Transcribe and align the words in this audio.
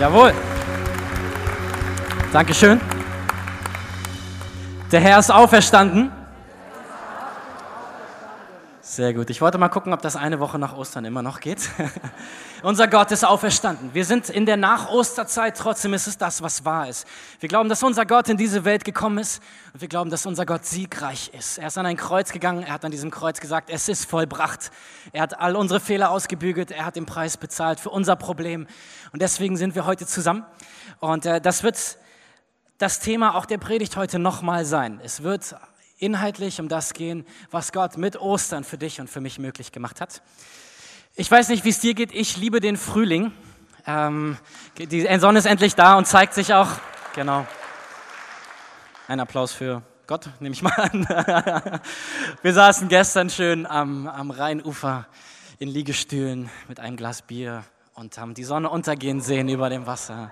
Jawohl. 0.00 0.32
Dankeschön. 2.32 2.80
Der 4.92 5.00
Herr 5.00 5.18
ist 5.18 5.30
auferstanden. 5.30 6.10
Sehr 8.98 9.14
gut. 9.14 9.30
Ich 9.30 9.40
wollte 9.40 9.58
mal 9.58 9.68
gucken, 9.68 9.92
ob 9.92 10.02
das 10.02 10.16
eine 10.16 10.40
Woche 10.40 10.58
nach 10.58 10.76
Ostern 10.76 11.04
immer 11.04 11.22
noch 11.22 11.38
geht. 11.38 11.70
Unser 12.64 12.88
Gott 12.88 13.12
ist 13.12 13.24
auferstanden. 13.24 13.94
Wir 13.94 14.04
sind 14.04 14.28
in 14.28 14.44
der 14.44 14.56
Nach-Osterzeit, 14.56 15.56
trotzdem 15.56 15.94
ist 15.94 16.08
es 16.08 16.18
das, 16.18 16.42
was 16.42 16.64
wahr 16.64 16.88
ist. 16.88 17.06
Wir 17.38 17.48
glauben, 17.48 17.68
dass 17.68 17.84
unser 17.84 18.04
Gott 18.06 18.28
in 18.28 18.36
diese 18.36 18.64
Welt 18.64 18.84
gekommen 18.84 19.18
ist 19.18 19.40
und 19.72 19.82
wir 19.82 19.86
glauben, 19.86 20.10
dass 20.10 20.26
unser 20.26 20.44
Gott 20.46 20.66
siegreich 20.66 21.30
ist. 21.32 21.58
Er 21.58 21.68
ist 21.68 21.78
an 21.78 21.86
ein 21.86 21.96
Kreuz 21.96 22.32
gegangen, 22.32 22.64
er 22.64 22.72
hat 22.72 22.84
an 22.84 22.90
diesem 22.90 23.12
Kreuz 23.12 23.38
gesagt, 23.38 23.70
es 23.70 23.88
ist 23.88 24.04
vollbracht. 24.04 24.72
Er 25.12 25.22
hat 25.22 25.38
all 25.38 25.54
unsere 25.54 25.78
Fehler 25.78 26.10
ausgebügelt, 26.10 26.72
er 26.72 26.84
hat 26.84 26.96
den 26.96 27.06
Preis 27.06 27.36
bezahlt 27.36 27.78
für 27.78 27.90
unser 27.90 28.16
Problem 28.16 28.66
und 29.12 29.22
deswegen 29.22 29.56
sind 29.56 29.76
wir 29.76 29.86
heute 29.86 30.06
zusammen. 30.06 30.44
Und 30.98 31.24
äh, 31.24 31.40
das 31.40 31.62
wird 31.62 31.98
das 32.78 32.98
Thema 32.98 33.36
auch 33.36 33.46
der 33.46 33.58
Predigt 33.58 33.96
heute 33.96 34.18
nochmal 34.18 34.64
sein. 34.64 35.00
Es 35.04 35.22
wird 35.22 35.54
inhaltlich 35.98 36.60
um 36.60 36.68
das 36.68 36.94
gehen, 36.94 37.26
was 37.50 37.72
Gott 37.72 37.96
mit 37.96 38.20
Ostern 38.20 38.64
für 38.64 38.78
dich 38.78 39.00
und 39.00 39.10
für 39.10 39.20
mich 39.20 39.38
möglich 39.38 39.72
gemacht 39.72 40.00
hat. 40.00 40.22
Ich 41.16 41.30
weiß 41.30 41.48
nicht, 41.48 41.64
wie 41.64 41.70
es 41.70 41.80
dir 41.80 41.94
geht. 41.94 42.14
Ich 42.14 42.36
liebe 42.36 42.60
den 42.60 42.76
Frühling. 42.76 43.32
Ähm, 43.86 44.36
die 44.78 45.18
Sonne 45.18 45.40
ist 45.40 45.46
endlich 45.46 45.74
da 45.74 45.98
und 45.98 46.06
zeigt 46.06 46.34
sich 46.34 46.54
auch. 46.54 46.68
Genau. 47.14 47.46
Ein 49.08 49.20
Applaus 49.20 49.52
für 49.52 49.82
Gott, 50.06 50.28
nehme 50.38 50.54
ich 50.54 50.62
mal 50.62 50.70
an. 50.70 51.06
Wir 52.42 52.54
saßen 52.54 52.88
gestern 52.88 53.30
schön 53.30 53.66
am, 53.66 54.06
am 54.06 54.30
Rheinufer 54.30 55.06
in 55.58 55.68
Liegestühlen 55.68 56.50
mit 56.68 56.78
einem 56.78 56.96
Glas 56.96 57.22
Bier 57.22 57.64
und 57.94 58.16
haben 58.16 58.34
die 58.34 58.44
Sonne 58.44 58.70
untergehen 58.70 59.20
sehen 59.20 59.48
über 59.48 59.68
dem 59.68 59.86
Wasser. 59.86 60.30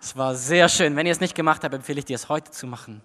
Es 0.00 0.16
war 0.16 0.36
sehr 0.36 0.68
schön. 0.68 0.94
Wenn 0.94 1.06
ihr 1.06 1.12
es 1.12 1.20
nicht 1.20 1.34
gemacht 1.34 1.64
habt, 1.64 1.74
empfehle 1.74 1.98
ich 1.98 2.04
dir 2.04 2.14
es 2.14 2.28
heute 2.28 2.52
zu 2.52 2.66
machen 2.66 3.02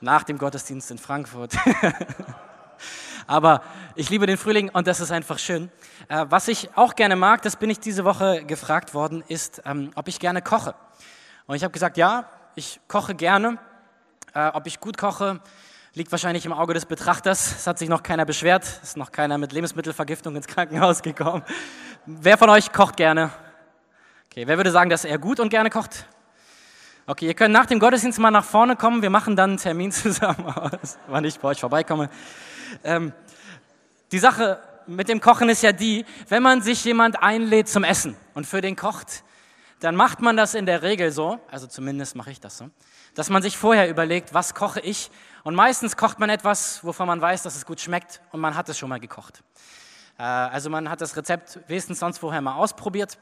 nach 0.00 0.22
dem 0.22 0.38
Gottesdienst 0.38 0.90
in 0.90 0.98
Frankfurt. 0.98 1.56
Aber 3.26 3.62
ich 3.94 4.10
liebe 4.10 4.26
den 4.26 4.36
Frühling 4.36 4.70
und 4.70 4.86
das 4.86 5.00
ist 5.00 5.12
einfach 5.12 5.38
schön. 5.38 5.70
Äh, 6.08 6.26
was 6.28 6.48
ich 6.48 6.70
auch 6.74 6.96
gerne 6.96 7.16
mag, 7.16 7.42
das 7.42 7.56
bin 7.56 7.70
ich 7.70 7.78
diese 7.78 8.04
Woche 8.04 8.44
gefragt 8.44 8.94
worden, 8.94 9.22
ist, 9.28 9.62
ähm, 9.64 9.92
ob 9.94 10.08
ich 10.08 10.18
gerne 10.18 10.42
koche. 10.42 10.74
Und 11.46 11.54
ich 11.54 11.62
habe 11.62 11.72
gesagt, 11.72 11.96
ja, 11.96 12.28
ich 12.54 12.80
koche 12.88 13.14
gerne. 13.14 13.58
Äh, 14.34 14.48
ob 14.48 14.66
ich 14.66 14.80
gut 14.80 14.96
koche, 14.98 15.40
liegt 15.94 16.10
wahrscheinlich 16.12 16.46
im 16.46 16.52
Auge 16.52 16.74
des 16.74 16.86
Betrachters. 16.86 17.56
Es 17.58 17.66
hat 17.66 17.78
sich 17.78 17.88
noch 17.88 18.02
keiner 18.02 18.24
beschwert, 18.24 18.64
es 18.64 18.90
ist 18.90 18.96
noch 18.96 19.12
keiner 19.12 19.38
mit 19.38 19.52
Lebensmittelvergiftung 19.52 20.36
ins 20.36 20.46
Krankenhaus 20.46 21.02
gekommen. 21.02 21.44
Wer 22.06 22.38
von 22.38 22.48
euch 22.50 22.72
kocht 22.72 22.96
gerne? 22.96 23.30
Okay, 24.30 24.46
wer 24.46 24.56
würde 24.56 24.70
sagen, 24.70 24.90
dass 24.90 25.04
er 25.04 25.18
gut 25.18 25.40
und 25.40 25.50
gerne 25.50 25.70
kocht? 25.70 26.06
Okay, 27.10 27.26
ihr 27.26 27.34
könnt 27.34 27.52
nach 27.52 27.66
dem 27.66 27.80
Gottesdienst 27.80 28.20
mal 28.20 28.30
nach 28.30 28.44
vorne 28.44 28.76
kommen. 28.76 29.02
Wir 29.02 29.10
machen 29.10 29.34
dann 29.34 29.50
einen 29.50 29.58
Termin 29.58 29.90
zusammen 29.90 30.46
aus, 30.46 30.96
wann 31.08 31.24
ich 31.24 31.40
bei 31.40 31.48
euch 31.48 31.58
vorbeikomme. 31.58 32.08
Ähm, 32.84 33.12
die 34.12 34.20
Sache 34.20 34.62
mit 34.86 35.08
dem 35.08 35.20
Kochen 35.20 35.48
ist 35.48 35.60
ja 35.64 35.72
die, 35.72 36.06
wenn 36.28 36.40
man 36.40 36.62
sich 36.62 36.84
jemand 36.84 37.20
einlädt 37.20 37.68
zum 37.68 37.82
Essen 37.82 38.16
und 38.34 38.46
für 38.46 38.60
den 38.60 38.76
kocht, 38.76 39.24
dann 39.80 39.96
macht 39.96 40.20
man 40.20 40.36
das 40.36 40.54
in 40.54 40.66
der 40.66 40.82
Regel 40.82 41.10
so, 41.10 41.40
also 41.50 41.66
zumindest 41.66 42.14
mache 42.14 42.30
ich 42.30 42.38
das 42.38 42.58
so, 42.58 42.70
dass 43.16 43.28
man 43.28 43.42
sich 43.42 43.58
vorher 43.58 43.90
überlegt, 43.90 44.32
was 44.32 44.54
koche 44.54 44.78
ich? 44.78 45.10
Und 45.42 45.56
meistens 45.56 45.96
kocht 45.96 46.20
man 46.20 46.30
etwas, 46.30 46.84
wovon 46.84 47.08
man 47.08 47.20
weiß, 47.20 47.42
dass 47.42 47.56
es 47.56 47.66
gut 47.66 47.80
schmeckt 47.80 48.20
und 48.30 48.38
man 48.38 48.54
hat 48.54 48.68
es 48.68 48.78
schon 48.78 48.88
mal 48.88 49.00
gekocht. 49.00 49.42
Äh, 50.16 50.22
also 50.22 50.70
man 50.70 50.88
hat 50.88 51.00
das 51.00 51.16
Rezept 51.16 51.58
wenigstens 51.66 51.98
sonst 51.98 52.18
vorher 52.18 52.40
mal 52.40 52.54
ausprobiert, 52.54 53.18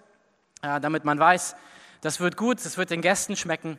äh, 0.60 0.78
damit 0.78 1.06
man 1.06 1.18
weiß, 1.18 1.56
das 2.00 2.20
wird 2.20 2.36
gut, 2.36 2.64
das 2.64 2.76
wird 2.76 2.90
den 2.90 3.00
Gästen 3.00 3.36
schmecken. 3.36 3.78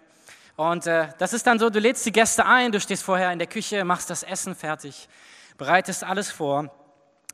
Und 0.55 0.87
äh, 0.87 1.07
das 1.17 1.33
ist 1.33 1.47
dann 1.47 1.57
so, 1.57 1.69
du 1.69 1.79
lädst 1.79 2.05
die 2.05 2.11
Gäste 2.11 2.45
ein, 2.45 2.71
du 2.71 2.79
stehst 2.79 3.03
vorher 3.03 3.31
in 3.31 3.39
der 3.39 3.47
Küche, 3.47 3.85
machst 3.85 4.09
das 4.09 4.23
Essen 4.23 4.55
fertig, 4.55 5.07
bereitest 5.57 6.03
alles 6.03 6.31
vor. 6.31 6.69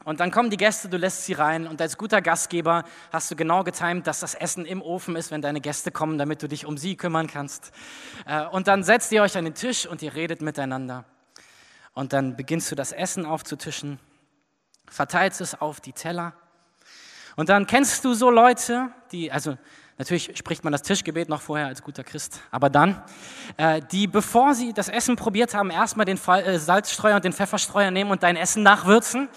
Und 0.04 0.20
dann 0.20 0.30
kommen 0.30 0.52
die 0.52 0.58
Gäste, 0.58 0.88
du 0.88 0.98
lässt 0.98 1.26
sie 1.26 1.34
rein 1.34 1.66
und 1.66 1.82
als 1.82 1.98
guter 1.98 2.22
Gastgeber 2.22 2.84
hast 3.12 3.32
du 3.32 3.36
genau 3.36 3.64
getimt, 3.64 4.06
dass 4.06 4.20
das 4.20 4.36
Essen 4.36 4.64
im 4.66 4.84
Ofen 4.84 5.16
ist, 5.16 5.32
wenn 5.32 5.42
deine 5.42 5.62
Gäste 5.62 5.90
kommen, 5.90 6.20
damit 6.20 6.44
du 6.44 6.48
dich 6.48 6.68
um 6.68 6.78
sie 6.78 6.96
kümmern 6.96 7.26
kannst. 7.26 7.72
Äh, 8.28 8.46
und 8.46 8.68
dann 8.68 8.84
setzt 8.84 9.12
ihr 9.12 9.24
euch 9.24 9.36
an 9.36 9.46
den 9.46 9.56
Tisch 9.56 9.88
und 9.88 10.04
ihr 10.04 10.14
redet 10.14 10.44
miteinander. 10.44 11.06
Und 11.94 12.14
dann 12.14 12.36
beginnst 12.36 12.70
du 12.72 12.76
das 12.76 12.92
Essen 12.92 13.26
aufzutischen, 13.26 14.00
verteilst 14.88 15.42
es 15.42 15.60
auf 15.60 15.82
die 15.82 15.94
Teller. 15.94 16.34
Und 17.36 17.50
dann 17.50 17.66
kennst 17.66 18.06
du 18.06 18.14
so 18.14 18.30
Leute, 18.30 18.92
die, 19.12 19.32
also 19.32 19.58
Natürlich 19.98 20.38
spricht 20.38 20.66
man 20.66 20.74
das 20.74 20.82
Tischgebet 20.82 21.30
noch 21.30 21.42
vorher 21.42 21.68
als 21.68 21.82
guter 21.82 22.04
Christ. 22.04 22.42
Aber 22.52 22.70
dann, 22.70 23.02
äh, 23.56 23.82
die, 23.92 24.08
bevor 24.08 24.54
sie 24.54 24.74
das 24.74 24.90
Essen 24.90 25.16
probiert 25.16 25.54
haben, 25.54 25.70
erstmal 25.70 26.06
den 26.06 26.18
äh, 26.18 26.60
Salzstreuer 26.60 27.16
und 27.16 27.24
den 27.24 27.32
Pfefferstreuer 27.32 27.92
nehmen 27.92 28.12
und 28.12 28.22
dein 28.22 28.36
Essen 28.36 28.62
nachwürzen. 28.62 29.30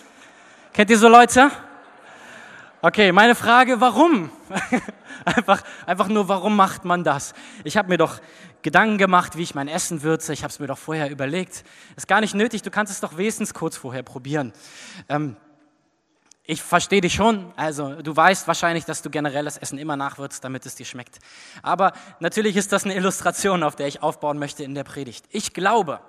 Kennt 0.72 0.90
ihr 0.90 0.98
so 0.98 1.08
Leute? 1.08 1.50
Okay, 2.82 3.12
meine 3.12 3.36
Frage, 3.36 3.80
warum? 3.80 4.30
einfach, 5.24 5.62
einfach 5.86 6.08
nur, 6.08 6.28
warum 6.28 6.56
macht 6.56 6.84
man 6.84 7.04
das? 7.04 7.34
Ich 7.62 7.76
habe 7.76 7.88
mir 7.88 7.98
doch 7.98 8.20
Gedanken 8.62 8.98
gemacht, 8.98 9.36
wie 9.36 9.42
ich 9.42 9.54
mein 9.54 9.68
Essen 9.68 10.02
würze. 10.02 10.32
Ich 10.32 10.42
habe 10.42 10.50
es 10.50 10.58
mir 10.58 10.66
doch 10.66 10.78
vorher 10.78 11.10
überlegt. 11.10 11.64
Ist 11.96 12.08
gar 12.08 12.20
nicht 12.20 12.34
nötig, 12.34 12.62
du 12.62 12.70
kannst 12.70 12.92
es 12.92 13.00
doch 13.00 13.16
wenigstens 13.16 13.54
kurz 13.54 13.76
vorher 13.76 14.02
probieren. 14.02 14.52
Ähm, 15.08 15.36
ich 16.50 16.62
verstehe 16.62 17.02
dich 17.02 17.12
schon. 17.12 17.52
Also 17.56 18.00
du 18.00 18.16
weißt 18.16 18.48
wahrscheinlich, 18.48 18.86
dass 18.86 19.02
du 19.02 19.10
generell 19.10 19.44
das 19.44 19.58
Essen 19.58 19.78
immer 19.78 19.98
nachwürzt, 19.98 20.42
damit 20.42 20.64
es 20.64 20.74
dir 20.74 20.86
schmeckt. 20.86 21.18
Aber 21.62 21.92
natürlich 22.20 22.56
ist 22.56 22.72
das 22.72 22.84
eine 22.84 22.94
Illustration, 22.94 23.62
auf 23.62 23.76
der 23.76 23.86
ich 23.86 24.02
aufbauen 24.02 24.38
möchte 24.38 24.64
in 24.64 24.74
der 24.74 24.82
Predigt. 24.82 25.26
Ich 25.28 25.52
glaube, 25.52 26.00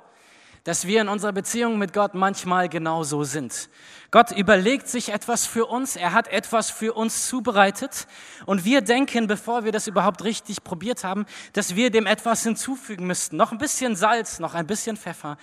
dass 0.63 0.87
wir 0.87 1.01
in 1.01 1.09
unserer 1.09 1.33
Beziehung 1.33 1.77
mit 1.77 1.91
Gott 1.91 2.13
manchmal 2.13 2.69
genauso 2.69 3.25
sind. 3.25 3.69
Gott 4.11 4.31
überlegt 4.31 4.87
sich 4.87 5.09
etwas 5.09 5.45
für 5.45 5.65
uns, 5.65 5.97
er 5.97 6.13
hat 6.13 6.29
etwas 6.29 6.69
für 6.69 6.93
uns 6.93 7.27
zubereitet 7.27 8.07
und 8.45 8.63
wir 8.63 8.79
denken, 8.79 9.27
bevor 9.27 9.65
wir 9.65 9.73
das 9.73 9.87
überhaupt 9.87 10.23
richtig 10.23 10.63
probiert 10.63 11.03
haben, 11.03 11.25
dass 11.51 11.75
wir 11.75 11.91
dem 11.91 12.05
etwas 12.05 12.43
hinzufügen 12.43 13.05
müssten. 13.07 13.35
Noch 13.35 13.51
ein 13.51 13.57
bisschen 13.57 13.97
Salz, 13.97 14.39
noch 14.39 14.53
ein 14.53 14.67
bisschen 14.67 14.95
Pfeffer, 14.95 15.35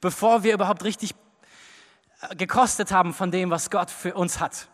bevor 0.00 0.42
wir 0.42 0.54
überhaupt 0.54 0.82
richtig 0.82 1.14
gekostet 2.36 2.92
haben 2.92 3.14
von 3.14 3.30
dem, 3.30 3.50
was 3.50 3.70
Gott 3.70 3.90
für 3.90 4.14
uns 4.14 4.40
hat. 4.40 4.68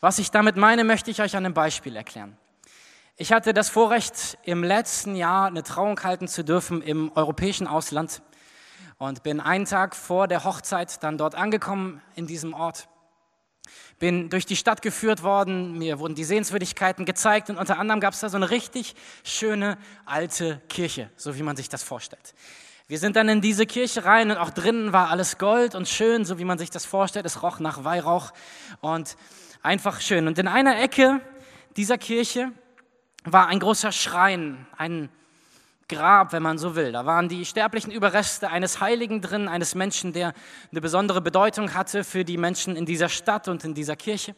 Was 0.00 0.18
ich 0.18 0.30
damit 0.30 0.56
meine, 0.56 0.84
möchte 0.84 1.10
ich 1.10 1.20
euch 1.20 1.36
an 1.36 1.44
einem 1.44 1.54
Beispiel 1.54 1.96
erklären. 1.96 2.36
Ich 3.16 3.32
hatte 3.32 3.54
das 3.54 3.70
Vorrecht, 3.70 4.36
im 4.42 4.62
letzten 4.62 5.16
Jahr 5.16 5.46
eine 5.46 5.62
Trauung 5.62 6.02
halten 6.02 6.28
zu 6.28 6.44
dürfen 6.44 6.82
im 6.82 7.10
europäischen 7.14 7.66
Ausland 7.66 8.20
und 8.98 9.22
bin 9.22 9.40
einen 9.40 9.64
Tag 9.64 9.96
vor 9.96 10.28
der 10.28 10.44
Hochzeit 10.44 11.02
dann 11.02 11.16
dort 11.16 11.34
angekommen 11.34 12.02
in 12.14 12.26
diesem 12.26 12.52
Ort. 12.52 12.88
Bin 13.98 14.28
durch 14.28 14.44
die 14.44 14.54
Stadt 14.54 14.82
geführt 14.82 15.22
worden, 15.22 15.78
mir 15.78 15.98
wurden 15.98 16.14
die 16.14 16.24
Sehenswürdigkeiten 16.24 17.06
gezeigt 17.06 17.48
und 17.48 17.56
unter 17.56 17.78
anderem 17.78 18.00
gab 18.00 18.12
es 18.12 18.20
da 18.20 18.28
so 18.28 18.36
eine 18.36 18.50
richtig 18.50 18.94
schöne 19.24 19.78
alte 20.04 20.60
Kirche, 20.68 21.10
so 21.16 21.36
wie 21.36 21.42
man 21.42 21.56
sich 21.56 21.70
das 21.70 21.82
vorstellt. 21.82 22.34
Wir 22.88 23.00
sind 23.00 23.16
dann 23.16 23.28
in 23.28 23.40
diese 23.40 23.66
Kirche 23.66 24.04
rein 24.04 24.30
und 24.30 24.36
auch 24.36 24.50
drinnen 24.50 24.92
war 24.92 25.10
alles 25.10 25.38
Gold 25.38 25.74
und 25.74 25.88
schön, 25.88 26.24
so 26.24 26.38
wie 26.38 26.44
man 26.44 26.56
sich 26.56 26.70
das 26.70 26.86
vorstellt. 26.86 27.26
Es 27.26 27.42
roch 27.42 27.58
nach 27.58 27.82
Weihrauch 27.82 28.32
und 28.80 29.16
einfach 29.60 30.00
schön. 30.00 30.28
Und 30.28 30.38
in 30.38 30.46
einer 30.46 30.80
Ecke 30.80 31.20
dieser 31.76 31.98
Kirche 31.98 32.52
war 33.24 33.48
ein 33.48 33.58
großer 33.58 33.90
Schrein, 33.90 34.68
ein 34.76 35.08
Grab, 35.88 36.32
wenn 36.32 36.44
man 36.44 36.58
so 36.58 36.76
will. 36.76 36.92
Da 36.92 37.04
waren 37.06 37.28
die 37.28 37.44
sterblichen 37.44 37.90
Überreste 37.90 38.50
eines 38.50 38.80
Heiligen 38.80 39.20
drin, 39.20 39.48
eines 39.48 39.74
Menschen, 39.74 40.12
der 40.12 40.32
eine 40.70 40.80
besondere 40.80 41.20
Bedeutung 41.20 41.74
hatte 41.74 42.04
für 42.04 42.24
die 42.24 42.36
Menschen 42.36 42.76
in 42.76 42.86
dieser 42.86 43.08
Stadt 43.08 43.48
und 43.48 43.64
in 43.64 43.74
dieser 43.74 43.96
Kirche. 43.96 44.36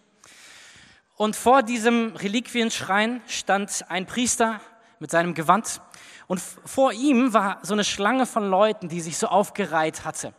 Und 1.16 1.36
vor 1.36 1.62
diesem 1.62 2.16
Reliquienschrein 2.16 3.20
stand 3.26 3.84
ein 3.90 4.06
Priester 4.06 4.62
mit 5.00 5.10
seinem 5.10 5.34
Gewand 5.34 5.82
und 6.28 6.40
vor 6.40 6.92
ihm 6.92 7.32
war 7.32 7.58
so 7.62 7.72
eine 7.72 7.84
Schlange 7.84 8.26
von 8.26 8.48
Leuten, 8.48 8.88
die 8.88 9.00
sich 9.00 9.16
so 9.16 9.28
aufgereiht 9.28 10.04
hatte. 10.04 10.34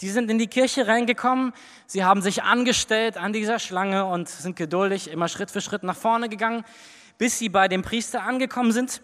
Die 0.00 0.08
sind 0.08 0.30
in 0.30 0.38
die 0.38 0.46
Kirche 0.46 0.86
reingekommen, 0.86 1.52
sie 1.86 2.04
haben 2.04 2.22
sich 2.22 2.44
angestellt 2.44 3.18
an 3.18 3.32
dieser 3.32 3.58
Schlange 3.58 4.06
und 4.06 4.28
sind 4.28 4.56
geduldig 4.56 5.10
immer 5.10 5.28
Schritt 5.28 5.50
für 5.50 5.60
Schritt 5.60 5.82
nach 5.82 5.96
vorne 5.96 6.28
gegangen, 6.28 6.64
bis 7.18 7.40
sie 7.40 7.48
bei 7.48 7.66
dem 7.66 7.82
Priester 7.82 8.22
angekommen 8.22 8.72
sind. 8.72 9.02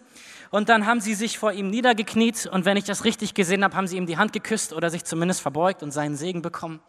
Und 0.49 0.69
dann 0.69 0.85
haben 0.85 1.01
sie 1.01 1.13
sich 1.13 1.37
vor 1.37 1.51
ihm 1.51 1.69
niedergekniet 1.69 2.47
und 2.47 2.63
wenn 2.65 2.77
ich 2.77 2.85
das 2.85 3.03
richtig 3.03 3.33
gesehen 3.33 3.63
habe, 3.63 3.75
haben 3.75 3.87
sie 3.87 3.97
ihm 3.97 4.07
die 4.07 4.17
Hand 4.17 4.31
geküsst 4.31 4.71
oder 4.71 4.89
sich 4.89 5.03
zumindest 5.03 5.41
verbeugt 5.41 5.83
und 5.83 5.91
seinen 5.91 6.15
Segen 6.15 6.41
bekommen. 6.41 6.79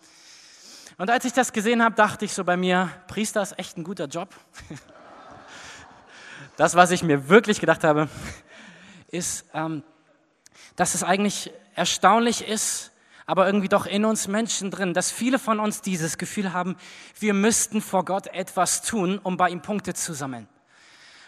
Und 0.96 1.10
als 1.10 1.24
ich 1.24 1.32
das 1.32 1.52
gesehen 1.52 1.82
habe, 1.82 1.96
dachte 1.96 2.24
ich 2.24 2.32
so 2.32 2.44
bei 2.44 2.56
mir, 2.56 2.90
Priester 3.08 3.42
ist 3.42 3.58
echt 3.58 3.76
ein 3.76 3.84
guter 3.84 4.06
Job. 4.06 4.28
Das, 6.56 6.74
was 6.74 6.90
ich 6.90 7.02
mir 7.02 7.30
wirklich 7.30 7.58
gedacht 7.58 7.84
habe, 7.84 8.10
ist, 9.10 9.46
ähm, 9.54 9.82
dass 10.76 10.94
es 10.94 11.02
eigentlich 11.02 11.50
erstaunlich 11.74 12.46
ist, 12.46 12.92
aber 13.26 13.46
irgendwie 13.46 13.68
doch 13.68 13.86
in 13.86 14.04
uns 14.04 14.26
Menschen 14.26 14.70
drin, 14.70 14.92
dass 14.92 15.12
viele 15.12 15.38
von 15.38 15.60
uns 15.60 15.82
dieses 15.82 16.18
Gefühl 16.18 16.52
haben, 16.52 16.76
wir 17.18 17.32
müssten 17.32 17.80
vor 17.80 18.04
Gott 18.04 18.26
etwas 18.26 18.82
tun, 18.82 19.20
um 19.22 19.36
bei 19.36 19.50
ihm 19.50 19.62
Punkte 19.62 19.94
zu 19.94 20.14
sammeln. 20.14 20.48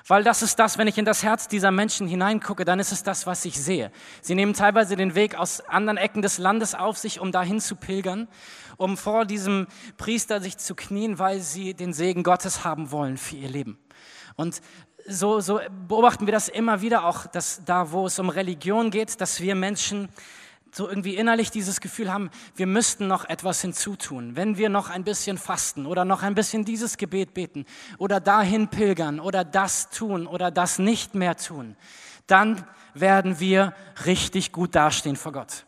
weil 0.09 0.25
das 0.25 0.43
ist 0.43 0.59
das, 0.59 0.79
wenn 0.79 0.89
ich 0.89 0.99
in 0.99 1.05
das 1.05 1.23
Herz 1.23 1.47
dieser 1.47 1.71
Menschen 1.71 2.09
hineingucke, 2.09 2.65
dann 2.65 2.81
ist 2.81 2.91
es 2.91 3.05
das, 3.05 3.25
was 3.29 3.45
ich 3.45 3.57
sehe. 3.57 3.93
Sie 4.21 4.35
nehmen 4.35 4.53
teilweise 4.53 4.97
den 4.97 5.15
Weg 5.15 5.37
aus 5.37 5.61
anderen 5.61 5.97
Ecken 5.97 6.23
des 6.23 6.39
Landes 6.39 6.75
auf 6.75 6.99
sich, 6.99 7.21
um 7.21 7.31
dahin 7.31 7.61
zu 7.61 7.77
pilgern, 7.77 8.27
um 8.79 8.97
vor 8.97 9.25
diesem 9.25 9.69
Priester 9.99 10.41
sich 10.41 10.59
zu 10.59 10.75
knien, 10.75 11.21
weil 11.21 11.39
sie 11.39 11.73
den 11.73 11.93
Segen 11.93 12.25
Gottes 12.25 12.65
haben 12.65 12.91
wollen 12.91 13.17
für 13.17 13.37
ihr 13.37 13.49
Leben. 13.49 13.79
Und 14.35 14.61
so, 15.07 15.41
so 15.41 15.61
beobachten 15.89 16.27
wir 16.27 16.33
das 16.33 16.49
immer 16.49 16.81
wieder 16.81 17.05
auch, 17.05 17.27
dass 17.27 17.63
da, 17.65 17.93
wo 17.93 18.07
es 18.07 18.19
um 18.19 18.29
Religion 18.29 18.91
geht, 18.91 19.21
dass 19.21 19.41
wir 19.41 19.55
Menschen 19.55 20.09
so 20.75 20.89
irgendwie 20.89 21.17
innerlich 21.17 21.51
dieses 21.51 21.81
Gefühl 21.81 22.11
haben, 22.11 22.31
wir 22.57 22.67
müssten 22.67 23.07
noch 23.07 23.29
etwas 23.29 23.61
hinzutun. 23.61 24.37
Wenn 24.37 24.57
wir 24.57 24.71
noch 24.71 24.89
ein 24.89 25.05
bisschen 25.05 25.37
fasten 25.37 25.85
oder 25.85 26.05
noch 26.05 26.23
ein 26.23 26.35
bisschen 26.35 26.65
dieses 26.65 26.97
Gebet 26.97 27.35
beten 27.35 27.67
oder 27.99 28.21
dahin 28.21 28.69
pilgern 28.69 29.21
oder 29.21 29.45
das 29.45 29.91
tun 29.91 30.27
oder 30.27 30.51
das 30.51 30.79
nicht 30.79 31.15
mehr 31.15 31.37
tun, 31.37 31.77
dann 32.27 32.65
werden 32.95 33.39
wir 33.39 33.75
richtig 34.07 34.53
gut 34.53 34.75
dastehen 34.75 35.17
vor 35.17 35.33
Gott. 35.33 35.67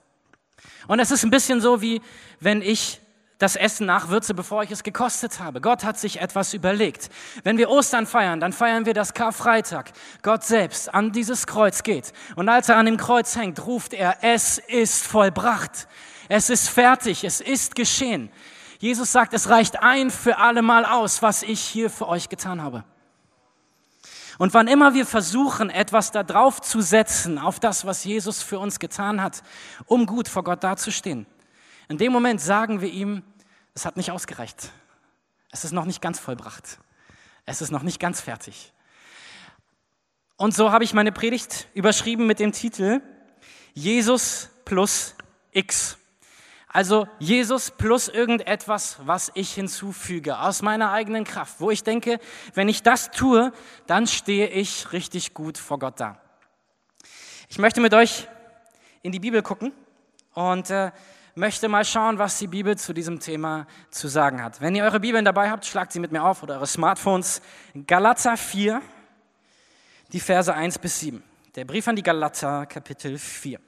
Und 0.86 1.00
es 1.00 1.10
ist 1.10 1.24
ein 1.24 1.30
bisschen 1.30 1.60
so, 1.60 1.82
wie 1.82 2.00
wenn 2.40 2.62
ich 2.62 3.00
das 3.44 3.56
Essen 3.56 3.86
nachwürze, 3.86 4.32
bevor 4.32 4.62
ich 4.62 4.70
es 4.70 4.82
gekostet 4.82 5.38
habe. 5.38 5.60
Gott 5.60 5.84
hat 5.84 5.98
sich 5.98 6.18
etwas 6.18 6.54
überlegt. 6.54 7.10
Wenn 7.42 7.58
wir 7.58 7.68
Ostern 7.68 8.06
feiern, 8.06 8.40
dann 8.40 8.54
feiern 8.54 8.86
wir 8.86 8.94
das 8.94 9.12
Karfreitag. 9.12 9.92
Gott 10.22 10.44
selbst 10.44 10.92
an 10.94 11.12
dieses 11.12 11.46
Kreuz 11.46 11.82
geht. 11.82 12.14
Und 12.36 12.48
als 12.48 12.70
er 12.70 12.78
an 12.78 12.86
dem 12.86 12.96
Kreuz 12.96 13.36
hängt, 13.36 13.66
ruft 13.66 13.92
er, 13.92 14.16
es 14.22 14.56
ist 14.56 15.06
vollbracht. 15.06 15.88
Es 16.30 16.48
ist 16.48 16.70
fertig. 16.70 17.22
Es 17.22 17.42
ist 17.42 17.74
geschehen. 17.74 18.30
Jesus 18.78 19.12
sagt, 19.12 19.34
es 19.34 19.50
reicht 19.50 19.82
ein 19.82 20.10
für 20.10 20.38
alle 20.38 20.62
Mal 20.62 20.86
aus, 20.86 21.20
was 21.20 21.42
ich 21.42 21.60
hier 21.60 21.90
für 21.90 22.08
euch 22.08 22.30
getan 22.30 22.62
habe. 22.62 22.82
Und 24.38 24.54
wann 24.54 24.68
immer 24.68 24.94
wir 24.94 25.04
versuchen, 25.04 25.68
etwas 25.68 26.12
da 26.12 26.22
drauf 26.22 26.62
zu 26.62 26.80
setzen, 26.80 27.38
auf 27.38 27.60
das, 27.60 27.84
was 27.84 28.04
Jesus 28.04 28.42
für 28.42 28.58
uns 28.58 28.78
getan 28.78 29.22
hat, 29.22 29.42
um 29.84 30.06
gut 30.06 30.28
vor 30.28 30.44
Gott 30.44 30.64
dazustehen, 30.64 31.26
in 31.88 31.98
dem 31.98 32.12
Moment 32.12 32.40
sagen 32.40 32.80
wir 32.80 32.90
ihm, 32.90 33.22
es 33.74 33.84
hat 33.84 33.96
nicht 33.96 34.10
ausgereicht. 34.10 34.70
Es 35.50 35.64
ist 35.64 35.72
noch 35.72 35.84
nicht 35.84 36.00
ganz 36.00 36.18
vollbracht. 36.18 36.78
Es 37.44 37.60
ist 37.60 37.70
noch 37.70 37.82
nicht 37.82 38.00
ganz 38.00 38.20
fertig. 38.20 38.72
Und 40.36 40.54
so 40.54 40.72
habe 40.72 40.84
ich 40.84 40.94
meine 40.94 41.12
Predigt 41.12 41.68
überschrieben 41.74 42.26
mit 42.26 42.40
dem 42.40 42.52
Titel 42.52 43.00
Jesus 43.72 44.50
plus 44.64 45.14
X. 45.52 45.98
Also 46.68 47.06
Jesus 47.20 47.70
plus 47.70 48.08
irgendetwas, 48.08 48.98
was 49.04 49.30
ich 49.34 49.54
hinzufüge 49.54 50.40
aus 50.40 50.60
meiner 50.62 50.90
eigenen 50.90 51.22
Kraft, 51.22 51.60
wo 51.60 51.70
ich 51.70 51.84
denke, 51.84 52.18
wenn 52.54 52.68
ich 52.68 52.82
das 52.82 53.12
tue, 53.12 53.52
dann 53.86 54.08
stehe 54.08 54.48
ich 54.48 54.92
richtig 54.92 55.34
gut 55.34 55.56
vor 55.56 55.78
Gott 55.78 56.00
da. 56.00 56.20
Ich 57.48 57.58
möchte 57.58 57.80
mit 57.80 57.94
euch 57.94 58.26
in 59.02 59.12
die 59.12 59.20
Bibel 59.20 59.40
gucken 59.42 59.72
und 60.32 60.70
äh, 60.70 60.90
möchte 61.34 61.68
mal 61.68 61.84
schauen, 61.84 62.18
was 62.18 62.38
die 62.38 62.46
Bibel 62.46 62.76
zu 62.78 62.92
diesem 62.92 63.20
Thema 63.20 63.66
zu 63.90 64.08
sagen 64.08 64.42
hat. 64.42 64.60
Wenn 64.60 64.74
ihr 64.74 64.84
eure 64.84 65.00
Bibeln 65.00 65.24
dabei 65.24 65.50
habt, 65.50 65.66
schlagt 65.66 65.92
sie 65.92 66.00
mit 66.00 66.12
mir 66.12 66.22
auf 66.22 66.42
oder 66.42 66.54
eure 66.54 66.66
Smartphones. 66.66 67.42
Galater 67.86 68.36
4, 68.36 68.80
die 70.12 70.20
Verse 70.20 70.52
1 70.52 70.78
bis 70.78 71.00
7. 71.00 71.22
Der 71.56 71.64
Brief 71.64 71.86
an 71.88 71.96
die 71.96 72.02
Galater, 72.02 72.66
Kapitel 72.66 73.18
4. 73.18 73.60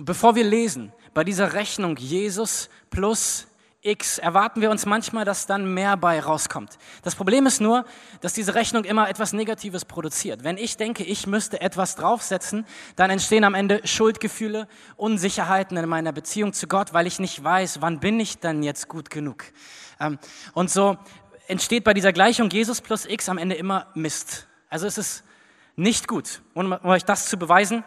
Bevor 0.00 0.36
wir 0.36 0.44
lesen, 0.44 0.92
bei 1.12 1.24
dieser 1.24 1.52
Rechnung 1.54 1.96
Jesus 1.96 2.70
plus 2.88 3.47
X 3.80 4.18
erwarten 4.18 4.60
wir 4.60 4.72
uns 4.72 4.86
manchmal, 4.86 5.24
dass 5.24 5.46
dann 5.46 5.72
mehr 5.72 5.96
bei 5.96 6.18
rauskommt. 6.18 6.78
Das 7.02 7.14
Problem 7.14 7.46
ist 7.46 7.60
nur, 7.60 7.84
dass 8.20 8.32
diese 8.32 8.56
Rechnung 8.56 8.84
immer 8.84 9.08
etwas 9.08 9.32
Negatives 9.32 9.84
produziert. 9.84 10.42
Wenn 10.42 10.58
ich 10.58 10.76
denke, 10.76 11.04
ich 11.04 11.28
müsste 11.28 11.60
etwas 11.60 11.94
draufsetzen, 11.94 12.66
dann 12.96 13.10
entstehen 13.10 13.44
am 13.44 13.54
Ende 13.54 13.80
Schuldgefühle, 13.86 14.66
Unsicherheiten 14.96 15.76
in 15.76 15.88
meiner 15.88 16.12
Beziehung 16.12 16.52
zu 16.52 16.66
Gott, 16.66 16.92
weil 16.92 17.06
ich 17.06 17.20
nicht 17.20 17.42
weiß, 17.42 17.80
wann 17.80 18.00
bin 18.00 18.18
ich 18.18 18.38
dann 18.38 18.64
jetzt 18.64 18.88
gut 18.88 19.10
genug. 19.10 19.44
Ähm, 20.00 20.18
und 20.54 20.70
so 20.70 20.98
entsteht 21.46 21.84
bei 21.84 21.94
dieser 21.94 22.12
Gleichung 22.12 22.50
Jesus 22.50 22.80
plus 22.80 23.06
X 23.06 23.28
am 23.28 23.38
Ende 23.38 23.54
immer 23.54 23.86
Mist. 23.94 24.48
Also 24.68 24.88
es 24.88 24.98
ist 24.98 25.24
nicht 25.76 26.08
gut. 26.08 26.42
Und 26.52 26.72
um 26.72 26.84
euch 26.84 27.04
das 27.04 27.26
zu 27.26 27.36
beweisen, 27.38 27.84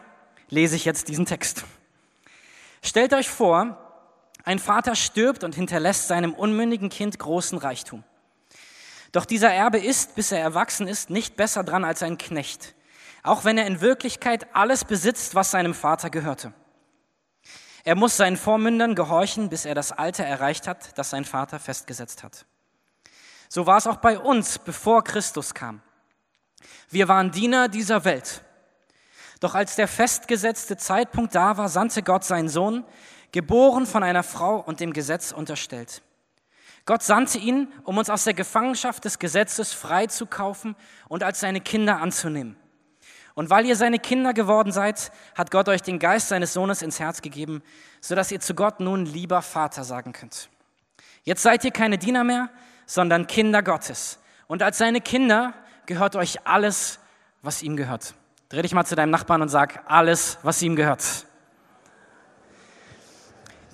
lese 0.50 0.78
ich 0.78 0.86
jetzt 0.86 1.10
diesen 1.10 1.26
Text. 1.26 1.66
Stellt 2.82 3.14
euch 3.14 3.30
vor, 3.30 3.81
ein 4.44 4.60
Vater 4.60 4.96
stirbt 4.96 5.44
und 5.44 5.56
hinterlässt 5.56 6.08
seinem 6.08 6.34
unmündigen 6.34 6.90
Kind 6.90 7.20
großen 7.20 7.58
Reichtum. 7.58 8.04
Doch 9.12 9.26
dieser 9.26 9.52
Erbe 9.52 9.78
ist, 9.78 10.16
bis 10.16 10.32
er 10.32 10.40
erwachsen 10.40 10.88
ist, 10.88 11.10
nicht 11.10 11.36
besser 11.36 11.64
dran 11.64 11.84
als 11.84 12.02
ein 12.02 12.18
Knecht, 12.18 12.74
auch 13.24 13.44
wenn 13.44 13.58
er 13.58 13.68
in 13.68 13.82
Wirklichkeit 13.82 14.56
alles 14.56 14.86
besitzt, 14.86 15.36
was 15.36 15.52
seinem 15.52 15.74
Vater 15.74 16.10
gehörte. 16.10 16.54
Er 17.84 17.96
muss 17.96 18.18
seinen 18.18 18.38
Vormündern 18.38 18.96
gehorchen, 18.96 19.50
bis 19.50 19.66
er 19.66 19.76
das 19.76 19.92
Alter 19.92 20.24
erreicht 20.24 20.68
hat, 20.68 20.98
das 20.98 21.10
sein 21.10 21.26
Vater 21.26 21.60
festgesetzt 21.60 22.24
hat. 22.24 22.46
So 23.50 23.66
war 23.66 23.78
es 23.78 23.88
auch 23.88 23.98
bei 23.98 24.18
uns, 24.18 24.60
bevor 24.60 25.04
Christus 25.04 25.54
kam. 25.54 25.82
Wir 26.90 27.08
waren 27.08 27.32
Diener 27.32 27.68
dieser 27.68 28.06
Welt. 28.06 28.44
Doch 29.40 29.56
als 29.56 29.76
der 29.76 29.88
festgesetzte 29.88 30.78
Zeitpunkt 30.78 31.34
da 31.34 31.58
war, 31.58 31.68
sandte 31.68 32.04
Gott 32.04 32.24
seinen 32.24 32.48
Sohn, 32.48 32.86
geboren 33.32 33.86
von 33.86 34.04
einer 34.04 34.24
Frau 34.24 34.58
und 34.58 34.80
dem 34.80 34.94
Gesetz 34.94 35.32
unterstellt. 35.32 36.02
Gott 36.86 37.04
sandte 37.04 37.38
ihn, 37.38 37.72
um 37.84 37.98
uns 37.98 38.10
aus 38.10 38.24
der 38.24 38.34
Gefangenschaft 38.34 39.06
des 39.06 39.20
Gesetzes 39.20 39.74
freizukaufen 39.74 40.76
und 41.08 41.24
als 41.24 41.40
seine 41.40 41.62
Kinder 41.62 42.02
anzunehmen. 42.02 42.58
Und 43.34 43.50
weil 43.50 43.66
ihr 43.66 43.76
seine 43.76 44.00
Kinder 44.00 44.34
geworden 44.34 44.72
seid, 44.72 45.12
hat 45.36 45.52
Gott 45.52 45.70
euch 45.70 45.82
den 45.82 46.00
Geist 46.00 46.30
seines 46.30 46.54
Sohnes 46.54 46.82
ins 46.82 47.00
Herz 47.00 47.22
gegeben, 47.22 47.62
sodass 48.02 48.32
ihr 48.32 48.40
zu 48.40 48.56
Gott 48.56 48.80
nun 48.80 49.06
lieber 49.06 49.42
Vater 49.42 49.84
sagen 49.84 50.12
könnt. 50.12 50.50
Jetzt 51.24 51.44
seid 51.44 51.64
ihr 51.64 51.72
keine 51.72 51.98
Diener 51.98 52.24
mehr, 52.24 52.50
sondern 52.86 53.28
Kinder 53.28 53.64
Gottes. 53.64 54.20
Und 54.48 54.64
als 54.64 54.80
seine 54.80 55.00
Kinder 55.00 55.54
gehört 55.86 56.16
euch 56.16 56.46
alles, 56.46 57.00
was 57.42 57.64
ihm 57.64 57.78
gehört. 57.78 58.16
Dreh 58.50 58.64
dich 58.64 58.74
mal 58.74 58.86
zu 58.86 58.96
deinem 58.96 59.12
Nachbarn 59.12 59.42
und 59.42 59.50
sag 59.50 59.84
alles, 59.90 60.40
was 60.44 60.62
ihm 60.62 60.76
gehört. 60.76 61.26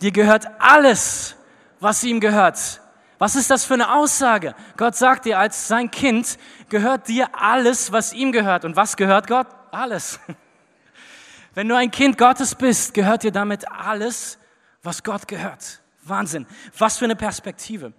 Dir 0.01 0.11
gehört 0.11 0.47
alles, 0.59 1.35
was 1.79 2.03
ihm 2.03 2.19
gehört. 2.19 2.81
Was 3.17 3.35
ist 3.35 3.49
das 3.49 3.65
für 3.65 3.73
eine 3.73 3.93
Aussage? 3.93 4.53
Gott 4.77 4.95
sagt 4.95 5.25
dir, 5.25 5.39
als 5.39 5.67
sein 5.67 5.89
Kind 5.89 6.37
gehört 6.69 7.07
dir 7.07 7.29
alles, 7.33 7.91
was 7.91 8.13
ihm 8.13 8.31
gehört. 8.31 8.63
Und 8.63 8.75
was 8.75 8.95
gehört 8.95 9.27
Gott? 9.27 9.47
Alles. 9.71 10.19
Wenn 11.55 11.67
du 11.67 11.75
ein 11.75 11.89
Kind 11.89 12.17
Gottes 12.19 12.53
bist, 12.53 12.93
gehört 12.93 13.23
dir 13.23 13.31
damit 13.31 13.71
alles, 13.71 14.37
was 14.83 15.03
Gott 15.03 15.27
gehört. 15.27 15.81
Wahnsinn. 16.03 16.45
Was 16.77 16.99
für 16.99 17.05
eine 17.05 17.15
Perspektive. 17.15 17.93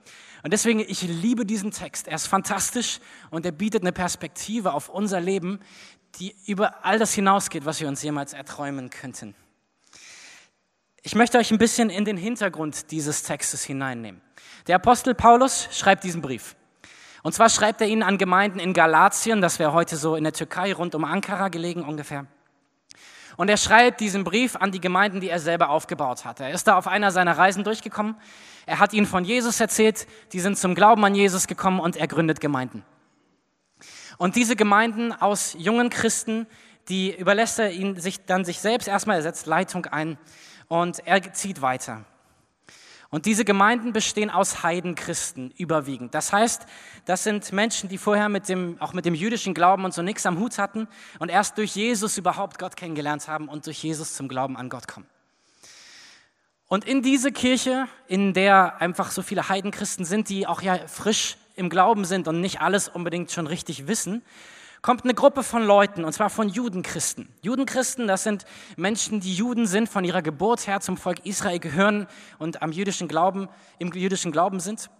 Und 0.44 0.52
deswegen, 0.52 0.78
ich 0.78 1.02
liebe 1.02 1.44
diesen 1.44 1.72
Text. 1.72 2.06
Er 2.06 2.14
ist 2.14 2.28
fantastisch 2.28 3.00
und 3.30 3.44
er 3.44 3.52
bietet 3.52 3.82
eine 3.82 3.92
Perspektive 3.92 4.72
auf 4.72 4.88
unser 4.88 5.20
Leben, 5.20 5.58
die 6.20 6.36
über 6.46 6.84
all 6.84 7.00
das 7.00 7.12
hinausgeht, 7.12 7.64
was 7.64 7.80
wir 7.80 7.88
uns 7.88 8.02
jemals 8.02 8.32
erträumen 8.32 8.88
könnten. 8.90 9.34
Ich 11.02 11.14
möchte 11.14 11.38
euch 11.38 11.50
ein 11.50 11.58
bisschen 11.58 11.90
in 11.90 12.04
den 12.04 12.16
Hintergrund 12.16 12.90
dieses 12.90 13.22
Textes 13.22 13.62
hineinnehmen. 13.62 14.20
Der 14.66 14.76
Apostel 14.76 15.14
Paulus 15.14 15.68
schreibt 15.70 16.02
diesen 16.02 16.22
Brief. 16.22 16.56
Und 17.22 17.32
zwar 17.32 17.48
schreibt 17.48 17.80
er 17.80 17.86
ihn 17.86 18.02
an 18.02 18.18
Gemeinden 18.18 18.58
in 18.58 18.72
Galatien, 18.72 19.40
das 19.40 19.58
wäre 19.58 19.72
heute 19.72 19.96
so 19.96 20.16
in 20.16 20.24
der 20.24 20.32
Türkei 20.32 20.72
rund 20.72 20.94
um 20.94 21.04
Ankara 21.04 21.48
gelegen 21.48 21.84
ungefähr. 21.84 22.26
Und 23.36 23.48
er 23.48 23.56
schreibt 23.56 24.00
diesen 24.00 24.24
Brief 24.24 24.56
an 24.56 24.72
die 24.72 24.80
Gemeinden, 24.80 25.20
die 25.20 25.28
er 25.28 25.38
selber 25.38 25.70
aufgebaut 25.70 26.24
hat. 26.24 26.40
Er 26.40 26.50
ist 26.50 26.66
da 26.66 26.76
auf 26.76 26.88
einer 26.88 27.12
seiner 27.12 27.38
Reisen 27.38 27.62
durchgekommen. 27.62 28.16
Er 28.66 28.80
hat 28.80 28.92
ihnen 28.92 29.06
von 29.06 29.24
Jesus 29.24 29.60
erzählt, 29.60 30.08
die 30.32 30.40
sind 30.40 30.58
zum 30.58 30.74
Glauben 30.74 31.04
an 31.04 31.14
Jesus 31.14 31.46
gekommen 31.46 31.78
und 31.78 31.96
er 31.96 32.08
gründet 32.08 32.40
Gemeinden. 32.40 32.84
Und 34.16 34.34
diese 34.34 34.56
Gemeinden 34.56 35.12
aus 35.12 35.54
jungen 35.56 35.90
Christen, 35.90 36.48
die 36.88 37.16
überlässt 37.16 37.60
er 37.60 37.70
ihnen 37.70 38.00
sich 38.00 38.24
dann 38.24 38.44
sich 38.44 38.58
selbst 38.58 38.88
erstmal, 38.88 39.16
er 39.16 39.22
setzt 39.22 39.46
Leitung 39.46 39.86
ein 39.86 40.18
und 40.68 41.06
er 41.06 41.32
zieht 41.32 41.60
weiter. 41.60 42.04
Und 43.10 43.24
diese 43.24 43.46
Gemeinden 43.46 43.94
bestehen 43.94 44.28
aus 44.28 44.62
Heidenchristen 44.62 45.50
überwiegend. 45.52 46.14
Das 46.14 46.30
heißt, 46.30 46.66
das 47.06 47.24
sind 47.24 47.52
Menschen, 47.52 47.88
die 47.88 47.96
vorher 47.96 48.28
mit 48.28 48.50
dem, 48.50 48.76
auch 48.80 48.92
mit 48.92 49.06
dem 49.06 49.14
jüdischen 49.14 49.54
Glauben 49.54 49.86
und 49.86 49.94
so 49.94 50.02
nichts 50.02 50.26
am 50.26 50.38
Hut 50.38 50.58
hatten 50.58 50.88
und 51.18 51.30
erst 51.30 51.56
durch 51.56 51.74
Jesus 51.74 52.18
überhaupt 52.18 52.58
Gott 52.58 52.76
kennengelernt 52.76 53.26
haben 53.26 53.48
und 53.48 53.64
durch 53.64 53.82
Jesus 53.82 54.14
zum 54.14 54.28
Glauben 54.28 54.58
an 54.58 54.68
Gott 54.68 54.86
kommen. 54.86 55.06
Und 56.66 56.84
in 56.84 57.00
diese 57.00 57.32
Kirche, 57.32 57.88
in 58.08 58.34
der 58.34 58.82
einfach 58.82 59.10
so 59.10 59.22
viele 59.22 59.48
Heidenchristen 59.48 60.04
sind, 60.04 60.28
die 60.28 60.46
auch 60.46 60.60
ja 60.60 60.86
frisch 60.86 61.38
im 61.56 61.70
Glauben 61.70 62.04
sind 62.04 62.28
und 62.28 62.42
nicht 62.42 62.60
alles 62.60 62.88
unbedingt 62.88 63.32
schon 63.32 63.46
richtig 63.46 63.86
wissen, 63.86 64.22
kommt 64.82 65.04
eine 65.04 65.14
Gruppe 65.14 65.42
von 65.42 65.64
Leuten, 65.64 66.04
und 66.04 66.12
zwar 66.12 66.30
von 66.30 66.48
Judenchristen. 66.48 67.28
Judenchristen, 67.42 68.06
das 68.06 68.22
sind 68.22 68.44
Menschen, 68.76 69.20
die 69.20 69.34
Juden 69.34 69.66
sind, 69.66 69.88
von 69.88 70.04
ihrer 70.04 70.22
Geburt 70.22 70.66
her 70.66 70.80
zum 70.80 70.96
Volk 70.96 71.24
Israel 71.24 71.58
gehören 71.58 72.06
und 72.38 72.62
am 72.62 72.72
jüdischen 72.72 73.08
Glauben, 73.08 73.48
im 73.78 73.92
jüdischen 73.92 74.32
Glauben 74.32 74.60
sind. 74.60 74.90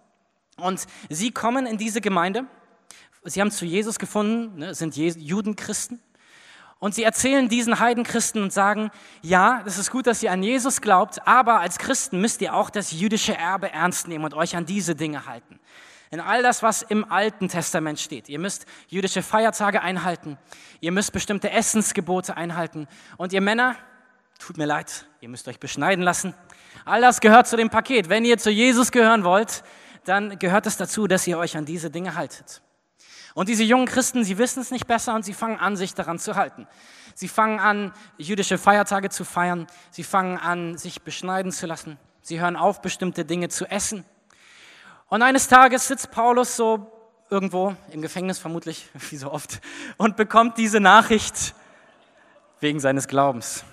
Und 0.57 0.87
sie 1.09 1.31
kommen 1.31 1.67
in 1.67 1.79
diese 1.79 2.01
Gemeinde. 2.01 2.45
Sie 3.25 3.41
haben 3.41 3.51
zu 3.51 3.65
Jesus 3.65 3.99
gefunden, 3.99 4.59
ne, 4.59 4.75
sind 4.75 4.97
Judenchristen. 4.97 6.01
Und 6.81 6.95
sie 6.95 7.03
erzählen 7.03 7.49
diesen 7.49 7.81
Heidenchristen 7.81 8.43
und 8.43 8.53
sagen, 8.53 8.91
ja, 9.21 9.63
es 9.67 9.79
ist 9.79 9.91
gut, 9.91 10.07
dass 10.07 10.23
ihr 10.23 10.31
an 10.31 10.45
Jesus 10.45 10.81
glaubt, 10.81 11.27
aber 11.27 11.61
als 11.61 11.79
Christen 11.79 12.21
müsst 12.21 12.41
ihr 12.41 12.55
auch 12.55 12.71
das 12.71 12.93
jüdische 12.93 13.37
Erbe 13.37 13.73
ernst 13.73 14.07
nehmen 14.07 14.25
und 14.25 14.35
euch 14.35 14.55
an 14.55 14.65
diese 14.65 14.95
Dinge 14.95 15.27
halten. 15.27 15.59
In 16.11 16.21
all 16.21 16.43
das, 16.43 16.63
was 16.63 16.83
im 16.83 17.11
Alten 17.11 17.49
Testament 17.49 18.01
steht. 18.01 18.29
Ihr 18.29 18.39
müsst 18.39 18.67
jüdische 18.89 19.23
Feiertage 19.23 19.83
einhalten. 19.83 20.39
Ihr 20.81 20.93
müsst 20.93 21.13
bestimmte 21.13 21.51
Essensgebote 21.51 22.37
einhalten. 22.37 22.89
Und 23.17 23.33
ihr 23.33 23.41
Männer, 23.41 23.77
tut 24.39 24.57
mir 24.57 24.67
leid, 24.67 25.07
ihr 25.21 25.29
müsst 25.29 25.49
euch 25.49 25.61
beschneiden 25.61 26.03
lassen. 26.03 26.35
All 26.85 27.01
das 27.01 27.21
gehört 27.21 27.47
zu 27.47 27.57
dem 27.57 27.71
Paket. 27.71 28.09
Wenn 28.09 28.25
ihr 28.25 28.39
zu 28.39 28.51
Jesus 28.51 28.91
gehören 28.91 29.25
wollt, 29.25 29.63
dann 30.05 30.39
gehört 30.39 30.67
es 30.67 30.77
dazu, 30.77 31.07
dass 31.07 31.27
ihr 31.27 31.39
euch 31.39 31.57
an 31.57 31.67
diese 31.67 31.91
Dinge 31.91 32.15
haltet. 32.15 32.63
Und 33.35 33.49
diese 33.49 33.63
jungen 33.63 33.87
Christen, 33.87 34.25
sie 34.25 34.39
wissen 34.39 34.61
es 34.61 34.71
nicht 34.71 34.87
besser 34.87 35.15
und 35.15 35.25
sie 35.25 35.35
fangen 35.35 35.59
an, 35.59 35.77
sich 35.77 35.95
daran 35.95 36.19
zu 36.19 36.35
halten. 36.35 36.67
Sie 37.15 37.29
fangen 37.29 37.61
an, 37.61 37.93
jüdische 38.17 38.59
Feiertage 38.59 39.11
zu 39.11 39.25
feiern. 39.25 39.67
Sie 39.91 40.05
fangen 40.05 40.39
an, 40.39 40.79
sich 40.79 41.03
beschneiden 41.03 41.53
zu 41.53 41.67
lassen. 41.67 41.99
Sie 42.23 42.41
hören 42.41 42.57
auf, 42.57 42.81
bestimmte 42.81 43.25
Dinge 43.25 43.49
zu 43.49 43.67
essen. 43.67 44.05
Und 45.09 45.23
eines 45.23 45.49
Tages 45.49 45.89
sitzt 45.89 46.11
Paulus 46.11 46.57
so 46.57 46.91
irgendwo 47.31 47.75
im 47.91 48.03
Gefängnis, 48.03 48.39
vermutlich, 48.39 48.89
wie 49.11 49.17
so 49.17 49.31
oft, 49.31 49.61
und 49.97 50.17
bekommt 50.17 50.59
diese 50.59 50.81
Nachricht 50.81 51.55
wegen 52.61 52.81
seines 52.81 53.09
Glaubens. 53.09 53.65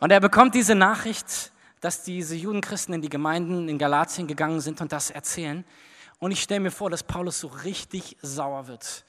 Und 0.00 0.10
er 0.10 0.20
bekommt 0.20 0.54
diese 0.54 0.74
Nachricht 0.74 1.52
dass 1.82 2.04
diese 2.04 2.36
Judenchristen 2.36 2.94
in 2.94 3.02
die 3.02 3.08
Gemeinden 3.08 3.68
in 3.68 3.76
Galatien 3.76 4.28
gegangen 4.28 4.60
sind 4.60 4.80
und 4.80 4.92
das 4.92 5.10
erzählen. 5.10 5.64
Und 6.20 6.30
ich 6.30 6.40
stelle 6.40 6.60
mir 6.60 6.70
vor, 6.70 6.88
dass 6.90 7.02
Paulus 7.02 7.40
so 7.40 7.48
richtig 7.48 8.16
sauer 8.22 8.68
wird. 8.68 9.04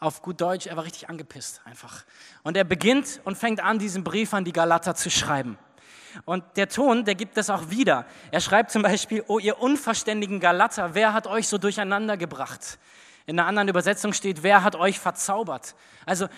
Auf 0.00 0.22
gut 0.22 0.40
Deutsch, 0.40 0.66
er 0.66 0.76
war 0.76 0.84
richtig 0.84 1.10
angepisst 1.10 1.60
einfach. 1.66 2.04
Und 2.42 2.56
er 2.56 2.64
beginnt 2.64 3.20
und 3.24 3.36
fängt 3.36 3.60
an, 3.60 3.78
diesen 3.78 4.04
Brief 4.04 4.32
an 4.32 4.44
die 4.44 4.54
Galater 4.54 4.94
zu 4.94 5.10
schreiben. 5.10 5.58
Und 6.24 6.44
der 6.56 6.68
Ton, 6.68 7.04
der 7.04 7.14
gibt 7.14 7.36
es 7.38 7.50
auch 7.50 7.70
wieder. 7.70 8.06
Er 8.30 8.40
schreibt 8.40 8.70
zum 8.70 8.82
Beispiel, 8.82 9.24
oh 9.26 9.38
ihr 9.38 9.60
unverständigen 9.60 10.40
Galater, 10.40 10.94
wer 10.94 11.12
hat 11.12 11.26
euch 11.26 11.48
so 11.48 11.58
durcheinander 11.58 12.16
gebracht? 12.16 12.78
In 13.26 13.38
einer 13.38 13.48
anderen 13.48 13.68
Übersetzung 13.68 14.12
steht, 14.12 14.42
wer 14.42 14.62
hat 14.62 14.76
euch 14.76 14.98
verzaubert? 14.98 15.74
Also 16.06 16.28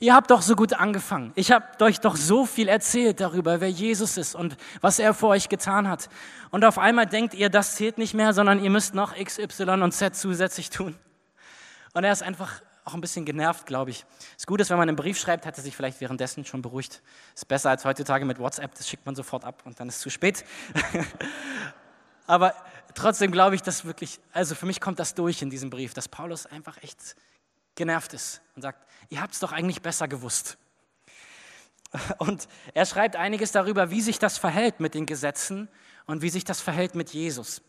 Ihr 0.00 0.14
habt 0.14 0.30
doch 0.30 0.42
so 0.42 0.54
gut 0.54 0.74
angefangen. 0.74 1.32
Ich 1.34 1.50
habe 1.50 1.66
euch 1.84 1.98
doch 1.98 2.14
so 2.14 2.46
viel 2.46 2.68
erzählt 2.68 3.18
darüber, 3.18 3.60
wer 3.60 3.68
Jesus 3.68 4.16
ist 4.16 4.36
und 4.36 4.56
was 4.80 5.00
er 5.00 5.12
für 5.12 5.26
euch 5.26 5.48
getan 5.48 5.88
hat. 5.88 6.08
Und 6.50 6.64
auf 6.64 6.78
einmal 6.78 7.06
denkt 7.06 7.34
ihr, 7.34 7.50
das 7.50 7.74
zählt 7.74 7.98
nicht 7.98 8.14
mehr, 8.14 8.32
sondern 8.32 8.62
ihr 8.62 8.70
müsst 8.70 8.94
noch 8.94 9.16
X, 9.16 9.38
Y 9.40 9.82
und 9.82 9.90
Z 9.90 10.14
zusätzlich 10.14 10.70
tun. 10.70 10.96
Und 11.94 12.04
er 12.04 12.12
ist 12.12 12.22
einfach 12.22 12.62
auch 12.88 12.94
ein 12.94 13.00
bisschen 13.00 13.24
genervt, 13.24 13.66
glaube 13.66 13.90
ich. 13.90 14.06
Das 14.36 14.46
Gute 14.46 14.62
ist, 14.62 14.70
wenn 14.70 14.78
man 14.78 14.88
einen 14.88 14.96
Brief 14.96 15.18
schreibt, 15.18 15.44
hat 15.44 15.56
er 15.58 15.62
sich 15.62 15.76
vielleicht 15.76 16.00
währenddessen 16.00 16.44
schon 16.46 16.62
beruhigt. 16.62 17.02
Ist 17.34 17.46
besser 17.46 17.70
als 17.70 17.84
heutzutage 17.84 18.24
mit 18.24 18.38
WhatsApp, 18.38 18.74
das 18.74 18.88
schickt 18.88 19.04
man 19.04 19.14
sofort 19.14 19.44
ab 19.44 19.62
und 19.66 19.78
dann 19.78 19.88
ist 19.88 19.96
es 19.96 20.00
zu 20.00 20.10
spät. 20.10 20.44
Aber 22.26 22.54
trotzdem 22.94 23.30
glaube 23.30 23.54
ich, 23.54 23.62
dass 23.62 23.84
wirklich, 23.84 24.20
also 24.32 24.54
für 24.54 24.66
mich 24.66 24.80
kommt 24.80 24.98
das 24.98 25.14
durch 25.14 25.42
in 25.42 25.50
diesem 25.50 25.70
Brief, 25.70 25.92
dass 25.92 26.08
Paulus 26.08 26.46
einfach 26.46 26.82
echt 26.82 27.16
genervt 27.74 28.14
ist 28.14 28.40
und 28.56 28.62
sagt, 28.62 28.86
ihr 29.10 29.20
habt 29.20 29.34
es 29.34 29.40
doch 29.40 29.52
eigentlich 29.52 29.82
besser 29.82 30.08
gewusst. 30.08 30.58
Und 32.18 32.48
er 32.74 32.84
schreibt 32.84 33.16
einiges 33.16 33.52
darüber, 33.52 33.90
wie 33.90 34.02
sich 34.02 34.18
das 34.18 34.36
verhält 34.36 34.78
mit 34.78 34.92
den 34.92 35.06
Gesetzen 35.06 35.68
und 36.04 36.20
wie 36.20 36.28
sich 36.28 36.44
das 36.44 36.60
verhält 36.60 36.94
mit 36.94 37.14
Jesus. 37.14 37.62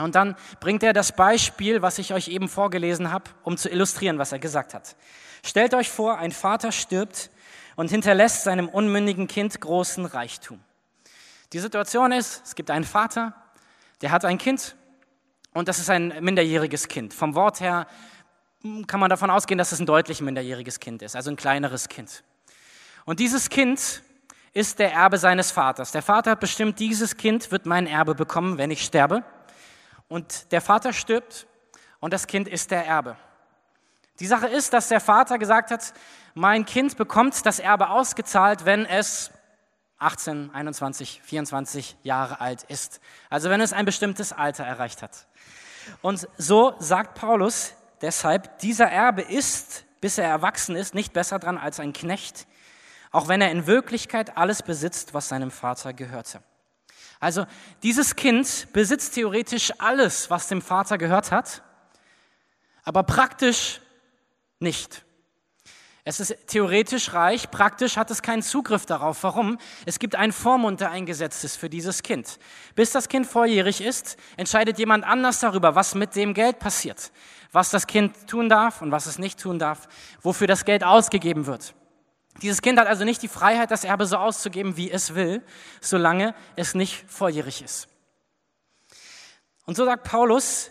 Und 0.00 0.14
dann 0.14 0.36
bringt 0.60 0.82
er 0.82 0.92
das 0.92 1.12
Beispiel, 1.12 1.82
was 1.82 1.98
ich 1.98 2.14
euch 2.14 2.28
eben 2.28 2.48
vorgelesen 2.48 3.12
habe, 3.12 3.30
um 3.42 3.56
zu 3.56 3.68
illustrieren, 3.68 4.18
was 4.18 4.32
er 4.32 4.38
gesagt 4.38 4.74
hat. 4.74 4.96
Stellt 5.44 5.74
euch 5.74 5.90
vor, 5.90 6.18
ein 6.18 6.32
Vater 6.32 6.72
stirbt 6.72 7.30
und 7.76 7.90
hinterlässt 7.90 8.44
seinem 8.44 8.68
unmündigen 8.68 9.26
Kind 9.26 9.60
großen 9.60 10.06
Reichtum. 10.06 10.60
Die 11.52 11.58
Situation 11.58 12.12
ist, 12.12 12.42
es 12.44 12.54
gibt 12.54 12.70
einen 12.70 12.84
Vater, 12.84 13.34
der 14.02 14.10
hat 14.10 14.24
ein 14.24 14.38
Kind 14.38 14.76
und 15.52 15.68
das 15.68 15.78
ist 15.78 15.90
ein 15.90 16.14
minderjähriges 16.20 16.88
Kind. 16.88 17.12
Vom 17.12 17.34
Wort 17.34 17.60
her 17.60 17.86
kann 18.86 19.00
man 19.00 19.10
davon 19.10 19.30
ausgehen, 19.30 19.58
dass 19.58 19.72
es 19.72 19.80
ein 19.80 19.86
deutlich 19.86 20.20
minderjähriges 20.20 20.80
Kind 20.80 21.02
ist, 21.02 21.16
also 21.16 21.30
ein 21.30 21.36
kleineres 21.36 21.88
Kind. 21.88 22.22
Und 23.04 23.20
dieses 23.20 23.48
Kind 23.48 24.02
ist 24.52 24.78
der 24.78 24.92
Erbe 24.92 25.18
seines 25.18 25.50
Vaters. 25.50 25.92
Der 25.92 26.02
Vater 26.02 26.32
hat 26.32 26.40
bestimmt, 26.40 26.78
dieses 26.78 27.16
Kind 27.16 27.50
wird 27.50 27.66
mein 27.66 27.86
Erbe 27.86 28.14
bekommen, 28.14 28.58
wenn 28.58 28.70
ich 28.70 28.82
sterbe. 28.84 29.24
Und 30.10 30.50
der 30.50 30.60
Vater 30.60 30.92
stirbt 30.92 31.46
und 32.00 32.12
das 32.12 32.26
Kind 32.26 32.48
ist 32.48 32.72
der 32.72 32.84
Erbe. 32.84 33.16
Die 34.18 34.26
Sache 34.26 34.48
ist, 34.48 34.72
dass 34.72 34.88
der 34.88 35.00
Vater 35.00 35.38
gesagt 35.38 35.70
hat, 35.70 35.94
mein 36.34 36.66
Kind 36.66 36.96
bekommt 36.96 37.46
das 37.46 37.60
Erbe 37.60 37.90
ausgezahlt, 37.90 38.64
wenn 38.64 38.84
es 38.86 39.30
18, 39.98 40.50
21, 40.52 41.22
24 41.22 41.96
Jahre 42.02 42.40
alt 42.40 42.64
ist. 42.64 43.00
Also 43.28 43.50
wenn 43.50 43.60
es 43.60 43.72
ein 43.72 43.84
bestimmtes 43.84 44.32
Alter 44.32 44.64
erreicht 44.64 45.00
hat. 45.00 45.28
Und 46.02 46.28
so 46.36 46.74
sagt 46.80 47.14
Paulus, 47.14 47.74
deshalb, 48.00 48.58
dieser 48.58 48.90
Erbe 48.90 49.22
ist, 49.22 49.84
bis 50.00 50.18
er 50.18 50.26
erwachsen 50.28 50.74
ist, 50.74 50.92
nicht 50.92 51.12
besser 51.12 51.38
dran 51.38 51.56
als 51.56 51.78
ein 51.78 51.92
Knecht, 51.92 52.48
auch 53.12 53.28
wenn 53.28 53.40
er 53.40 53.52
in 53.52 53.68
Wirklichkeit 53.68 54.36
alles 54.36 54.62
besitzt, 54.62 55.14
was 55.14 55.28
seinem 55.28 55.52
Vater 55.52 55.92
gehörte. 55.92 56.42
Also 57.20 57.46
dieses 57.82 58.16
Kind 58.16 58.68
besitzt 58.72 59.14
theoretisch 59.14 59.72
alles, 59.78 60.30
was 60.30 60.48
dem 60.48 60.62
Vater 60.62 60.98
gehört 60.98 61.30
hat, 61.30 61.62
aber 62.82 63.02
praktisch 63.02 63.80
nicht. 64.58 65.04
Es 66.02 66.18
ist 66.18 66.34
theoretisch 66.48 67.12
reich, 67.12 67.50
praktisch 67.50 67.98
hat 67.98 68.10
es 68.10 68.22
keinen 68.22 68.42
Zugriff 68.42 68.86
darauf. 68.86 69.22
Warum? 69.22 69.58
Es 69.84 69.98
gibt 69.98 70.16
einen 70.16 70.32
Vormund, 70.32 70.80
der 70.80 70.90
eingesetzt 70.90 71.44
ist 71.44 71.56
für 71.56 71.68
dieses 71.68 72.02
Kind. 72.02 72.38
Bis 72.74 72.90
das 72.90 73.08
Kind 73.08 73.26
volljährig 73.26 73.82
ist, 73.82 74.16
entscheidet 74.38 74.78
jemand 74.78 75.04
anders 75.04 75.40
darüber, 75.40 75.74
was 75.74 75.94
mit 75.94 76.16
dem 76.16 76.32
Geld 76.32 76.58
passiert 76.58 77.12
was 77.52 77.70
das 77.70 77.86
Kind 77.86 78.28
tun 78.28 78.48
darf 78.48 78.82
und 78.82 78.92
was 78.92 79.06
es 79.06 79.18
nicht 79.18 79.40
tun 79.40 79.58
darf, 79.58 79.88
wofür 80.22 80.46
das 80.46 80.64
Geld 80.64 80.84
ausgegeben 80.84 81.46
wird. 81.46 81.74
Dieses 82.42 82.62
Kind 82.62 82.78
hat 82.78 82.86
also 82.86 83.04
nicht 83.04 83.22
die 83.22 83.28
Freiheit, 83.28 83.70
das 83.70 83.84
Erbe 83.84 84.06
so 84.06 84.16
auszugeben, 84.16 84.76
wie 84.76 84.90
es 84.90 85.14
will, 85.14 85.42
solange 85.80 86.34
es 86.56 86.74
nicht 86.74 87.04
volljährig 87.10 87.62
ist. 87.62 87.88
Und 89.66 89.76
so 89.76 89.84
sagt 89.84 90.04
Paulus, 90.04 90.70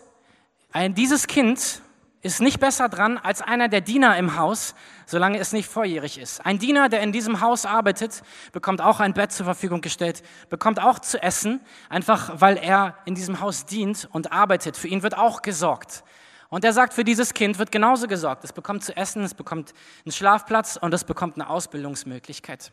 dieses 0.74 1.26
Kind 1.26 1.80
ist 2.22 2.40
nicht 2.40 2.60
besser 2.60 2.88
dran 2.88 3.16
als 3.16 3.40
einer 3.40 3.68
der 3.68 3.80
Diener 3.80 4.16
im 4.18 4.36
Haus, 4.36 4.74
solange 5.06 5.38
es 5.38 5.52
nicht 5.52 5.68
volljährig 5.70 6.18
ist. 6.18 6.44
Ein 6.44 6.58
Diener, 6.58 6.88
der 6.88 7.00
in 7.00 7.12
diesem 7.12 7.40
Haus 7.40 7.64
arbeitet, 7.64 8.22
bekommt 8.52 8.82
auch 8.82 9.00
ein 9.00 9.14
Bett 9.14 9.32
zur 9.32 9.46
Verfügung 9.46 9.80
gestellt, 9.80 10.22
bekommt 10.50 10.82
auch 10.82 10.98
zu 10.98 11.22
essen, 11.22 11.60
einfach 11.88 12.40
weil 12.40 12.58
er 12.58 12.98
in 13.06 13.14
diesem 13.14 13.40
Haus 13.40 13.64
dient 13.64 14.08
und 14.12 14.32
arbeitet. 14.32 14.76
Für 14.76 14.88
ihn 14.88 15.02
wird 15.02 15.16
auch 15.16 15.40
gesorgt. 15.40 16.04
Und 16.50 16.64
er 16.64 16.72
sagt, 16.72 16.92
für 16.94 17.04
dieses 17.04 17.32
Kind 17.32 17.58
wird 17.58 17.70
genauso 17.70 18.08
gesorgt. 18.08 18.42
Es 18.44 18.52
bekommt 18.52 18.82
zu 18.84 18.96
essen, 18.96 19.22
es 19.22 19.34
bekommt 19.34 19.72
einen 20.04 20.12
Schlafplatz 20.12 20.76
und 20.76 20.92
es 20.92 21.04
bekommt 21.04 21.36
eine 21.36 21.48
Ausbildungsmöglichkeit. 21.48 22.72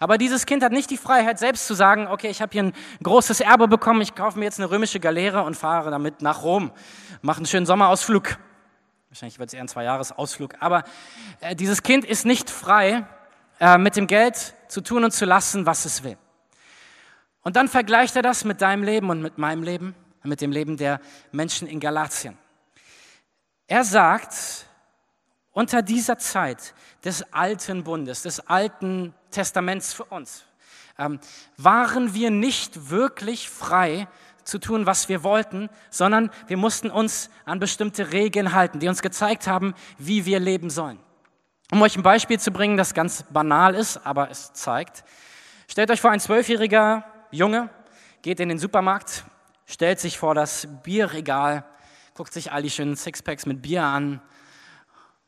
Aber 0.00 0.18
dieses 0.18 0.46
Kind 0.46 0.64
hat 0.64 0.72
nicht 0.72 0.90
die 0.90 0.96
Freiheit, 0.96 1.38
selbst 1.38 1.68
zu 1.68 1.74
sagen, 1.74 2.08
okay, 2.08 2.28
ich 2.28 2.42
habe 2.42 2.52
hier 2.52 2.64
ein 2.64 2.72
großes 3.04 3.40
Erbe 3.40 3.68
bekommen, 3.68 4.00
ich 4.00 4.16
kaufe 4.16 4.38
mir 4.38 4.44
jetzt 4.44 4.58
eine 4.58 4.68
römische 4.68 4.98
Galeere 4.98 5.44
und 5.44 5.56
fahre 5.56 5.92
damit 5.92 6.22
nach 6.22 6.42
Rom, 6.42 6.72
mache 7.22 7.38
einen 7.38 7.46
schönen 7.46 7.66
Sommerausflug. 7.66 8.36
Wahrscheinlich 9.10 9.38
wird 9.38 9.48
es 9.48 9.54
eher 9.54 9.60
ein 9.60 9.68
Zwei-Jahres-Ausflug. 9.68 10.56
Aber 10.58 10.82
äh, 11.40 11.54
dieses 11.54 11.84
Kind 11.84 12.04
ist 12.04 12.26
nicht 12.26 12.50
frei, 12.50 13.06
äh, 13.60 13.78
mit 13.78 13.94
dem 13.94 14.08
Geld 14.08 14.54
zu 14.66 14.80
tun 14.80 15.04
und 15.04 15.12
zu 15.12 15.24
lassen, 15.24 15.66
was 15.66 15.84
es 15.84 16.02
will. 16.02 16.18
Und 17.42 17.54
dann 17.54 17.68
vergleicht 17.68 18.16
er 18.16 18.22
das 18.22 18.44
mit 18.44 18.60
deinem 18.60 18.82
Leben 18.82 19.10
und 19.10 19.22
mit 19.22 19.38
meinem 19.38 19.62
Leben, 19.62 19.94
mit 20.24 20.40
dem 20.40 20.50
Leben 20.50 20.76
der 20.76 21.00
Menschen 21.30 21.68
in 21.68 21.78
Galatien. 21.78 22.36
Er 23.66 23.84
sagt, 23.84 24.66
unter 25.52 25.82
dieser 25.82 26.18
Zeit 26.18 26.74
des 27.04 27.32
alten 27.32 27.84
Bundes, 27.84 28.22
des 28.22 28.40
alten 28.40 29.14
Testaments 29.30 29.92
für 29.92 30.04
uns, 30.04 30.44
ähm, 30.98 31.18
waren 31.56 32.14
wir 32.14 32.30
nicht 32.30 32.90
wirklich 32.90 33.48
frei 33.48 34.06
zu 34.44 34.58
tun, 34.58 34.84
was 34.84 35.08
wir 35.08 35.22
wollten, 35.22 35.70
sondern 35.90 36.30
wir 36.46 36.56
mussten 36.56 36.90
uns 36.90 37.30
an 37.46 37.58
bestimmte 37.58 38.12
Regeln 38.12 38.52
halten, 38.52 38.80
die 38.80 38.88
uns 38.88 39.00
gezeigt 39.00 39.46
haben, 39.46 39.74
wie 39.96 40.26
wir 40.26 40.38
leben 40.38 40.68
sollen. 40.68 40.98
Um 41.72 41.80
euch 41.80 41.96
ein 41.96 42.02
Beispiel 42.02 42.38
zu 42.38 42.50
bringen, 42.50 42.76
das 42.76 42.92
ganz 42.92 43.24
banal 43.30 43.74
ist, 43.74 43.96
aber 44.04 44.30
es 44.30 44.52
zeigt. 44.52 45.04
Stellt 45.66 45.90
euch 45.90 46.00
vor, 46.00 46.10
ein 46.10 46.20
zwölfjähriger 46.20 47.04
Junge 47.30 47.70
geht 48.20 48.38
in 48.38 48.50
den 48.50 48.58
Supermarkt, 48.58 49.24
stellt 49.66 49.98
sich 49.98 50.18
vor 50.18 50.34
das 50.34 50.68
Bierregal 50.82 51.64
guckt 52.14 52.32
sich 52.32 52.52
all 52.52 52.62
die 52.62 52.70
schönen 52.70 52.94
Sixpacks 52.94 53.44
mit 53.44 53.60
Bier 53.60 53.82
an 53.82 54.22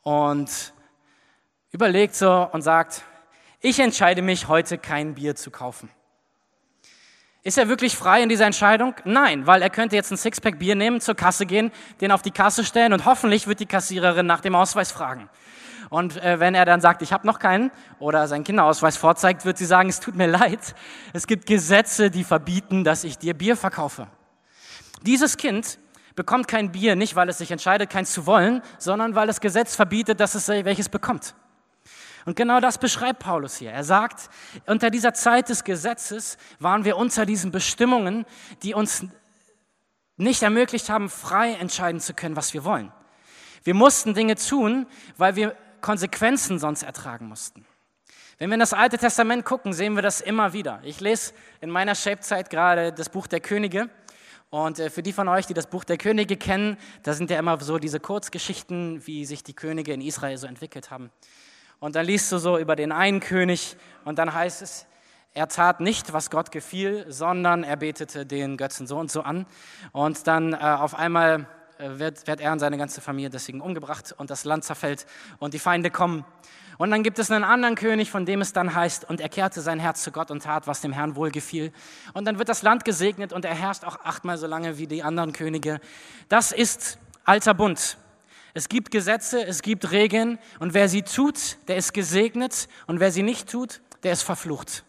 und 0.02 0.72
überlegt 1.72 2.14
so 2.14 2.48
und 2.52 2.62
sagt, 2.62 3.02
ich 3.60 3.80
entscheide 3.80 4.22
mich 4.22 4.46
heute 4.46 4.78
kein 4.78 5.16
Bier 5.16 5.34
zu 5.34 5.50
kaufen. 5.50 5.90
Ist 7.42 7.58
er 7.58 7.68
wirklich 7.68 7.96
frei 7.96 8.22
in 8.22 8.28
dieser 8.28 8.46
Entscheidung? 8.46 8.94
Nein, 9.04 9.48
weil 9.48 9.62
er 9.62 9.70
könnte 9.70 9.96
jetzt 9.96 10.12
ein 10.12 10.16
Sixpack 10.16 10.60
Bier 10.60 10.76
nehmen, 10.76 11.00
zur 11.00 11.16
Kasse 11.16 11.44
gehen, 11.44 11.72
den 12.00 12.12
auf 12.12 12.22
die 12.22 12.30
Kasse 12.30 12.64
stellen 12.64 12.92
und 12.92 13.04
hoffentlich 13.04 13.48
wird 13.48 13.58
die 13.58 13.66
Kassiererin 13.66 14.26
nach 14.26 14.40
dem 14.40 14.54
Ausweis 14.54 14.92
fragen. 14.92 15.28
Und 15.90 16.16
äh, 16.22 16.38
wenn 16.38 16.54
er 16.54 16.66
dann 16.66 16.80
sagt, 16.80 17.02
ich 17.02 17.12
habe 17.12 17.26
noch 17.26 17.40
keinen 17.40 17.72
oder 17.98 18.28
seinen 18.28 18.44
Kinderausweis 18.44 18.96
vorzeigt, 18.96 19.44
wird 19.44 19.58
sie 19.58 19.66
sagen, 19.66 19.88
es 19.88 19.98
tut 19.98 20.14
mir 20.14 20.26
leid, 20.28 20.76
es 21.12 21.26
gibt 21.26 21.46
Gesetze, 21.46 22.12
die 22.12 22.22
verbieten, 22.22 22.84
dass 22.84 23.02
ich 23.02 23.18
dir 23.18 23.34
Bier 23.34 23.56
verkaufe. 23.56 24.06
Dieses 25.02 25.36
Kind 25.36 25.78
bekommt 26.16 26.48
kein 26.48 26.72
Bier 26.72 26.96
nicht, 26.96 27.14
weil 27.14 27.28
es 27.28 27.38
sich 27.38 27.52
entscheidet, 27.52 27.90
keins 27.90 28.12
zu 28.12 28.26
wollen, 28.26 28.62
sondern 28.78 29.14
weil 29.14 29.28
das 29.28 29.40
Gesetz 29.40 29.76
verbietet, 29.76 30.18
dass 30.18 30.34
es 30.34 30.48
welches 30.48 30.88
bekommt. 30.88 31.34
Und 32.24 32.34
genau 32.34 32.58
das 32.58 32.78
beschreibt 32.78 33.20
Paulus 33.20 33.56
hier. 33.56 33.70
Er 33.70 33.84
sagt, 33.84 34.28
unter 34.66 34.90
dieser 34.90 35.14
Zeit 35.14 35.48
des 35.48 35.62
Gesetzes 35.62 36.38
waren 36.58 36.84
wir 36.84 36.96
unter 36.96 37.24
diesen 37.24 37.52
Bestimmungen, 37.52 38.26
die 38.64 38.74
uns 38.74 39.04
nicht 40.16 40.42
ermöglicht 40.42 40.90
haben, 40.90 41.08
frei 41.08 41.52
entscheiden 41.52 42.00
zu 42.00 42.14
können, 42.14 42.34
was 42.34 42.52
wir 42.52 42.64
wollen. 42.64 42.92
Wir 43.62 43.74
mussten 43.74 44.14
Dinge 44.14 44.34
tun, 44.34 44.86
weil 45.16 45.36
wir 45.36 45.54
Konsequenzen 45.80 46.58
sonst 46.58 46.82
ertragen 46.82 47.28
mussten. 47.28 47.64
Wenn 48.38 48.50
wir 48.50 48.54
in 48.54 48.60
das 48.60 48.72
Alte 48.72 48.98
Testament 48.98 49.44
gucken, 49.44 49.72
sehen 49.72 49.94
wir 49.94 50.02
das 50.02 50.20
immer 50.20 50.52
wieder. 50.52 50.80
Ich 50.82 51.00
lese 51.00 51.32
in 51.60 51.70
meiner 51.70 51.94
Shape-Zeit 51.94 52.50
gerade 52.50 52.92
das 52.92 53.08
Buch 53.08 53.26
der 53.26 53.40
Könige. 53.40 53.88
Und 54.50 54.78
äh, 54.78 54.90
für 54.90 55.02
die 55.02 55.12
von 55.12 55.28
euch, 55.28 55.46
die 55.46 55.54
das 55.54 55.66
Buch 55.66 55.84
der 55.84 55.98
Könige 55.98 56.36
kennen, 56.36 56.76
da 57.02 57.12
sind 57.12 57.30
ja 57.30 57.38
immer 57.38 57.60
so 57.60 57.78
diese 57.78 58.00
Kurzgeschichten, 58.00 59.06
wie 59.06 59.24
sich 59.24 59.42
die 59.42 59.54
Könige 59.54 59.92
in 59.92 60.00
Israel 60.00 60.38
so 60.38 60.46
entwickelt 60.46 60.90
haben. 60.90 61.10
Und 61.78 61.96
dann 61.96 62.06
liest 62.06 62.30
du 62.32 62.38
so 62.38 62.58
über 62.58 62.76
den 62.76 62.92
einen 62.92 63.20
König 63.20 63.76
und 64.04 64.18
dann 64.18 64.32
heißt 64.32 64.62
es, 64.62 64.86
er 65.34 65.48
tat 65.48 65.80
nicht, 65.80 66.14
was 66.14 66.30
Gott 66.30 66.50
gefiel, 66.50 67.04
sondern 67.08 67.62
er 67.62 67.76
betete 67.76 68.24
den 68.24 68.56
Götzen 68.56 68.86
so 68.86 68.96
und 68.96 69.10
so 69.10 69.20
an. 69.20 69.44
Und 69.92 70.26
dann 70.26 70.54
äh, 70.54 70.56
auf 70.56 70.94
einmal 70.94 71.46
äh, 71.78 71.98
wird, 71.98 72.26
wird 72.26 72.40
er 72.40 72.52
und 72.52 72.58
seine 72.58 72.78
ganze 72.78 73.02
Familie 73.02 73.28
deswegen 73.28 73.60
umgebracht 73.60 74.14
und 74.16 74.30
das 74.30 74.44
Land 74.44 74.64
zerfällt 74.64 75.04
und 75.38 75.52
die 75.52 75.58
Feinde 75.58 75.90
kommen. 75.90 76.24
Und 76.78 76.90
dann 76.90 77.02
gibt 77.02 77.18
es 77.18 77.30
einen 77.30 77.44
anderen 77.44 77.74
König, 77.74 78.10
von 78.10 78.26
dem 78.26 78.40
es 78.40 78.52
dann 78.52 78.74
heißt, 78.74 79.08
und 79.08 79.20
er 79.20 79.28
kehrte 79.28 79.60
sein 79.60 79.78
Herz 79.78 80.02
zu 80.02 80.12
Gott 80.12 80.30
und 80.30 80.42
tat, 80.42 80.66
was 80.66 80.80
dem 80.80 80.92
Herrn 80.92 81.16
wohlgefiel. 81.16 81.72
Und 82.12 82.26
dann 82.26 82.38
wird 82.38 82.48
das 82.48 82.62
Land 82.62 82.84
gesegnet 82.84 83.32
und 83.32 83.44
er 83.44 83.54
herrscht 83.54 83.84
auch 83.84 84.00
achtmal 84.04 84.36
so 84.36 84.46
lange 84.46 84.78
wie 84.78 84.86
die 84.86 85.02
anderen 85.02 85.32
Könige. 85.32 85.80
Das 86.28 86.52
ist 86.52 86.98
alter 87.24 87.54
Bund. 87.54 87.96
Es 88.52 88.68
gibt 88.68 88.90
Gesetze, 88.90 89.44
es 89.44 89.62
gibt 89.62 89.90
Regeln 89.90 90.38
und 90.60 90.74
wer 90.74 90.88
sie 90.88 91.02
tut, 91.02 91.58
der 91.68 91.76
ist 91.76 91.92
gesegnet 91.92 92.68
und 92.86 93.00
wer 93.00 93.12
sie 93.12 93.22
nicht 93.22 93.50
tut, 93.50 93.82
der 94.02 94.12
ist 94.12 94.22
verflucht. 94.22 94.84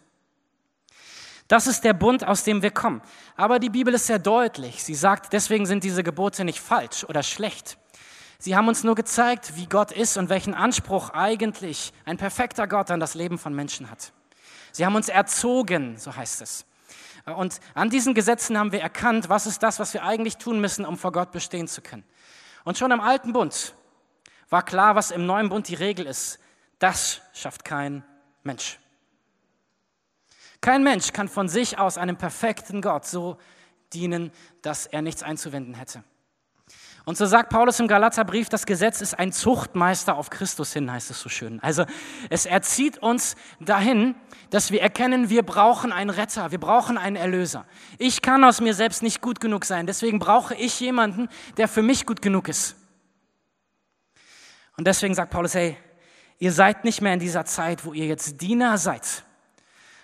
Das 1.48 1.66
ist 1.66 1.82
der 1.82 1.94
Bund, 1.94 2.26
aus 2.26 2.44
dem 2.44 2.62
wir 2.62 2.70
kommen. 2.70 3.00
Aber 3.36 3.58
die 3.58 3.70
Bibel 3.70 3.94
ist 3.94 4.06
sehr 4.06 4.18
deutlich. 4.18 4.84
Sie 4.84 4.94
sagt, 4.94 5.32
deswegen 5.32 5.64
sind 5.64 5.82
diese 5.82 6.02
Gebote 6.02 6.44
nicht 6.44 6.60
falsch 6.60 7.04
oder 7.04 7.22
schlecht. 7.22 7.78
Sie 8.40 8.56
haben 8.56 8.68
uns 8.68 8.84
nur 8.84 8.94
gezeigt, 8.94 9.56
wie 9.56 9.66
Gott 9.66 9.90
ist 9.90 10.16
und 10.16 10.28
welchen 10.28 10.54
Anspruch 10.54 11.10
eigentlich 11.10 11.92
ein 12.04 12.18
perfekter 12.18 12.68
Gott 12.68 12.90
an 12.90 13.00
das 13.00 13.14
Leben 13.14 13.36
von 13.36 13.52
Menschen 13.52 13.90
hat. 13.90 14.12
Sie 14.70 14.86
haben 14.86 14.94
uns 14.94 15.08
erzogen, 15.08 15.98
so 15.98 16.14
heißt 16.14 16.42
es. 16.42 16.64
Und 17.24 17.60
an 17.74 17.90
diesen 17.90 18.14
Gesetzen 18.14 18.56
haben 18.56 18.70
wir 18.70 18.80
erkannt, 18.80 19.28
was 19.28 19.46
ist 19.46 19.62
das, 19.64 19.80
was 19.80 19.92
wir 19.92 20.04
eigentlich 20.04 20.36
tun 20.36 20.60
müssen, 20.60 20.84
um 20.84 20.96
vor 20.96 21.10
Gott 21.10 21.32
bestehen 21.32 21.66
zu 21.66 21.82
können. 21.82 22.04
Und 22.64 22.78
schon 22.78 22.92
im 22.92 23.00
alten 23.00 23.32
Bund 23.32 23.74
war 24.50 24.64
klar, 24.64 24.94
was 24.94 25.10
im 25.10 25.26
neuen 25.26 25.48
Bund 25.48 25.66
die 25.66 25.74
Regel 25.74 26.06
ist. 26.06 26.38
Das 26.78 27.20
schafft 27.34 27.64
kein 27.64 28.04
Mensch. 28.44 28.78
Kein 30.60 30.84
Mensch 30.84 31.12
kann 31.12 31.28
von 31.28 31.48
sich 31.48 31.78
aus 31.78 31.98
einem 31.98 32.16
perfekten 32.16 32.82
Gott 32.82 33.04
so 33.04 33.36
dienen, 33.92 34.30
dass 34.62 34.86
er 34.86 35.02
nichts 35.02 35.24
einzuwenden 35.24 35.74
hätte. 35.74 36.04
Und 37.08 37.16
so 37.16 37.24
sagt 37.24 37.48
Paulus 37.48 37.80
im 37.80 37.88
Galaterbrief, 37.88 38.50
das 38.50 38.66
Gesetz 38.66 39.00
ist 39.00 39.18
ein 39.18 39.32
Zuchtmeister 39.32 40.18
auf 40.18 40.28
Christus 40.28 40.74
hin, 40.74 40.92
heißt 40.92 41.10
es 41.10 41.18
so 41.18 41.30
schön. 41.30 41.58
Also 41.62 41.86
es 42.28 42.44
erzieht 42.44 42.98
uns 42.98 43.34
dahin, 43.60 44.14
dass 44.50 44.72
wir 44.72 44.82
erkennen, 44.82 45.30
wir 45.30 45.42
brauchen 45.42 45.90
einen 45.90 46.10
Retter, 46.10 46.50
wir 46.50 46.60
brauchen 46.60 46.98
einen 46.98 47.16
Erlöser. 47.16 47.64
Ich 47.96 48.20
kann 48.20 48.44
aus 48.44 48.60
mir 48.60 48.74
selbst 48.74 49.02
nicht 49.02 49.22
gut 49.22 49.40
genug 49.40 49.64
sein, 49.64 49.86
deswegen 49.86 50.18
brauche 50.18 50.54
ich 50.54 50.80
jemanden, 50.80 51.30
der 51.56 51.66
für 51.66 51.80
mich 51.80 52.04
gut 52.04 52.20
genug 52.20 52.46
ist. 52.46 52.76
Und 54.76 54.86
deswegen 54.86 55.14
sagt 55.14 55.30
Paulus, 55.30 55.54
hey, 55.54 55.78
ihr 56.38 56.52
seid 56.52 56.84
nicht 56.84 57.00
mehr 57.00 57.14
in 57.14 57.20
dieser 57.20 57.46
Zeit, 57.46 57.86
wo 57.86 57.94
ihr 57.94 58.04
jetzt 58.04 58.42
Diener 58.42 58.76
seid, 58.76 59.24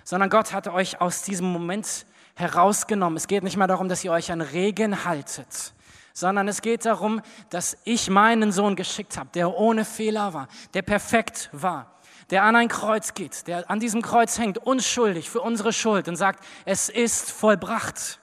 sondern 0.04 0.30
Gott 0.30 0.54
hat 0.54 0.68
euch 0.68 1.02
aus 1.02 1.20
diesem 1.20 1.52
Moment 1.52 2.06
herausgenommen. 2.34 3.18
Es 3.18 3.26
geht 3.26 3.44
nicht 3.44 3.58
mehr 3.58 3.66
darum, 3.66 3.90
dass 3.90 4.02
ihr 4.04 4.10
euch 4.10 4.32
an 4.32 4.40
Regeln 4.40 5.04
haltet, 5.04 5.74
sondern 6.14 6.48
es 6.48 6.62
geht 6.62 6.86
darum, 6.86 7.20
dass 7.50 7.76
ich 7.84 8.08
meinen 8.08 8.52
Sohn 8.52 8.76
geschickt 8.76 9.18
habe, 9.18 9.28
der 9.34 9.54
ohne 9.54 9.84
Fehler 9.84 10.32
war, 10.32 10.48
der 10.72 10.80
perfekt 10.80 11.50
war, 11.52 12.00
der 12.30 12.44
an 12.44 12.56
ein 12.56 12.68
Kreuz 12.68 13.12
geht, 13.12 13.46
der 13.46 13.70
an 13.70 13.80
diesem 13.80 14.00
Kreuz 14.00 14.38
hängt, 14.38 14.56
unschuldig 14.56 15.28
für 15.28 15.42
unsere 15.42 15.74
Schuld 15.74 16.08
und 16.08 16.16
sagt, 16.16 16.42
es 16.64 16.88
ist 16.88 17.30
vollbracht. 17.30 18.18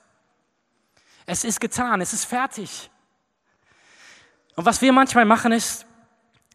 Es 1.27 1.43
ist 1.43 1.59
getan, 1.59 2.01
es 2.01 2.13
ist 2.13 2.25
fertig. 2.25 2.89
Und 4.55 4.65
was 4.65 4.81
wir 4.81 4.91
manchmal 4.91 5.25
machen 5.25 5.51
ist, 5.51 5.85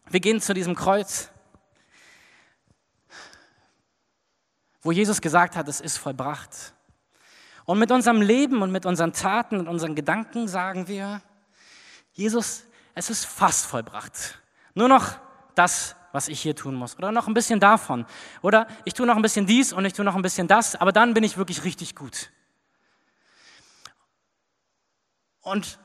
wir 0.09 0.19
gehen 0.19 0.41
zu 0.41 0.53
diesem 0.53 0.75
Kreuz 0.75 1.29
wo 4.87 4.93
Jesus 4.93 5.19
gesagt 5.19 5.57
hat, 5.57 5.67
es 5.67 5.81
ist 5.81 5.97
vollbracht. 5.97 6.73
Und 7.67 7.79
mit 7.79 7.91
unserem 7.91 8.21
Leben 8.21 8.61
und 8.61 8.71
mit 8.71 8.85
unseren 8.85 9.11
Taten 9.11 9.59
und 9.59 9.67
unseren 9.67 9.93
Gedanken 9.93 10.47
sagen 10.47 10.87
wir, 10.87 11.21
Jesus, 12.13 12.63
es 12.95 13.09
ist 13.09 13.25
fast 13.25 13.65
vollbracht. 13.65 14.39
Nur 14.73 14.87
noch 14.87 15.19
das, 15.53 15.97
was 16.13 16.29
ich 16.29 16.39
hier 16.39 16.55
tun 16.55 16.75
muss. 16.75 16.97
Oder 16.97 17.11
noch 17.11 17.27
ein 17.27 17.33
bisschen 17.33 17.59
davon. 17.59 18.05
Oder 18.41 18.67
ich 18.85 18.93
tue 18.93 19.05
noch 19.05 19.17
ein 19.17 19.21
bisschen 19.21 19.45
dies 19.45 19.73
und 19.73 19.83
ich 19.83 19.91
tue 19.91 20.05
noch 20.05 20.15
ein 20.15 20.21
bisschen 20.21 20.47
das, 20.47 20.77
aber 20.77 20.93
dann 20.93 21.13
bin 21.13 21.25
ich 21.25 21.37
wirklich 21.37 21.65
richtig 21.65 21.93
gut. 21.93 22.31
Und 25.41 25.77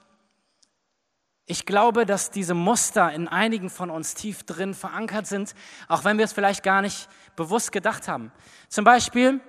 ich 1.46 1.66
glaube, 1.66 2.06
dass 2.06 2.30
diese 2.30 2.54
Muster 2.54 3.10
in 3.12 3.26
einigen 3.26 3.70
von 3.70 3.90
uns 3.90 4.14
tief 4.14 4.44
drin 4.44 4.74
verankert 4.74 5.26
sind, 5.26 5.56
auch 5.88 6.04
wenn 6.04 6.16
wir 6.16 6.26
es 6.26 6.32
vielleicht 6.32 6.62
gar 6.62 6.80
nicht 6.80 7.08
bewusst 7.34 7.72
gedacht 7.72 8.06
haben. 8.06 8.30
Zum 8.68 8.84
Beispiel, 8.84 9.40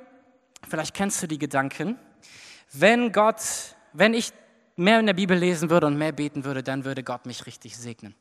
vielleicht 0.67 0.95
kennst 0.95 1.21
du 1.21 1.27
die 1.27 1.37
Gedanken, 1.37 1.99
wenn 2.73 3.11
Gott, 3.11 3.41
wenn 3.93 4.13
ich 4.13 4.33
mehr 4.75 4.99
in 4.99 5.05
der 5.05 5.13
Bibel 5.13 5.37
lesen 5.37 5.69
würde 5.69 5.87
und 5.87 5.97
mehr 5.97 6.11
beten 6.11 6.43
würde, 6.43 6.63
dann 6.63 6.85
würde 6.85 7.03
Gott 7.03 7.25
mich 7.25 7.45
richtig 7.45 7.77
segnen. 7.77 8.15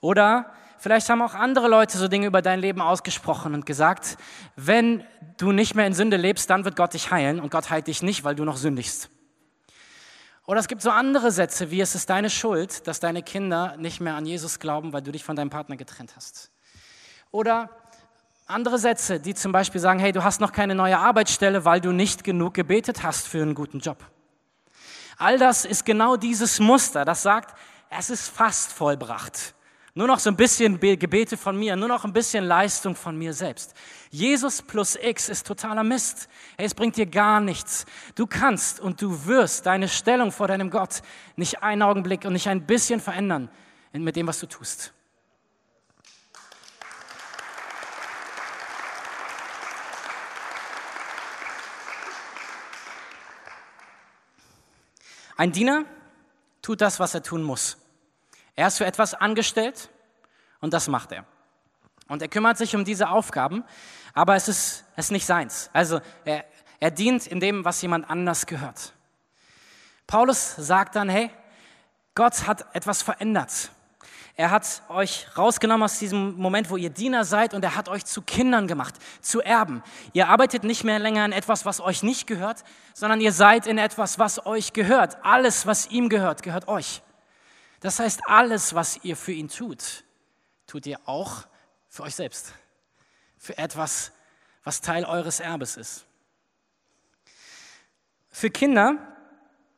Oder 0.00 0.52
vielleicht 0.78 1.08
haben 1.08 1.22
auch 1.22 1.34
andere 1.34 1.68
Leute 1.68 1.96
so 1.96 2.08
Dinge 2.08 2.26
über 2.26 2.42
dein 2.42 2.58
Leben 2.58 2.80
ausgesprochen 2.80 3.54
und 3.54 3.66
gesagt, 3.66 4.16
wenn 4.56 5.04
du 5.36 5.52
nicht 5.52 5.74
mehr 5.74 5.86
in 5.86 5.94
Sünde 5.94 6.16
lebst, 6.16 6.50
dann 6.50 6.64
wird 6.64 6.76
Gott 6.76 6.94
dich 6.94 7.10
heilen 7.10 7.38
und 7.38 7.50
Gott 7.50 7.70
heilt 7.70 7.86
dich 7.86 8.02
nicht, 8.02 8.24
weil 8.24 8.34
du 8.34 8.44
noch 8.44 8.56
sündigst. 8.56 9.10
Oder 10.44 10.58
es 10.58 10.66
gibt 10.66 10.82
so 10.82 10.90
andere 10.90 11.30
Sätze 11.30 11.70
wie, 11.70 11.80
es 11.80 11.94
ist 11.94 12.10
deine 12.10 12.30
Schuld, 12.30 12.86
dass 12.88 12.98
deine 12.98 13.22
Kinder 13.22 13.76
nicht 13.76 14.00
mehr 14.00 14.16
an 14.16 14.26
Jesus 14.26 14.58
glauben, 14.58 14.92
weil 14.92 15.02
du 15.02 15.12
dich 15.12 15.22
von 15.22 15.36
deinem 15.36 15.50
Partner 15.50 15.76
getrennt 15.76 16.16
hast. 16.16 16.50
Oder 17.30 17.70
andere 18.46 18.78
Sätze, 18.78 19.20
die 19.20 19.34
zum 19.34 19.52
Beispiel 19.52 19.80
sagen, 19.80 19.98
hey, 19.98 20.12
du 20.12 20.24
hast 20.24 20.40
noch 20.40 20.52
keine 20.52 20.74
neue 20.74 20.98
Arbeitsstelle, 20.98 21.64
weil 21.64 21.80
du 21.80 21.92
nicht 21.92 22.24
genug 22.24 22.54
gebetet 22.54 23.02
hast 23.02 23.28
für 23.28 23.42
einen 23.42 23.54
guten 23.54 23.80
Job. 23.80 23.98
All 25.18 25.38
das 25.38 25.64
ist 25.64 25.84
genau 25.84 26.16
dieses 26.16 26.58
Muster, 26.58 27.04
das 27.04 27.22
sagt, 27.22 27.56
es 27.90 28.10
ist 28.10 28.28
fast 28.28 28.72
vollbracht. 28.72 29.54
Nur 29.94 30.06
noch 30.06 30.18
so 30.18 30.30
ein 30.30 30.36
bisschen 30.36 30.80
Gebete 30.80 31.36
von 31.36 31.56
mir, 31.56 31.76
nur 31.76 31.88
noch 31.88 32.04
ein 32.06 32.14
bisschen 32.14 32.44
Leistung 32.44 32.96
von 32.96 33.16
mir 33.16 33.34
selbst. 33.34 33.74
Jesus 34.10 34.62
plus 34.62 34.96
X 34.96 35.28
ist 35.28 35.46
totaler 35.46 35.84
Mist. 35.84 36.30
Hey, 36.56 36.64
es 36.64 36.72
bringt 36.74 36.96
dir 36.96 37.04
gar 37.04 37.40
nichts. 37.40 37.84
Du 38.14 38.26
kannst 38.26 38.80
und 38.80 39.02
du 39.02 39.26
wirst 39.26 39.66
deine 39.66 39.88
Stellung 39.88 40.32
vor 40.32 40.48
deinem 40.48 40.70
Gott 40.70 41.02
nicht 41.36 41.62
einen 41.62 41.82
Augenblick 41.82 42.24
und 42.24 42.32
nicht 42.32 42.48
ein 42.48 42.66
bisschen 42.66 43.00
verändern 43.00 43.50
mit 43.92 44.16
dem, 44.16 44.26
was 44.26 44.40
du 44.40 44.46
tust. 44.46 44.94
Ein 55.36 55.52
Diener 55.52 55.84
tut 56.60 56.80
das, 56.80 57.00
was 57.00 57.14
er 57.14 57.22
tun 57.22 57.42
muss. 57.42 57.78
Er 58.54 58.68
ist 58.68 58.78
für 58.78 58.86
etwas 58.86 59.14
angestellt 59.14 59.90
und 60.60 60.72
das 60.72 60.88
macht 60.88 61.12
er. 61.12 61.24
Und 62.08 62.22
er 62.22 62.28
kümmert 62.28 62.58
sich 62.58 62.76
um 62.76 62.84
diese 62.84 63.08
Aufgaben, 63.08 63.64
aber 64.12 64.36
es 64.36 64.48
ist, 64.48 64.84
es 64.96 65.06
ist 65.06 65.10
nicht 65.12 65.26
seins. 65.26 65.70
Also 65.72 66.00
er, 66.24 66.44
er 66.80 66.90
dient 66.90 67.26
in 67.26 67.40
dem, 67.40 67.64
was 67.64 67.80
jemand 67.80 68.08
anders 68.10 68.46
gehört. 68.46 68.92
Paulus 70.06 70.56
sagt 70.56 70.96
dann, 70.96 71.08
hey, 71.08 71.30
Gott 72.14 72.46
hat 72.46 72.66
etwas 72.74 73.02
verändert. 73.02 73.70
Er 74.34 74.50
hat 74.50 74.82
euch 74.88 75.26
rausgenommen 75.36 75.84
aus 75.84 75.98
diesem 75.98 76.34
Moment, 76.36 76.70
wo 76.70 76.76
ihr 76.76 76.88
Diener 76.88 77.24
seid 77.24 77.52
und 77.52 77.62
er 77.62 77.76
hat 77.76 77.88
euch 77.88 78.06
zu 78.06 78.22
Kindern 78.22 78.66
gemacht, 78.66 78.94
zu 79.20 79.42
Erben. 79.42 79.82
Ihr 80.14 80.28
arbeitet 80.28 80.64
nicht 80.64 80.84
mehr 80.84 80.98
länger 80.98 81.24
in 81.24 81.32
etwas, 81.32 81.66
was 81.66 81.80
euch 81.80 82.02
nicht 82.02 82.26
gehört, 82.26 82.64
sondern 82.94 83.20
ihr 83.20 83.32
seid 83.32 83.66
in 83.66 83.76
etwas, 83.76 84.18
was 84.18 84.46
euch 84.46 84.72
gehört. 84.72 85.22
Alles, 85.22 85.66
was 85.66 85.86
ihm 85.90 86.08
gehört, 86.08 86.42
gehört 86.42 86.66
euch. 86.66 87.02
Das 87.80 87.98
heißt, 87.98 88.22
alles, 88.26 88.74
was 88.74 89.04
ihr 89.04 89.16
für 89.16 89.32
ihn 89.32 89.48
tut, 89.48 90.04
tut 90.66 90.86
ihr 90.86 90.98
auch 91.04 91.46
für 91.88 92.04
euch 92.04 92.14
selbst. 92.14 92.54
Für 93.36 93.58
etwas, 93.58 94.12
was 94.64 94.80
Teil 94.80 95.04
eures 95.04 95.40
Erbes 95.40 95.76
ist. 95.76 96.06
Für 98.30 98.48
Kinder, 98.48 98.96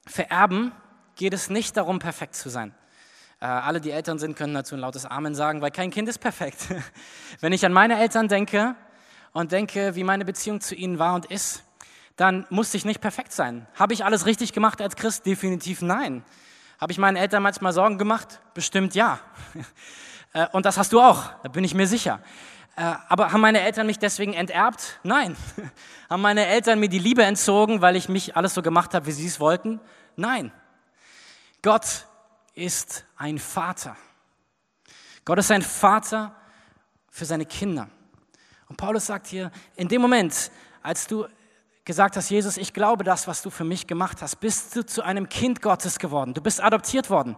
für 0.06 0.30
Erben 0.30 0.70
geht 1.16 1.34
es 1.34 1.50
nicht 1.50 1.76
darum, 1.76 1.98
perfekt 1.98 2.36
zu 2.36 2.50
sein. 2.50 2.72
Äh, 3.40 3.46
alle, 3.46 3.80
die 3.80 3.90
Eltern 3.90 4.18
sind, 4.18 4.36
können 4.36 4.54
dazu 4.54 4.74
ein 4.74 4.80
lautes 4.80 5.06
Amen 5.06 5.34
sagen, 5.34 5.60
weil 5.60 5.70
kein 5.70 5.90
Kind 5.90 6.08
ist 6.08 6.18
perfekt. 6.18 6.68
Wenn 7.40 7.52
ich 7.52 7.64
an 7.66 7.72
meine 7.72 7.98
Eltern 7.98 8.28
denke 8.28 8.74
und 9.32 9.52
denke, 9.52 9.94
wie 9.96 10.04
meine 10.04 10.24
Beziehung 10.24 10.60
zu 10.60 10.74
ihnen 10.74 10.98
war 10.98 11.14
und 11.14 11.26
ist, 11.26 11.64
dann 12.16 12.46
musste 12.50 12.76
ich 12.76 12.84
nicht 12.84 13.00
perfekt 13.00 13.32
sein. 13.32 13.66
Habe 13.74 13.92
ich 13.92 14.04
alles 14.04 14.26
richtig 14.26 14.52
gemacht 14.52 14.80
als 14.80 14.96
Christ? 14.96 15.26
Definitiv 15.26 15.82
nein. 15.82 16.24
Habe 16.80 16.92
ich 16.92 16.98
meinen 16.98 17.16
Eltern 17.16 17.42
manchmal 17.42 17.72
Sorgen 17.72 17.98
gemacht? 17.98 18.40
Bestimmt 18.54 18.94
ja. 18.94 19.20
Äh, 20.36 20.48
und 20.50 20.66
das 20.66 20.76
hast 20.78 20.92
du 20.92 21.00
auch, 21.00 21.30
da 21.44 21.48
bin 21.48 21.62
ich 21.62 21.74
mir 21.74 21.86
sicher. 21.86 22.18
Äh, 22.74 22.94
aber 23.08 23.30
haben 23.30 23.40
meine 23.40 23.60
Eltern 23.60 23.86
mich 23.86 24.00
deswegen 24.00 24.34
enterbt? 24.34 24.98
Nein. 25.04 25.36
haben 26.10 26.22
meine 26.22 26.46
Eltern 26.46 26.80
mir 26.80 26.88
die 26.88 26.98
Liebe 26.98 27.22
entzogen, 27.22 27.80
weil 27.80 27.94
ich 27.94 28.08
mich 28.08 28.36
alles 28.36 28.52
so 28.52 28.60
gemacht 28.60 28.94
habe, 28.94 29.06
wie 29.06 29.12
sie 29.12 29.28
es 29.28 29.38
wollten? 29.38 29.80
Nein. 30.16 30.50
Gott 31.62 32.06
ist 32.54 33.04
ein 33.16 33.38
Vater. 33.38 33.96
Gott 35.24 35.38
ist 35.38 35.50
ein 35.50 35.62
Vater 35.62 36.34
für 37.10 37.24
seine 37.24 37.46
Kinder. 37.46 37.88
Und 38.68 38.76
Paulus 38.76 39.06
sagt 39.06 39.26
hier, 39.26 39.50
in 39.76 39.88
dem 39.88 40.00
Moment, 40.00 40.50
als 40.82 41.06
du 41.06 41.26
gesagt 41.84 42.16
hast, 42.16 42.30
Jesus, 42.30 42.56
ich 42.56 42.72
glaube 42.72 43.04
das, 43.04 43.26
was 43.26 43.42
du 43.42 43.50
für 43.50 43.64
mich 43.64 43.86
gemacht 43.86 44.22
hast, 44.22 44.36
bist 44.40 44.74
du 44.74 44.84
zu 44.84 45.02
einem 45.02 45.28
Kind 45.28 45.60
Gottes 45.60 45.98
geworden. 45.98 46.32
Du 46.32 46.40
bist 46.40 46.62
adoptiert 46.62 47.10
worden. 47.10 47.36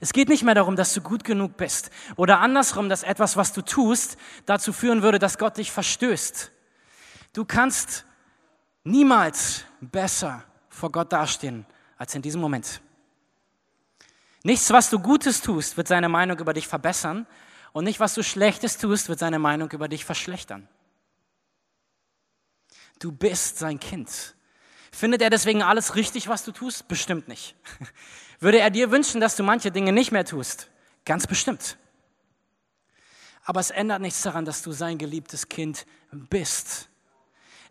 Es 0.00 0.12
geht 0.12 0.28
nicht 0.28 0.42
mehr 0.42 0.54
darum, 0.54 0.76
dass 0.76 0.94
du 0.94 1.02
gut 1.02 1.24
genug 1.24 1.56
bist 1.56 1.90
oder 2.16 2.40
andersrum, 2.40 2.88
dass 2.88 3.02
etwas, 3.02 3.36
was 3.36 3.52
du 3.52 3.62
tust, 3.62 4.16
dazu 4.46 4.72
führen 4.72 5.02
würde, 5.02 5.18
dass 5.18 5.38
Gott 5.38 5.58
dich 5.58 5.70
verstößt. 5.70 6.50
Du 7.34 7.44
kannst 7.44 8.04
niemals 8.84 9.64
besser 9.80 10.42
vor 10.68 10.90
Gott 10.90 11.12
dastehen 11.12 11.66
als 11.98 12.14
in 12.14 12.22
diesem 12.22 12.40
Moment. 12.40 12.80
Nichts, 14.44 14.70
was 14.70 14.90
du 14.90 14.98
Gutes 14.98 15.40
tust, 15.40 15.76
wird 15.76 15.88
seine 15.88 16.08
Meinung 16.08 16.38
über 16.38 16.52
dich 16.52 16.66
verbessern 16.66 17.26
und 17.72 17.84
nicht, 17.84 18.00
was 18.00 18.14
du 18.14 18.22
Schlechtes 18.22 18.76
tust, 18.78 19.08
wird 19.08 19.18
seine 19.18 19.38
Meinung 19.38 19.70
über 19.70 19.88
dich 19.88 20.04
verschlechtern. 20.04 20.68
Du 22.98 23.12
bist 23.12 23.58
sein 23.58 23.80
Kind. 23.80 24.34
Findet 24.92 25.22
er 25.22 25.30
deswegen 25.30 25.62
alles 25.62 25.96
richtig, 25.96 26.28
was 26.28 26.44
du 26.44 26.52
tust? 26.52 26.86
Bestimmt 26.86 27.28
nicht. 27.28 27.56
Würde 28.40 28.60
er 28.60 28.70
dir 28.70 28.90
wünschen, 28.90 29.20
dass 29.20 29.36
du 29.36 29.42
manche 29.42 29.70
Dinge 29.70 29.92
nicht 29.92 30.12
mehr 30.12 30.24
tust? 30.24 30.68
Ganz 31.04 31.26
bestimmt. 31.26 31.78
Aber 33.44 33.60
es 33.60 33.70
ändert 33.70 34.02
nichts 34.02 34.22
daran, 34.22 34.44
dass 34.44 34.62
du 34.62 34.72
sein 34.72 34.98
geliebtes 34.98 35.48
Kind 35.48 35.86
bist. 36.12 36.88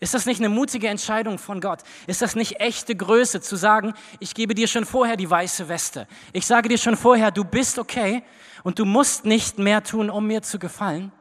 Ist 0.01 0.15
das 0.15 0.25
nicht 0.25 0.39
eine 0.39 0.49
mutige 0.49 0.87
Entscheidung 0.87 1.37
von 1.37 1.61
Gott? 1.61 1.81
Ist 2.07 2.23
das 2.23 2.35
nicht 2.35 2.59
echte 2.59 2.95
Größe 2.95 3.39
zu 3.39 3.55
sagen, 3.55 3.93
ich 4.19 4.33
gebe 4.33 4.55
dir 4.55 4.67
schon 4.67 4.83
vorher 4.83 5.15
die 5.15 5.29
weiße 5.29 5.69
Weste. 5.69 6.07
Ich 6.33 6.47
sage 6.47 6.69
dir 6.69 6.79
schon 6.79 6.97
vorher, 6.97 7.29
du 7.29 7.43
bist 7.43 7.77
okay 7.77 8.23
und 8.63 8.79
du 8.79 8.85
musst 8.85 9.25
nicht 9.25 9.59
mehr 9.59 9.83
tun, 9.83 10.09
um 10.09 10.25
mir 10.25 10.41
zu 10.41 10.57
gefallen? 10.57 11.11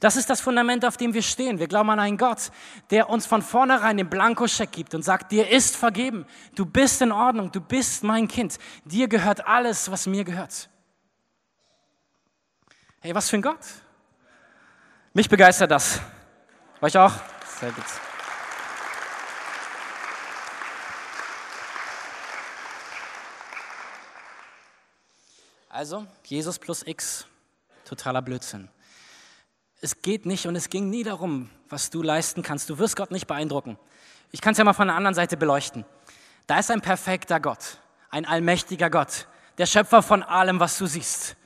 Das 0.00 0.16
ist 0.16 0.30
das 0.30 0.40
Fundament, 0.40 0.86
auf 0.86 0.96
dem 0.96 1.12
wir 1.12 1.20
stehen. 1.20 1.58
Wir 1.58 1.68
glauben 1.68 1.90
an 1.90 2.00
einen 2.00 2.16
Gott, 2.16 2.50
der 2.90 3.10
uns 3.10 3.26
von 3.26 3.42
vornherein 3.42 3.98
den 3.98 4.08
Blankoscheck 4.08 4.72
gibt 4.72 4.94
und 4.94 5.02
sagt, 5.02 5.30
dir 5.30 5.50
ist 5.50 5.76
vergeben. 5.76 6.24
Du 6.54 6.64
bist 6.64 7.02
in 7.02 7.12
Ordnung. 7.12 7.52
Du 7.52 7.60
bist 7.60 8.02
mein 8.04 8.26
Kind. 8.26 8.58
Dir 8.86 9.06
gehört 9.06 9.46
alles, 9.46 9.90
was 9.90 10.06
mir 10.06 10.24
gehört. 10.24 10.70
Hey, 13.00 13.14
was 13.14 13.28
für 13.28 13.36
ein 13.36 13.42
Gott. 13.42 13.60
Mich 15.12 15.28
begeistert 15.28 15.70
das. 15.70 16.00
Euch 16.80 16.96
auch? 16.96 17.12
Sehr 17.62 17.70
gut. 17.70 17.84
Also, 25.68 26.08
Jesus 26.24 26.58
plus 26.58 26.84
X, 26.84 27.24
totaler 27.84 28.20
Blödsinn. 28.20 28.68
Es 29.80 30.02
geht 30.02 30.26
nicht 30.26 30.48
und 30.48 30.56
es 30.56 30.70
ging 30.70 30.90
nie 30.90 31.04
darum, 31.04 31.50
was 31.68 31.90
du 31.90 32.02
leisten 32.02 32.42
kannst. 32.42 32.68
Du 32.68 32.80
wirst 32.80 32.96
Gott 32.96 33.12
nicht 33.12 33.28
beeindrucken. 33.28 33.78
Ich 34.32 34.40
kann 34.40 34.52
es 34.52 34.58
ja 34.58 34.64
mal 34.64 34.72
von 34.72 34.88
der 34.88 34.96
anderen 34.96 35.14
Seite 35.14 35.36
beleuchten. 35.36 35.84
Da 36.48 36.58
ist 36.58 36.68
ein 36.68 36.80
perfekter 36.80 37.38
Gott, 37.38 37.78
ein 38.10 38.26
allmächtiger 38.26 38.90
Gott, 38.90 39.28
der 39.58 39.66
Schöpfer 39.66 40.02
von 40.02 40.24
allem, 40.24 40.58
was 40.58 40.78
du 40.78 40.86
siehst. 40.86 41.36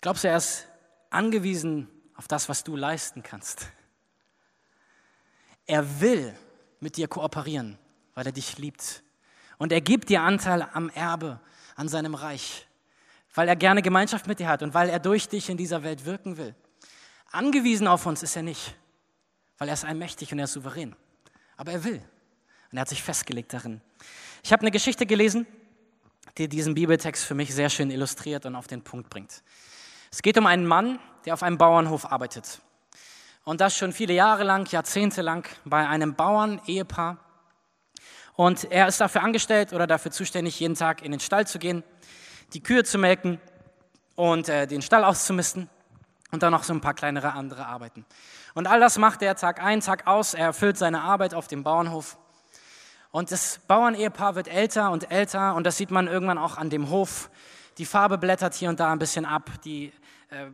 Glaubst 0.00 0.24
du, 0.24 0.28
er 0.28 0.38
ist 0.38 0.66
angewiesen 1.08 1.88
auf 2.16 2.26
das, 2.26 2.48
was 2.48 2.64
du 2.64 2.74
leisten 2.74 3.22
kannst? 3.22 3.68
Er 5.66 6.00
will 6.00 6.34
mit 6.80 6.96
dir 6.96 7.08
kooperieren, 7.08 7.78
weil 8.14 8.26
er 8.26 8.32
dich 8.32 8.58
liebt. 8.58 9.02
Und 9.58 9.72
er 9.72 9.80
gibt 9.80 10.08
dir 10.08 10.22
Anteil 10.22 10.68
am 10.72 10.88
Erbe, 10.90 11.40
an 11.76 11.88
seinem 11.88 12.14
Reich, 12.14 12.66
weil 13.34 13.48
er 13.48 13.56
gerne 13.56 13.82
Gemeinschaft 13.82 14.26
mit 14.26 14.38
dir 14.38 14.48
hat 14.48 14.62
und 14.62 14.74
weil 14.74 14.88
er 14.88 14.98
durch 14.98 15.28
dich 15.28 15.48
in 15.48 15.56
dieser 15.56 15.82
Welt 15.82 16.04
wirken 16.04 16.36
will. 16.36 16.54
Angewiesen 17.30 17.86
auf 17.86 18.04
uns 18.04 18.22
ist 18.22 18.36
er 18.36 18.42
nicht, 18.42 18.74
weil 19.58 19.68
er 19.68 19.74
ist 19.74 19.84
allmächtig 19.84 20.32
und 20.32 20.38
er 20.38 20.44
ist 20.44 20.52
souverän. 20.52 20.94
Aber 21.56 21.72
er 21.72 21.84
will. 21.84 22.02
Und 22.70 22.78
er 22.78 22.82
hat 22.82 22.88
sich 22.88 23.02
festgelegt 23.02 23.52
darin. 23.52 23.80
Ich 24.42 24.52
habe 24.52 24.62
eine 24.62 24.70
Geschichte 24.70 25.06
gelesen, 25.06 25.46
die 26.38 26.48
diesen 26.48 26.74
Bibeltext 26.74 27.24
für 27.24 27.34
mich 27.34 27.54
sehr 27.54 27.70
schön 27.70 27.90
illustriert 27.90 28.46
und 28.46 28.56
auf 28.56 28.66
den 28.66 28.82
Punkt 28.82 29.10
bringt. 29.10 29.42
Es 30.10 30.22
geht 30.22 30.36
um 30.36 30.46
einen 30.46 30.66
Mann, 30.66 30.98
der 31.24 31.34
auf 31.34 31.42
einem 31.42 31.58
Bauernhof 31.58 32.10
arbeitet. 32.10 32.60
Und 33.44 33.60
das 33.60 33.76
schon 33.76 33.92
viele 33.92 34.14
Jahre 34.14 34.44
lang, 34.44 34.70
Jahrzehnte 34.70 35.20
lang 35.20 35.48
bei 35.64 35.88
einem 35.88 36.14
Bauern-Ehepaar. 36.14 37.18
Und 38.34 38.70
er 38.70 38.86
ist 38.86 39.00
dafür 39.00 39.22
angestellt 39.22 39.72
oder 39.72 39.86
dafür 39.86 40.12
zuständig, 40.12 40.60
jeden 40.60 40.76
Tag 40.76 41.02
in 41.02 41.10
den 41.10 41.20
Stall 41.20 41.46
zu 41.46 41.58
gehen, 41.58 41.82
die 42.54 42.62
Kühe 42.62 42.84
zu 42.84 42.98
melken 42.98 43.40
und 44.14 44.48
äh, 44.48 44.66
den 44.66 44.80
Stall 44.80 45.04
auszumisten 45.04 45.68
und 46.30 46.42
dann 46.42 46.52
noch 46.52 46.62
so 46.62 46.72
ein 46.72 46.80
paar 46.80 46.94
kleinere 46.94 47.32
andere 47.32 47.66
Arbeiten. 47.66 48.06
Und 48.54 48.66
all 48.66 48.80
das 48.80 48.96
macht 48.96 49.22
er 49.22 49.34
Tag 49.34 49.62
ein, 49.62 49.80
Tag 49.80 50.06
aus. 50.06 50.34
Er 50.34 50.46
erfüllt 50.46 50.78
seine 50.78 51.02
Arbeit 51.02 51.34
auf 51.34 51.48
dem 51.48 51.62
Bauernhof. 51.62 52.18
Und 53.10 53.30
das 53.30 53.58
Bauernehepaar 53.66 54.36
wird 54.36 54.48
älter 54.48 54.90
und 54.90 55.10
älter 55.10 55.54
und 55.54 55.64
das 55.64 55.76
sieht 55.76 55.90
man 55.90 56.06
irgendwann 56.06 56.38
auch 56.38 56.56
an 56.56 56.70
dem 56.70 56.90
Hof. 56.90 57.28
Die 57.78 57.84
Farbe 57.84 58.18
blättert 58.18 58.54
hier 58.54 58.70
und 58.70 58.80
da 58.80 58.92
ein 58.92 58.98
bisschen 58.98 59.26
ab, 59.26 59.50
die 59.64 59.92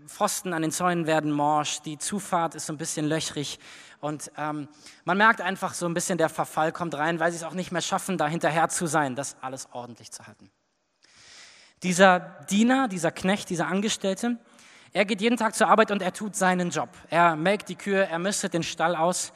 Pfosten 0.06 0.52
an 0.52 0.62
den 0.62 0.72
Zäunen 0.72 1.06
werden 1.06 1.30
morsch, 1.30 1.80
die 1.82 1.98
Zufahrt 1.98 2.54
ist 2.54 2.66
so 2.66 2.72
ein 2.72 2.78
bisschen 2.78 3.06
löchrig 3.06 3.58
und 4.00 4.30
ähm, 4.36 4.68
man 5.04 5.18
merkt 5.18 5.40
einfach 5.40 5.74
so 5.74 5.86
ein 5.86 5.94
bisschen, 5.94 6.18
der 6.18 6.28
Verfall 6.28 6.72
kommt 6.72 6.96
rein, 6.96 7.20
weil 7.20 7.30
sie 7.30 7.38
es 7.38 7.44
auch 7.44 7.54
nicht 7.54 7.72
mehr 7.72 7.82
schaffen, 7.82 8.18
da 8.18 8.26
hinterher 8.26 8.68
zu 8.68 8.86
sein, 8.86 9.14
das 9.14 9.36
alles 9.40 9.68
ordentlich 9.72 10.10
zu 10.10 10.26
halten. 10.26 10.50
Dieser 11.82 12.20
Diener, 12.50 12.88
dieser 12.88 13.12
Knecht, 13.12 13.50
dieser 13.50 13.68
Angestellte, 13.68 14.38
er 14.92 15.04
geht 15.04 15.20
jeden 15.20 15.36
Tag 15.36 15.54
zur 15.54 15.68
Arbeit 15.68 15.90
und 15.90 16.02
er 16.02 16.12
tut 16.12 16.34
seinen 16.34 16.70
Job. 16.70 16.88
Er 17.10 17.36
melkt 17.36 17.68
die 17.68 17.76
Kühe, 17.76 18.04
er 18.04 18.18
mistet 18.18 18.54
den 18.54 18.62
Stall 18.62 18.96
aus. 18.96 19.32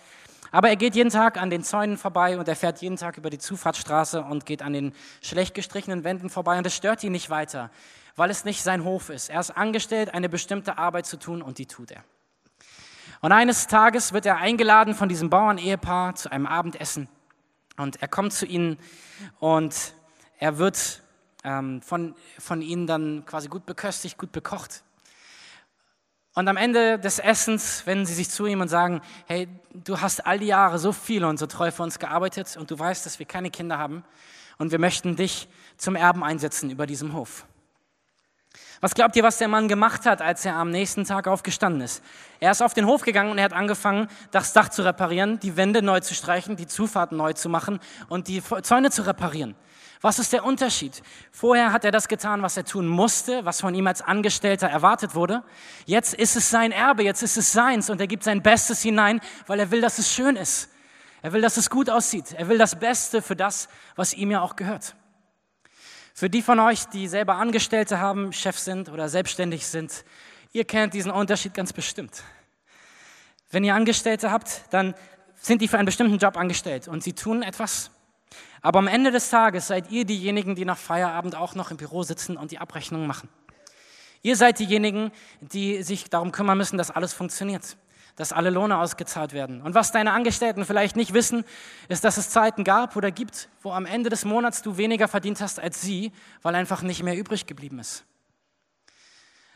Aber 0.50 0.68
er 0.68 0.76
geht 0.76 0.94
jeden 0.94 1.10
Tag 1.10 1.40
an 1.40 1.50
den 1.50 1.62
Zäunen 1.62 1.96
vorbei 1.96 2.38
und 2.38 2.46
er 2.48 2.56
fährt 2.56 2.82
jeden 2.82 2.96
Tag 2.96 3.16
über 3.16 3.30
die 3.30 3.38
Zufahrtsstraße 3.38 4.22
und 4.22 4.44
geht 4.44 4.62
an 4.62 4.72
den 4.72 4.94
schlecht 5.22 5.54
gestrichenen 5.54 6.04
Wänden 6.04 6.30
vorbei 6.30 6.58
und 6.58 6.66
es 6.66 6.74
stört 6.74 7.02
ihn 7.04 7.12
nicht 7.12 7.30
weiter, 7.30 7.70
weil 8.16 8.30
es 8.30 8.44
nicht 8.44 8.62
sein 8.62 8.84
Hof 8.84 9.08
ist. 9.08 9.30
Er 9.30 9.40
ist 9.40 9.50
angestellt, 9.50 10.14
eine 10.14 10.28
bestimmte 10.28 10.78
Arbeit 10.78 11.06
zu 11.06 11.18
tun 11.18 11.42
und 11.42 11.58
die 11.58 11.66
tut 11.66 11.90
er. 11.90 12.04
Und 13.20 13.32
eines 13.32 13.66
Tages 13.66 14.12
wird 14.12 14.26
er 14.26 14.38
eingeladen 14.38 14.94
von 14.94 15.08
diesem 15.08 15.30
Bauernehepaar 15.30 16.14
zu 16.14 16.30
einem 16.30 16.46
Abendessen 16.46 17.08
und 17.76 18.02
er 18.02 18.08
kommt 18.08 18.32
zu 18.32 18.46
ihnen 18.46 18.78
und 19.38 19.94
er 20.38 20.58
wird 20.58 21.02
ähm, 21.44 21.80
von, 21.82 22.14
von 22.38 22.62
ihnen 22.62 22.86
dann 22.86 23.24
quasi 23.24 23.48
gut 23.48 23.66
beköstigt, 23.66 24.18
gut 24.18 24.32
bekocht. 24.32 24.82
Und 26.34 26.48
am 26.48 26.56
Ende 26.56 26.98
des 26.98 27.18
Essens 27.18 27.86
wenden 27.86 28.06
sie 28.06 28.14
sich 28.14 28.30
zu 28.30 28.46
ihm 28.46 28.60
und 28.60 28.68
sagen, 28.68 29.02
hey, 29.26 29.48
du 29.72 30.00
hast 30.00 30.26
all 30.26 30.38
die 30.38 30.46
Jahre 30.46 30.78
so 30.78 30.92
viel 30.92 31.24
und 31.24 31.38
so 31.38 31.46
treu 31.46 31.70
für 31.70 31.82
uns 31.82 31.98
gearbeitet 31.98 32.56
und 32.56 32.70
du 32.70 32.78
weißt, 32.78 33.04
dass 33.04 33.18
wir 33.18 33.26
keine 33.26 33.50
Kinder 33.50 33.78
haben 33.78 34.02
und 34.58 34.72
wir 34.72 34.78
möchten 34.78 35.14
dich 35.16 35.48
zum 35.76 35.94
Erben 35.94 36.24
einsetzen 36.24 36.70
über 36.70 36.86
diesem 36.86 37.12
Hof. 37.12 37.46
Was 38.84 38.94
glaubt 38.94 39.14
ihr, 39.14 39.22
was 39.22 39.38
der 39.38 39.46
Mann 39.46 39.68
gemacht 39.68 40.06
hat, 40.06 40.20
als 40.20 40.44
er 40.44 40.56
am 40.56 40.72
nächsten 40.72 41.04
Tag 41.04 41.28
aufgestanden 41.28 41.82
ist? 41.82 42.02
Er 42.40 42.50
ist 42.50 42.60
auf 42.60 42.74
den 42.74 42.84
Hof 42.84 43.02
gegangen 43.02 43.30
und 43.30 43.38
er 43.38 43.44
hat 43.44 43.52
angefangen, 43.52 44.08
das 44.32 44.52
Dach 44.54 44.70
zu 44.70 44.82
reparieren, 44.82 45.38
die 45.38 45.56
Wände 45.56 45.82
neu 45.82 46.00
zu 46.00 46.16
streichen, 46.16 46.56
die 46.56 46.66
Zufahrten 46.66 47.16
neu 47.16 47.32
zu 47.32 47.48
machen 47.48 47.78
und 48.08 48.26
die 48.26 48.42
Zäune 48.62 48.90
zu 48.90 49.06
reparieren. 49.06 49.54
Was 50.00 50.18
ist 50.18 50.32
der 50.32 50.44
Unterschied? 50.44 51.00
Vorher 51.30 51.72
hat 51.72 51.84
er 51.84 51.92
das 51.92 52.08
getan, 52.08 52.42
was 52.42 52.56
er 52.56 52.64
tun 52.64 52.88
musste, 52.88 53.44
was 53.44 53.60
von 53.60 53.72
ihm 53.72 53.86
als 53.86 54.02
Angestellter 54.02 54.66
erwartet 54.66 55.14
wurde. 55.14 55.44
Jetzt 55.86 56.14
ist 56.14 56.34
es 56.34 56.50
sein 56.50 56.72
Erbe, 56.72 57.04
jetzt 57.04 57.22
ist 57.22 57.36
es 57.36 57.52
seins 57.52 57.88
und 57.88 58.00
er 58.00 58.08
gibt 58.08 58.24
sein 58.24 58.42
Bestes 58.42 58.82
hinein, 58.82 59.20
weil 59.46 59.60
er 59.60 59.70
will, 59.70 59.80
dass 59.80 60.00
es 60.00 60.12
schön 60.12 60.34
ist. 60.34 60.70
Er 61.22 61.32
will, 61.32 61.40
dass 61.40 61.56
es 61.56 61.70
gut 61.70 61.88
aussieht. 61.88 62.34
Er 62.36 62.48
will 62.48 62.58
das 62.58 62.76
Beste 62.76 63.22
für 63.22 63.36
das, 63.36 63.68
was 63.94 64.12
ihm 64.12 64.32
ja 64.32 64.40
auch 64.40 64.56
gehört. 64.56 64.96
Für 66.14 66.28
die 66.28 66.42
von 66.42 66.60
euch, 66.60 66.86
die 66.86 67.08
selber 67.08 67.36
Angestellte 67.36 67.98
haben, 67.98 68.32
Chef 68.32 68.58
sind 68.58 68.88
oder 68.90 69.08
selbstständig 69.08 69.66
sind, 69.66 70.04
ihr 70.52 70.64
kennt 70.64 70.94
diesen 70.94 71.10
Unterschied 71.10 71.54
ganz 71.54 71.72
bestimmt. 71.72 72.22
Wenn 73.50 73.64
ihr 73.64 73.74
Angestellte 73.74 74.30
habt, 74.30 74.62
dann 74.70 74.94
sind 75.40 75.62
die 75.62 75.68
für 75.68 75.78
einen 75.78 75.86
bestimmten 75.86 76.18
Job 76.18 76.36
angestellt 76.36 76.88
und 76.88 77.02
sie 77.02 77.14
tun 77.14 77.42
etwas. 77.42 77.90
Aber 78.60 78.78
am 78.78 78.86
Ende 78.86 79.10
des 79.10 79.30
Tages 79.30 79.66
seid 79.66 79.90
ihr 79.90 80.04
diejenigen, 80.04 80.54
die 80.54 80.64
nach 80.64 80.78
Feierabend 80.78 81.34
auch 81.34 81.54
noch 81.54 81.70
im 81.70 81.76
Büro 81.76 82.02
sitzen 82.02 82.36
und 82.36 82.52
die 82.52 82.58
Abrechnungen 82.58 83.06
machen. 83.06 83.28
Ihr 84.22 84.36
seid 84.36 84.60
diejenigen, 84.60 85.10
die 85.40 85.82
sich 85.82 86.08
darum 86.08 86.30
kümmern 86.30 86.56
müssen, 86.56 86.78
dass 86.78 86.90
alles 86.90 87.12
funktioniert 87.12 87.76
dass 88.16 88.32
alle 88.32 88.50
Lohne 88.50 88.78
ausgezahlt 88.78 89.32
werden. 89.32 89.62
Und 89.62 89.74
was 89.74 89.92
deine 89.92 90.12
Angestellten 90.12 90.64
vielleicht 90.64 90.96
nicht 90.96 91.14
wissen, 91.14 91.44
ist, 91.88 92.04
dass 92.04 92.16
es 92.16 92.30
Zeiten 92.30 92.64
gab 92.64 92.96
oder 92.96 93.10
gibt, 93.10 93.48
wo 93.62 93.72
am 93.72 93.86
Ende 93.86 94.10
des 94.10 94.24
Monats 94.24 94.62
du 94.62 94.76
weniger 94.76 95.08
verdient 95.08 95.40
hast 95.40 95.58
als 95.60 95.80
sie, 95.80 96.12
weil 96.42 96.54
einfach 96.54 96.82
nicht 96.82 97.02
mehr 97.02 97.16
übrig 97.16 97.46
geblieben 97.46 97.78
ist. 97.78 98.04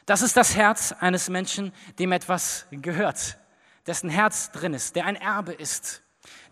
Das 0.06 0.22
ist 0.22 0.36
das 0.36 0.54
Herz 0.54 0.92
eines 0.92 1.28
Menschen, 1.28 1.72
dem 1.98 2.12
etwas 2.12 2.66
gehört, 2.70 3.38
dessen 3.86 4.08
Herz 4.08 4.52
drin 4.52 4.72
ist, 4.72 4.94
der 4.96 5.04
ein 5.04 5.16
Erbe 5.16 5.52
ist. 5.52 6.02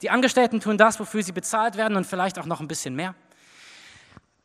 Die 0.02 0.10
Angestellten 0.10 0.60
tun 0.60 0.76
das, 0.76 0.98
wofür 0.98 1.22
sie 1.22 1.32
bezahlt 1.32 1.76
werden 1.76 1.96
und 1.96 2.06
vielleicht 2.06 2.38
auch 2.38 2.46
noch 2.46 2.60
ein 2.60 2.68
bisschen 2.68 2.96
mehr. 2.96 3.14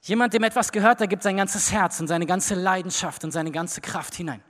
Jemand, 0.01 0.33
dem 0.33 0.43
etwas 0.43 0.71
gehört, 0.71 0.99
der 0.99 1.07
gibt 1.07 1.23
sein 1.23 1.37
ganzes 1.37 1.71
Herz 1.71 1.99
und 1.99 2.07
seine 2.07 2.25
ganze 2.25 2.55
Leidenschaft 2.55 3.23
und 3.23 3.31
seine 3.31 3.51
ganze 3.51 3.81
Kraft 3.81 4.15
hinein. 4.15 4.41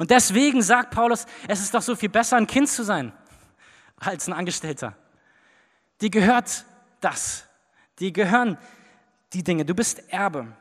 Und 0.00 0.10
deswegen 0.10 0.62
sagt 0.62 0.92
Paulus, 0.92 1.26
es 1.46 1.60
ist 1.60 1.74
doch 1.74 1.82
so 1.82 1.94
viel 1.94 2.08
besser, 2.08 2.38
ein 2.38 2.46
Kind 2.46 2.70
zu 2.70 2.82
sein 2.84 3.12
als 3.98 4.26
ein 4.28 4.32
Angestellter. 4.32 4.96
Die 6.00 6.10
gehört 6.10 6.64
das. 7.02 7.44
Die 7.98 8.10
gehören 8.10 8.56
die 9.34 9.44
Dinge. 9.44 9.66
Du 9.66 9.74
bist 9.74 9.98
Erbe. 10.08 10.56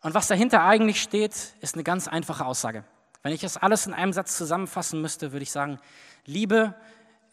Und 0.00 0.14
was 0.14 0.28
dahinter 0.28 0.64
eigentlich 0.64 1.02
steht, 1.02 1.34
ist 1.60 1.74
eine 1.74 1.84
ganz 1.84 2.08
einfache 2.08 2.46
Aussage. 2.46 2.84
Wenn 3.22 3.34
ich 3.34 3.42
das 3.42 3.58
alles 3.58 3.86
in 3.86 3.92
einem 3.92 4.14
Satz 4.14 4.38
zusammenfassen 4.38 5.02
müsste, 5.02 5.32
würde 5.32 5.42
ich 5.42 5.52
sagen, 5.52 5.78
Liebe 6.24 6.74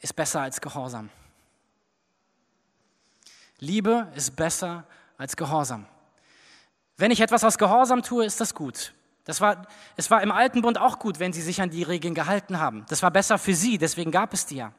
ist 0.01 0.17
besser 0.17 0.41
als 0.41 0.59
Gehorsam. 0.59 1.09
Liebe 3.59 4.11
ist 4.15 4.35
besser 4.35 4.83
als 5.17 5.37
Gehorsam. 5.37 5.85
Wenn 6.97 7.11
ich 7.11 7.21
etwas 7.21 7.45
aus 7.45 7.57
Gehorsam 7.57 8.03
tue, 8.03 8.25
ist 8.25 8.41
das 8.41 8.53
gut. 8.53 8.91
Das 9.25 9.41
war, 9.41 9.67
es 9.95 10.09
war 10.11 10.21
im 10.21 10.31
Alten 10.31 10.61
Bund 10.61 10.77
auch 10.77 10.99
gut, 10.99 11.19
wenn 11.19 11.33
sie 11.33 11.41
sich 11.41 11.61
an 11.61 11.71
die 11.71 11.83
Regeln 11.83 12.13
gehalten 12.13 12.59
haben. 12.59 12.85
Das 12.89 13.01
war 13.01 13.11
besser 13.11 13.37
für 13.39 13.55
sie, 13.55 13.77
deswegen 13.77 14.11
gab 14.11 14.33
es 14.33 14.45
die 14.45 14.57
ja. 14.57 14.71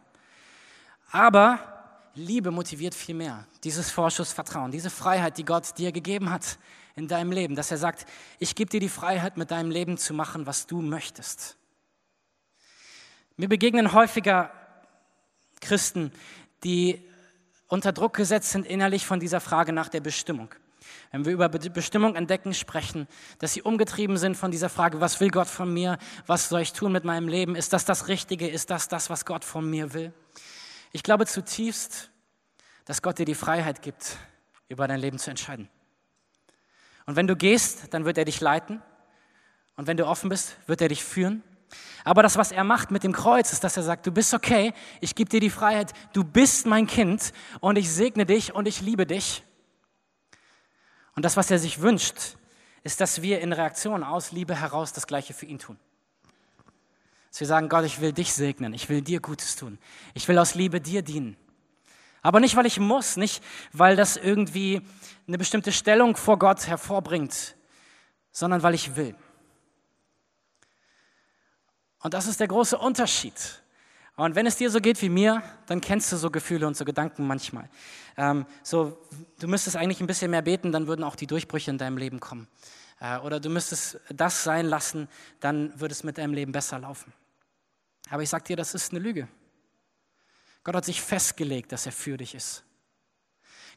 Aber 1.11 1.59
Liebe 2.15 2.51
motiviert 2.51 2.95
viel 2.95 3.15
mehr. 3.15 3.45
Dieses 3.65 3.91
Vorschussvertrauen, 3.91 4.71
diese 4.71 4.89
Freiheit, 4.89 5.37
die 5.37 5.45
Gott 5.45 5.77
dir 5.77 5.93
gegeben 5.93 6.31
hat 6.31 6.59
in 6.95 7.09
deinem 7.09 7.33
Leben, 7.33 7.57
dass 7.57 7.71
er 7.71 7.77
sagt, 7.77 8.07
ich 8.39 8.55
gebe 8.55 8.71
dir 8.71 8.81
die 8.81 8.89
Freiheit, 8.89 9.37
mit 9.37 9.51
deinem 9.51 9.71
Leben 9.71 9.99
zu 9.99 10.15
machen, 10.15 10.47
was 10.47 10.67
du 10.67 10.81
möchtest. 10.81 11.57
Mir 13.37 13.49
begegnen 13.49 13.93
häufiger 13.93 14.51
Christen, 15.61 16.13
die 16.65 17.05
unter 17.67 17.93
Druck 17.93 18.15
gesetzt 18.15 18.51
sind 18.51 18.65
innerlich 18.65 19.05
von 19.05 19.21
dieser 19.21 19.41
Frage 19.41 19.73
nach 19.73 19.89
der 19.89 20.01
Bestimmung 20.01 20.55
wenn 21.17 21.25
wir 21.25 21.33
über 21.33 21.49
Bestimmung 21.49 22.15
entdecken 22.15 22.53
sprechen, 22.53 23.09
dass 23.39 23.55
sie 23.55 23.63
umgetrieben 23.63 24.19
sind 24.19 24.37
von 24.37 24.51
dieser 24.51 24.69
Frage, 24.69 25.01
was 25.01 25.19
will 25.19 25.31
Gott 25.31 25.49
von 25.49 25.73
mir, 25.73 25.97
was 26.27 26.51
soll 26.51 26.61
ich 26.61 26.75
tun 26.75 26.93
mit 26.93 27.05
meinem 27.05 27.27
Leben, 27.27 27.57
ist 27.57 27.73
das 27.73 27.87
das 27.87 28.09
Richtige, 28.09 28.47
ist 28.47 28.69
das 28.69 28.89
das, 28.89 29.09
was 29.09 29.25
Gott 29.25 29.43
von 29.43 29.69
mir 29.69 29.95
will. 29.95 30.13
Ich 30.93 31.03
glaube 31.03 31.25
zutiefst, 31.25 32.11
dass 32.85 33.01
Gott 33.01 33.19
dir 33.19 33.25
die 33.25 33.35
Freiheit 33.35 33.81
gibt, 33.81 34.19
über 34.69 34.87
dein 34.87 35.01
Leben 35.01 35.19
zu 35.19 35.31
entscheiden. 35.31 35.71
Und 37.07 37.17
wenn 37.17 37.27
du 37.27 37.35
gehst, 37.35 37.95
dann 37.95 38.05
wird 38.05 38.19
er 38.19 38.27
dich 38.27 38.43
leiten. 38.43 38.83
Und 39.77 39.87
wenn 39.87 39.97
du 39.97 40.07
offen 40.07 40.29
bist, 40.29 40.59
wird 40.67 40.83
er 40.83 40.89
dich 40.89 41.03
führen. 41.03 41.43
Aber 42.05 42.23
das, 42.23 42.37
was 42.37 42.53
er 42.53 42.63
macht 42.63 42.91
mit 42.91 43.05
dem 43.05 43.15
Kreuz, 43.15 43.55
ist, 43.55 43.65
dass 43.65 43.79
er 43.79 43.85
sagt, 43.85 44.07
du 44.07 44.13
bist 44.13 44.35
okay, 44.35 44.75
ich 45.01 45.15
gebe 45.15 45.31
dir 45.31 45.41
die 45.41 45.49
Freiheit, 45.49 45.95
du 46.13 46.25
bist 46.25 46.67
mein 46.67 46.87
Kind 46.87 47.33
und 47.61 47.79
ich 47.79 47.91
segne 47.91 48.27
dich 48.27 48.55
und 48.55 48.69
ich 48.69 48.83
liebe 48.83 49.07
dich. 49.07 49.46
Und 51.17 51.25
das, 51.25 51.37
was 51.37 51.51
er 51.51 51.59
sich 51.59 51.81
wünscht, 51.81 52.37
ist, 52.85 53.01
dass 53.01 53.23
wir 53.23 53.41
in 53.41 53.53
Reaktion 53.53 54.05
aus 54.05 54.31
Liebe 54.31 54.55
heraus 54.55 54.93
das 54.93 55.07
Gleiche 55.07 55.35
für 55.35 55.47
ihn 55.47 55.59
tun. 55.59 55.79
Dass 57.31 57.41
wir 57.41 57.47
sagen, 57.47 57.69
Gott, 57.69 57.85
ich 57.85 58.01
will 58.01 58.13
dich 58.13 58.33
segnen, 58.33 58.75
ich 58.75 58.89
will 58.89 59.03
dir 59.03 59.21
Gutes 59.21 59.57
tun, 59.57 59.79
ich 60.15 60.29
will 60.29 60.39
aus 60.39 60.55
Liebe 60.55 60.81
dir 60.81 61.03
dienen. 61.03 61.37
Aber 62.23 62.39
nicht, 62.39 62.55
weil 62.55 62.67
ich 62.67 62.79
muss, 62.79 63.17
nicht, 63.17 63.43
weil 63.73 63.97
das 63.97 64.17
irgendwie 64.17 64.83
eine 65.27 65.39
bestimmte 65.39 65.73
Stellung 65.73 66.17
vor 66.17 66.39
Gott 66.39 66.67
hervorbringt, 66.67 67.57
sondern 68.31 68.63
weil 68.63 68.75
ich 68.75 68.97
will. 68.97 69.15
Und 72.01 72.15
das 72.15 72.27
ist 72.27 72.41
der 72.41 72.49
große 72.49 72.77
Unterschied. 72.77 73.63
Und 74.17 74.35
wenn 74.35 74.47
es 74.47 74.57
dir 74.57 74.71
so 74.71 74.81
geht 74.81 75.01
wie 75.03 75.11
mir, 75.11 75.43
dann 75.67 75.83
kennst 75.83 76.11
du 76.11 76.17
so 76.17 76.31
Gefühle 76.31 76.67
und 76.67 76.77
so 76.77 76.87
Gedanken 76.87 77.27
manchmal. 77.27 77.69
Ähm, 78.17 78.47
so, 78.63 78.99
du 79.39 79.47
müsstest 79.47 79.77
eigentlich 79.77 80.01
ein 80.01 80.07
bisschen 80.07 80.31
mehr 80.31 80.41
beten, 80.41 80.73
dann 80.73 80.87
würden 80.87 81.05
auch 81.05 81.17
die 81.17 81.27
Durchbrüche 81.27 81.71
in 81.71 81.77
deinem 81.77 81.99
Leben 81.99 82.19
kommen. 82.19 82.49
Äh, 82.99 83.19
oder 83.19 83.41
du 83.41 83.51
müsstest 83.51 84.01
das 84.09 84.43
sein 84.43 84.67
lassen, 84.67 85.09
dann 85.41 85.79
würde 85.79 85.93
es 85.93 86.03
mit 86.03 86.17
deinem 86.17 86.33
Leben 86.33 86.53
besser 86.53 86.79
laufen. 86.79 87.13
Aber 88.09 88.23
ich 88.23 88.31
sag 88.31 88.45
dir, 88.47 88.57
das 88.57 88.75
ist 88.75 88.93
eine 88.93 89.01
Lüge. 89.01 89.29
Gott 90.65 90.75
hat 90.75 90.85
sich 90.87 91.03
festgelegt, 91.03 91.73
dass 91.73 91.87
er 91.87 91.93
für 91.93 92.17
dich 92.17 92.35
ist. 92.35 92.65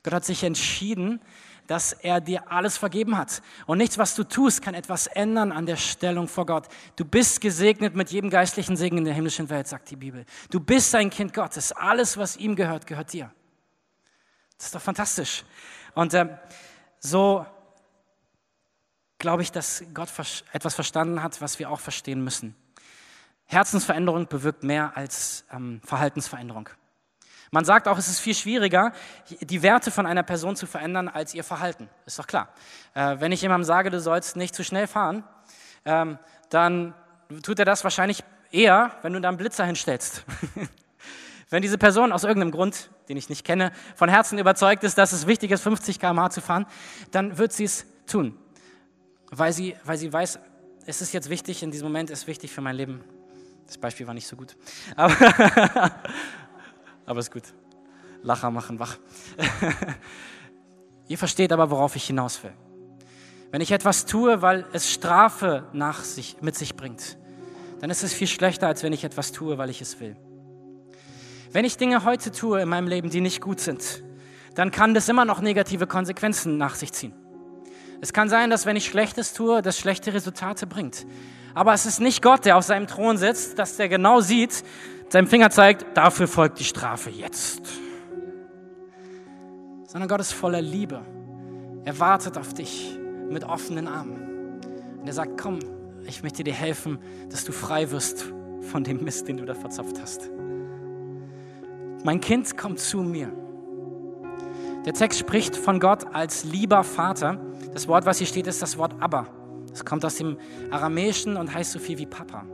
Gott 0.04 0.13
hat 0.13 0.25
sich 0.25 0.43
entschieden, 0.43 1.21
dass 1.69 1.93
er 1.93 2.19
dir 2.19 2.51
alles 2.51 2.79
vergeben 2.79 3.15
hat. 3.15 3.43
Und 3.67 3.77
nichts, 3.77 3.99
was 3.99 4.15
du 4.15 4.23
tust, 4.23 4.63
kann 4.63 4.73
etwas 4.73 5.05
ändern 5.05 5.51
an 5.51 5.67
der 5.67 5.75
Stellung 5.75 6.27
vor 6.27 6.47
Gott. 6.47 6.67
Du 6.95 7.05
bist 7.05 7.41
gesegnet 7.41 7.95
mit 7.95 8.10
jedem 8.10 8.32
geistlichen 8.32 8.75
Segen 8.75 8.97
in 8.97 9.05
der 9.05 9.13
himmlischen 9.13 9.51
Welt, 9.51 9.67
sagt 9.67 9.91
die 9.91 9.95
Bibel. 9.95 10.25
Du 10.49 10.60
bist 10.60 10.95
ein 10.95 11.12
Kind 11.12 11.32
Gottes. 11.32 11.71
Alles, 11.71 12.17
was 12.17 12.38
ihm 12.38 12.55
gehört, 12.55 12.88
gehört 12.88 13.13
dir. 13.13 13.32
Das 14.58 14.65
ist 14.65 14.75
doch 14.75 14.82
fantastisch. 14.82 15.43
Und 15.93 16.12
äh, 16.15 16.39
so 16.99 17.45
glaube 19.19 19.43
ich, 19.43 19.51
dass 19.51 19.84
Gott 19.93 20.10
etwas 20.51 20.73
verstanden 20.73 21.21
hat, 21.21 21.39
was 21.39 21.60
wir 21.60 21.69
auch 21.69 21.79
verstehen 21.79 22.23
müssen. 22.23 22.55
Herzensveränderung 23.45 24.27
bewirkt 24.27 24.63
mehr 24.63 24.97
als 24.97 25.45
ähm, 25.51 25.82
Verhaltensveränderung. 25.86 26.67
Man 27.51 27.65
sagt 27.65 27.88
auch, 27.88 27.97
es 27.97 28.07
ist 28.07 28.19
viel 28.19 28.35
schwieriger, 28.35 28.91
die 29.41 29.63
Werte 29.63 29.89
von 29.91 30.05
einer 30.05 30.23
Person 30.23 30.55
zu 30.55 30.67
verändern, 30.67 31.07
als 31.07 31.33
ihr 31.33 31.43
Verhalten. 31.43 31.89
Ist 32.05 32.19
doch 32.19 32.27
klar. 32.27 32.49
Äh, 32.93 33.17
wenn 33.19 33.31
ich 33.31 33.41
jemandem 33.41 33.65
sage, 33.65 33.89
du 33.89 33.99
sollst 33.99 34.35
nicht 34.35 34.53
zu 34.53 34.63
schnell 34.63 34.88
fahren, 34.88 35.23
ähm, 35.85 36.19
dann 36.49 36.93
tut 37.43 37.59
er 37.59 37.65
das 37.65 37.83
wahrscheinlich 37.83 38.23
eher, 38.51 38.91
wenn 39.01 39.13
du 39.13 39.21
da 39.21 39.29
einen 39.29 39.38
Blitzer 39.38 39.65
hinstellst. 39.65 40.23
wenn 41.49 41.62
diese 41.62 41.77
Person 41.77 42.12
aus 42.12 42.23
irgendeinem 42.23 42.51
Grund, 42.51 42.89
den 43.07 43.17
ich 43.17 43.29
nicht 43.29 43.43
kenne, 43.43 43.71
von 43.95 44.09
Herzen 44.09 44.38
überzeugt 44.38 44.83
ist, 44.83 44.97
dass 44.97 45.12
es 45.12 45.25
wichtig 45.25 45.51
ist, 45.51 45.62
50 45.63 45.99
km/h 45.99 46.29
zu 46.29 46.41
fahren, 46.41 46.67
dann 47.12 47.38
wird 47.38 47.53
sie 47.53 47.63
es 47.63 47.85
tun. 48.05 48.38
Weil 49.31 49.53
sie, 49.53 49.75
weil 49.83 49.97
sie 49.97 50.12
weiß, 50.12 50.39
es 50.85 51.01
ist 51.01 51.13
jetzt 51.13 51.29
wichtig, 51.29 51.63
in 51.63 51.71
diesem 51.71 51.88
Moment 51.88 52.09
ist 52.09 52.27
wichtig 52.27 52.51
für 52.51 52.62
mein 52.62 52.75
Leben. 52.75 53.03
Das 53.67 53.77
Beispiel 53.77 54.07
war 54.07 54.15
nicht 54.15 54.27
so 54.27 54.35
gut. 54.35 54.55
Aber 54.95 55.13
aber 57.10 57.19
ist 57.19 57.32
gut. 57.32 57.43
Lacher 58.22 58.52
machen 58.52 58.80
wach. 58.80 58.98
Ihr 61.08 61.17
versteht 61.17 61.52
aber, 61.52 61.72
worauf 61.72 61.95
ich 61.95 62.06
hinaus 62.06 62.43
will. 62.43 62.54
Wenn 63.52 63.62
ich 63.62 63.72
etwas 63.72 64.06
tue, 64.06 64.43
weil 64.43 64.67
es 64.74 64.91
Strafe 64.91 65.67
nach 65.74 66.04
sich, 66.04 66.38
mit 66.41 66.56
sich 66.56 66.76
bringt, 66.76 67.17
dann 67.80 67.89
ist 67.89 68.04
es 68.04 68.13
viel 68.13 68.28
schlechter, 68.28 68.67
als 68.67 68.84
wenn 68.84 68.93
ich 68.93 69.04
etwas 69.04 69.32
tue, 69.32 69.58
weil 69.58 69.72
ich 69.72 69.82
es 69.82 70.00
will. 70.00 70.15
Wenn 71.52 71.65
ich 71.65 71.78
Dinge 71.78 72.04
heute 72.04 72.32
tue 72.32 72.62
in 72.62 72.69
meinem 72.69 72.88
Leben, 72.88 73.10
die 73.10 73.22
nicht 73.22 73.41
gut 73.41 73.60
sind, 73.60 74.04
dann 74.54 74.69
kann 74.69 74.93
das 74.93 75.10
immer 75.10 75.26
noch 75.26 75.41
negative 75.41 75.88
Konsequenzen 75.88 76.58
nach 76.58 76.76
sich 76.76 76.93
ziehen. 76.93 77.13
Es 78.02 78.13
kann 78.13 78.30
sein, 78.30 78.52
dass 78.52 78.67
wenn 78.67 78.76
ich 78.76 78.86
Schlechtes 78.86 79.34
tue, 79.34 79.63
das 79.63 79.80
schlechte 79.80 80.13
Resultate 80.13 80.67
bringt. 80.67 81.08
Aber 81.56 81.74
es 81.74 81.88
ist 81.88 82.00
nicht 82.00 82.22
Gott, 82.22 82.45
der 82.45 82.58
auf 82.58 82.63
seinem 82.63 82.86
Thron 82.86 83.17
sitzt, 83.17 83.58
dass 83.58 83.78
der 83.78 83.89
genau 83.89 84.22
sieht, 84.22 84.63
seinem 85.13 85.28
Finger 85.28 85.50
zeigt, 85.50 85.86
dafür 85.95 86.28
folgt 86.28 86.60
die 86.60 86.63
Strafe 86.63 87.10
jetzt. 87.10 87.62
Sondern 89.88 90.08
Gott 90.08 90.22
ist 90.22 90.34
voller 90.34 90.62
Liebe. 90.62 91.02
Er 91.86 92.00
wartet 92.00 92.38
auf 92.38 92.54
dich 92.54 92.98
mit 93.30 93.43
offenen 93.43 93.88
Armen. 93.88 94.60
Und 95.00 95.08
er 95.08 95.13
sagt, 95.13 95.41
komm, 95.41 95.60
ich 96.06 96.24
möchte 96.24 96.43
dir 96.43 96.54
helfen, 96.54 97.00
dass 97.30 97.43
du 97.43 97.52
frei 97.52 97.89
wirst 97.91 98.32
von 98.62 98.84
dem 98.84 99.04
Mist, 99.04 99.28
den 99.28 99.38
du 99.38 99.45
da 99.45 99.56
verzapft 99.56 100.00
hast. 100.02 100.30
Mein 102.04 102.22
Kind 102.22 102.58
kommt 102.58 102.80
zu 102.80 103.00
mir. 103.00 103.32
Der 104.86 104.93
Text 104.93 105.19
spricht 105.19 105.56
von 105.56 105.80
Gott 105.80 106.06
als 106.13 106.43
lieber 106.43 106.84
Vater. 106.84 107.39
Das 107.74 107.88
Wort, 107.88 108.06
was 108.06 108.19
hier 108.19 108.28
steht, 108.28 108.48
ist 108.48 108.62
das 108.62 108.78
Wort 108.78 108.95
Abba. 109.00 109.28
Das 109.69 109.86
kommt 109.86 110.06
aus 110.06 110.15
dem 110.15 110.38
Aramäischen 110.72 111.38
und 111.38 111.54
heißt 111.54 111.72
so 111.72 111.80
viel 111.80 111.98
wie 111.98 112.06
Papa. 112.06 112.45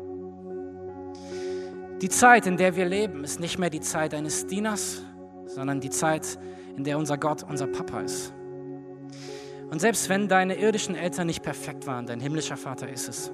Die 2.01 2.09
Zeit, 2.09 2.45
in 2.45 2.57
der 2.57 2.75
wir 2.75 2.85
leben, 2.85 3.23
ist 3.23 3.39
nicht 3.39 3.57
mehr 3.57 3.69
die 3.69 3.79
Zeit 3.79 4.13
eines 4.13 4.47
Dieners, 4.47 5.01
sondern 5.45 5.79
die 5.79 5.89
Zeit, 5.89 6.37
in 6.75 6.83
der 6.83 6.97
unser 6.97 7.17
Gott 7.17 7.43
unser 7.43 7.67
Papa 7.67 8.01
ist. 8.01 8.33
Und 9.71 9.79
selbst 9.79 10.09
wenn 10.09 10.27
deine 10.27 10.55
irdischen 10.55 10.95
Eltern 10.95 11.27
nicht 11.27 11.41
perfekt 11.41 11.87
waren, 11.87 12.05
dein 12.05 12.19
himmlischer 12.19 12.57
Vater 12.57 12.89
ist 12.89 13.07
es. 13.07 13.31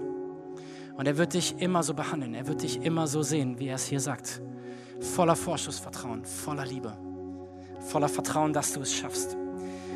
Und 0.95 1.07
er 1.07 1.17
wird 1.17 1.33
dich 1.33 1.55
immer 1.59 1.81
so 1.81 1.95
behandeln, 1.95 2.35
er 2.35 2.47
wird 2.47 2.61
dich 2.61 2.83
immer 2.83 3.07
so 3.07 3.23
sehen, 3.23 3.57
wie 3.57 3.67
er 3.67 3.75
es 3.75 3.85
hier 3.85 3.99
sagt. 3.99 4.41
Voller 4.99 5.35
Vorschussvertrauen, 5.35 6.23
voller 6.23 6.65
Liebe, 6.65 6.95
voller 7.79 8.09
Vertrauen, 8.09 8.53
dass 8.53 8.73
du 8.73 8.81
es 8.81 8.93
schaffst. 8.93 9.35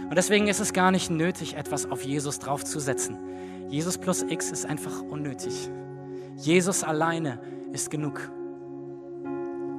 Und 0.10 0.16
deswegen 0.16 0.48
ist 0.48 0.60
es 0.60 0.74
gar 0.74 0.90
nicht 0.90 1.12
nötig, 1.12 1.56
etwas 1.56 1.90
auf 1.90 2.04
Jesus 2.04 2.40
draufzusetzen. 2.40 3.18
Jesus 3.70 4.00
plus 4.00 4.24
X 4.24 4.52
ist 4.52 4.66
einfach 4.66 5.02
unnötig. 5.02 5.70
Jesus 6.36 6.84
alleine 6.84 7.40
ist 7.72 7.92
genug. 7.92 8.32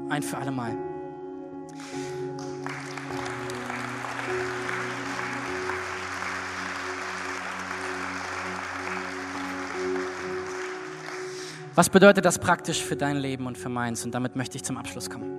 Ein 0.09 0.23
für 0.23 0.39
alle 0.39 0.53
Mal. 0.53 0.77
Was 11.75 11.91
bedeutet 11.91 12.25
das 12.25 12.39
praktisch 12.39 12.83
für 12.83 12.97
dein 12.97 13.17
Leben 13.17 13.47
und 13.47 13.59
für 13.59 13.69
meins? 13.69 14.05
Und 14.05 14.15
damit 14.15 14.37
möchte 14.37 14.57
ich 14.57 14.65
zum 14.65 14.79
Abschluss 14.79 15.11
kommen. 15.11 15.37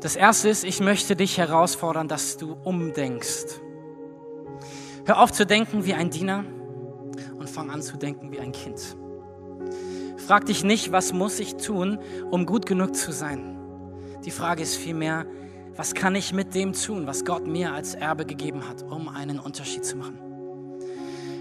Das 0.00 0.14
erste 0.14 0.48
ist, 0.48 0.62
ich 0.62 0.80
möchte 0.80 1.16
dich 1.16 1.38
herausfordern, 1.38 2.06
dass 2.06 2.36
du 2.36 2.56
umdenkst. 2.62 3.60
Hör 5.06 5.20
auf 5.20 5.32
zu 5.32 5.46
denken 5.46 5.84
wie 5.84 5.94
ein 5.94 6.10
Diener 6.10 6.44
und 7.36 7.50
fang 7.50 7.70
an 7.70 7.82
zu 7.82 7.96
denken 7.96 8.30
wie 8.30 8.38
ein 8.38 8.52
Kind. 8.52 8.96
Frag 10.28 10.44
dich 10.44 10.62
nicht, 10.62 10.92
was 10.92 11.14
muss 11.14 11.40
ich 11.40 11.54
tun, 11.56 11.98
um 12.30 12.44
gut 12.44 12.66
genug 12.66 12.94
zu 12.94 13.12
sein. 13.12 13.56
Die 14.26 14.30
Frage 14.30 14.62
ist 14.62 14.76
vielmehr, 14.76 15.24
was 15.74 15.94
kann 15.94 16.14
ich 16.14 16.34
mit 16.34 16.54
dem 16.54 16.74
tun, 16.74 17.06
was 17.06 17.24
Gott 17.24 17.46
mir 17.46 17.72
als 17.72 17.94
Erbe 17.94 18.26
gegeben 18.26 18.68
hat, 18.68 18.82
um 18.82 19.08
einen 19.08 19.38
Unterschied 19.38 19.86
zu 19.86 19.96
machen? 19.96 20.18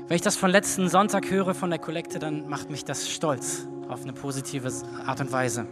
Wenn 0.08 0.15
ich 0.15 0.21
das 0.21 0.38
von 0.38 0.50
letzten 0.50 0.88
Sonntag 0.88 1.30
höre 1.30 1.54
von 1.54 1.69
der 1.69 1.80
Kollekte, 1.80 2.17
dann 2.17 2.47
macht 2.47 2.69
mich 2.69 2.86
das 2.86 3.10
stolz 3.10 3.67
auf 3.89 4.04
eine 4.04 4.13
positive 4.13 4.71
Art 5.06 5.19
und 5.19 5.34
Weise. 5.34 5.67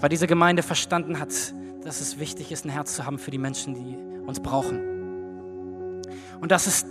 Weil 0.00 0.08
diese 0.08 0.26
Gemeinde 0.26 0.62
verstanden 0.62 1.20
hat, 1.20 1.52
dass 1.84 2.00
es 2.00 2.18
wichtig 2.18 2.52
ist, 2.52 2.64
ein 2.64 2.70
Herz 2.70 2.96
zu 2.96 3.04
haben 3.04 3.18
für 3.18 3.30
die 3.30 3.36
Menschen, 3.36 3.74
die 3.74 3.98
uns 4.26 4.40
brauchen. 4.40 6.00
Und 6.40 6.52
das 6.52 6.66
ist 6.66 6.86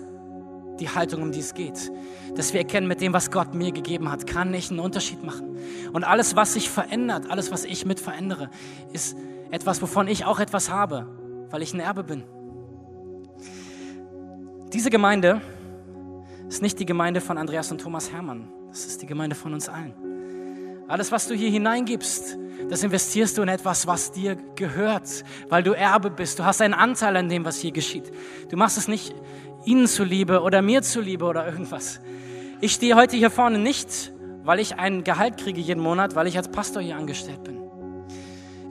die 0.80 0.90
Haltung, 0.90 1.22
um 1.22 1.32
die 1.32 1.40
es 1.40 1.54
geht. 1.54 1.92
Dass 2.36 2.54
wir 2.54 2.62
erkennen, 2.62 2.88
mit 2.88 3.02
dem, 3.02 3.14
was 3.14 3.32
Gott 3.32 3.54
mir 3.54 3.72
gegeben 3.72 4.12
hat, 4.12 4.28
kann 4.28 4.54
ich 4.54 4.70
einen 4.70 4.80
Unterschied 4.80 5.24
machen. 5.24 5.58
Und 5.92 6.04
alles, 6.04 6.36
was 6.36 6.54
sich 6.54 6.70
verändert, 6.70 7.30
alles, 7.30 7.52
was 7.52 7.64
ich 7.66 7.86
mit 7.86 8.00
verändere, 8.00 8.50
ist 8.92 9.16
etwas, 9.52 9.82
wovon 9.82 10.08
ich 10.08 10.26
auch 10.26 10.40
etwas 10.40 10.70
habe, 10.70 11.08
weil 11.50 11.62
ich 11.62 11.74
ein 11.74 11.80
Erbe 11.80 12.04
bin. 12.04 12.24
Diese 14.74 14.90
Gemeinde 14.90 15.42
ist 16.48 16.62
nicht 16.62 16.80
die 16.80 16.86
Gemeinde 16.86 17.22
von 17.22 17.38
Andreas 17.38 17.72
und 17.72 17.80
Thomas 17.80 18.12
Hermann. 18.12 18.50
Das 18.70 18.86
ist 18.86 19.02
die 19.02 19.06
Gemeinde 19.06 19.36
von 19.36 19.54
uns 19.54 19.70
allen. 19.70 19.94
Alles, 20.88 21.12
was 21.12 21.28
du 21.28 21.36
hier 21.36 21.50
hineingibst, 21.50 22.38
das 22.70 22.84
investierst 22.84 23.38
du 23.38 23.42
in 23.42 23.50
etwas, 23.50 23.88
was 23.88 24.12
dir 24.12 24.36
gehört, 24.56 25.24
weil 25.50 25.64
du 25.64 25.74
Erbe 25.74 26.10
bist. 26.10 26.40
Du 26.40 26.44
hast 26.44 26.62
einen 26.62 26.74
Anteil 26.74 27.16
an 27.18 27.30
dem, 27.30 27.46
was 27.46 27.58
hier 27.60 27.72
geschieht. 27.72 28.12
Du 28.50 28.58
machst 28.58 28.78
es 28.78 28.88
nicht 28.88 29.14
ihnen 29.66 29.88
zuliebe 29.88 30.42
oder 30.42 30.62
mir 30.62 30.82
zuliebe 30.82 31.26
oder 31.26 31.46
irgendwas. 31.46 32.00
Ich 32.62 32.74
stehe 32.74 32.96
heute 32.96 33.18
hier 33.18 33.30
vorne 33.30 33.60
nicht, 33.60 34.14
weil 34.44 34.60
ich 34.60 34.76
ein 34.78 35.04
Gehalt 35.04 35.38
kriege 35.38 35.60
jeden 35.60 35.82
Monat, 35.82 36.16
weil 36.16 36.28
ich 36.28 36.38
als 36.38 36.50
Pastor 36.50 36.82
hier 36.82 36.96
angestellt 36.96 37.44
bin. 37.44 37.60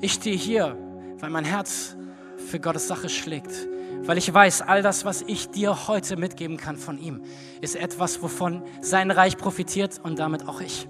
Ich 0.00 0.14
stehe 0.14 0.36
hier, 0.36 0.76
weil 1.18 1.30
mein 1.30 1.44
Herz 1.44 1.96
für 2.36 2.58
Gottes 2.58 2.88
Sache 2.88 3.08
schlägt 3.08 3.68
weil 4.04 4.18
ich 4.18 4.32
weiß, 4.32 4.62
all 4.62 4.82
das, 4.82 5.04
was 5.04 5.22
ich 5.22 5.50
dir 5.50 5.86
heute 5.86 6.16
mitgeben 6.16 6.56
kann 6.56 6.76
von 6.76 6.98
ihm, 6.98 7.22
ist 7.60 7.76
etwas, 7.76 8.22
wovon 8.22 8.62
sein 8.80 9.10
Reich 9.10 9.36
profitiert 9.36 10.00
und 10.02 10.18
damit 10.18 10.48
auch 10.48 10.60
ich. 10.60 10.88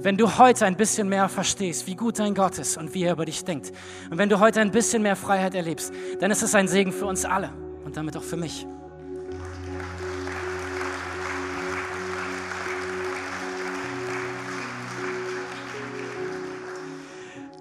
Wenn 0.00 0.16
du 0.16 0.38
heute 0.38 0.64
ein 0.66 0.76
bisschen 0.76 1.08
mehr 1.08 1.28
verstehst, 1.28 1.86
wie 1.86 1.96
gut 1.96 2.18
dein 2.18 2.34
Gott 2.34 2.58
ist 2.58 2.76
und 2.76 2.94
wie 2.94 3.02
er 3.02 3.12
über 3.12 3.24
dich 3.24 3.44
denkt, 3.44 3.72
und 4.10 4.18
wenn 4.18 4.28
du 4.28 4.38
heute 4.38 4.60
ein 4.60 4.70
bisschen 4.70 5.02
mehr 5.02 5.16
Freiheit 5.16 5.54
erlebst, 5.54 5.92
dann 6.20 6.30
ist 6.30 6.42
es 6.42 6.54
ein 6.54 6.68
Segen 6.68 6.92
für 6.92 7.06
uns 7.06 7.24
alle 7.24 7.50
und 7.84 7.96
damit 7.96 8.16
auch 8.16 8.22
für 8.22 8.36
mich. 8.36 8.66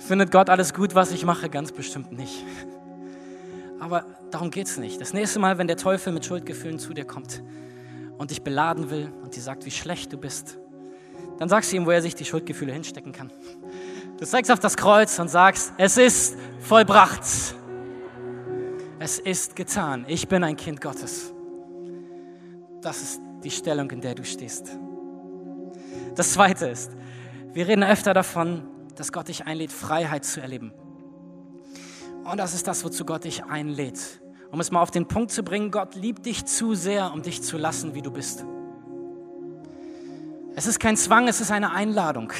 Findet 0.07 0.31
Gott 0.31 0.49
alles 0.49 0.73
gut, 0.73 0.95
was 0.95 1.11
ich 1.11 1.25
mache? 1.25 1.49
Ganz 1.49 1.73
bestimmt 1.73 2.13
nicht. 2.13 2.45
Aber 3.77 4.05
darum 4.31 4.51
geht 4.51 4.67
es 4.67 4.77
nicht. 4.77 5.01
Das 5.01 5.11
nächste 5.11 5.37
Mal, 5.37 5.57
wenn 5.57 5.67
der 5.67 5.75
Teufel 5.75 6.13
mit 6.13 6.25
Schuldgefühlen 6.25 6.79
zu 6.79 6.93
dir 6.93 7.03
kommt 7.03 7.43
und 8.17 8.31
dich 8.31 8.41
beladen 8.41 8.89
will 8.89 9.11
und 9.21 9.35
dir 9.35 9.41
sagt, 9.41 9.65
wie 9.65 9.71
schlecht 9.71 10.13
du 10.13 10.17
bist, 10.17 10.57
dann 11.39 11.49
sagst 11.49 11.73
du 11.73 11.75
ihm, 11.75 11.85
wo 11.85 11.91
er 11.91 12.01
sich 12.01 12.15
die 12.15 12.23
Schuldgefühle 12.23 12.71
hinstecken 12.71 13.11
kann. 13.11 13.31
Du 14.17 14.25
zeigst 14.25 14.49
auf 14.49 14.59
das 14.59 14.77
Kreuz 14.77 15.19
und 15.19 15.27
sagst, 15.27 15.73
es 15.77 15.97
ist 15.97 16.37
vollbracht. 16.61 17.23
Es 18.99 19.19
ist 19.19 19.57
getan. 19.57 20.05
Ich 20.07 20.29
bin 20.29 20.41
ein 20.45 20.55
Kind 20.55 20.79
Gottes. 20.79 21.33
Das 22.81 23.01
ist 23.01 23.21
die 23.43 23.51
Stellung, 23.51 23.91
in 23.91 23.99
der 23.99 24.15
du 24.15 24.23
stehst. 24.23 24.71
Das 26.15 26.31
Zweite 26.31 26.67
ist, 26.67 26.93
wir 27.51 27.67
reden 27.67 27.83
öfter 27.83 28.13
davon, 28.13 28.63
dass 28.97 29.11
Gott 29.11 29.27
dich 29.27 29.45
einlädt, 29.45 29.71
Freiheit 29.71 30.25
zu 30.25 30.41
erleben. 30.41 30.73
Und 32.23 32.37
das 32.37 32.53
ist 32.53 32.67
das, 32.67 32.83
wozu 32.83 33.05
Gott 33.05 33.23
dich 33.23 33.45
einlädt. 33.45 33.99
Um 34.51 34.59
es 34.59 34.71
mal 34.71 34.81
auf 34.81 34.91
den 34.91 35.07
Punkt 35.07 35.31
zu 35.31 35.43
bringen, 35.43 35.71
Gott 35.71 35.95
liebt 35.95 36.25
dich 36.25 36.45
zu 36.45 36.73
sehr, 36.73 37.13
um 37.13 37.21
dich 37.21 37.41
zu 37.41 37.57
lassen, 37.57 37.95
wie 37.95 38.01
du 38.01 38.11
bist. 38.11 38.45
Es 40.55 40.67
ist 40.67 40.79
kein 40.79 40.97
Zwang, 40.97 41.27
es 41.27 41.39
ist 41.39 41.51
eine 41.51 41.71
Einladung. 41.71 42.33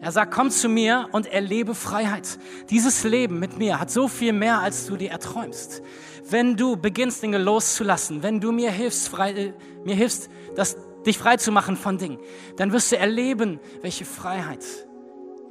Er 0.00 0.12
sagt, 0.12 0.34
komm 0.34 0.50
zu 0.50 0.68
mir 0.68 1.08
und 1.12 1.26
erlebe 1.26 1.74
Freiheit. 1.74 2.38
Dieses 2.70 3.02
Leben 3.02 3.38
mit 3.38 3.58
mir 3.58 3.80
hat 3.80 3.90
so 3.90 4.08
viel 4.08 4.32
mehr, 4.32 4.60
als 4.60 4.86
du 4.86 4.96
dir 4.96 5.10
erträumst. 5.10 5.82
Wenn 6.28 6.56
du 6.56 6.76
beginnst, 6.76 7.22
Dinge 7.22 7.38
loszulassen, 7.38 8.22
wenn 8.22 8.40
du 8.40 8.52
mir 8.52 8.70
hilfst, 8.70 9.08
frei, 9.08 9.32
äh, 9.32 9.52
mir 9.84 9.94
hilfst, 9.94 10.28
das, 10.54 10.76
dich 11.06 11.16
frei 11.16 11.36
zu 11.36 11.50
machen 11.50 11.76
von 11.76 11.98
Dingen, 11.98 12.18
dann 12.56 12.72
wirst 12.72 12.92
du 12.92 12.98
erleben, 12.98 13.58
welche 13.80 14.04
Freiheit 14.04 14.64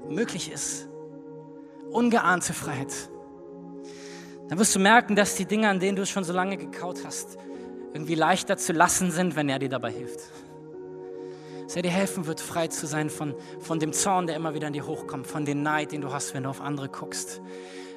möglich 0.10 0.52
ist. 0.52 0.88
Ungeahnte 1.92 2.54
Freiheit 2.54 2.94
dann 4.48 4.60
wirst 4.60 4.76
du 4.76 4.80
merken, 4.80 5.16
dass 5.16 5.36
die 5.36 5.46
Dinge, 5.46 5.70
an 5.70 5.80
denen 5.80 5.96
du 5.96 6.06
schon 6.06 6.24
so 6.24 6.32
lange 6.32 6.58
gekaut 6.58 7.04
hast, 7.04 7.38
irgendwie 7.94 8.16
leichter 8.16 8.58
zu 8.58 8.74
lassen 8.74 9.12
sind, 9.12 9.36
wenn 9.36 9.50
er 9.50 9.60
dir 9.60 9.70
dabei 9.70 9.92
hilft. 9.92 10.20
Dass 11.64 11.76
er 11.76 11.82
dir 11.82 11.92
helfen 11.92 12.28
wird, 12.28 12.42
frei 12.42 12.68
zu 12.68 12.86
sein 12.86 13.10
von, 13.10 13.34
von 13.60 13.80
dem 13.80 13.92
Zorn, 13.92 14.28
der 14.28 14.36
immer 14.36 14.54
wieder 14.54 14.68
in 14.68 14.74
dir 14.74 14.86
hochkommt, 14.86 15.26
von 15.26 15.46
dem 15.46 15.64
Neid, 15.64 15.92
den 15.94 16.02
du 16.02 16.12
hast, 16.12 16.36
wenn 16.36 16.44
du 16.44 16.50
auf 16.50 16.62
andere 16.62 16.90
guckst. 16.90 17.42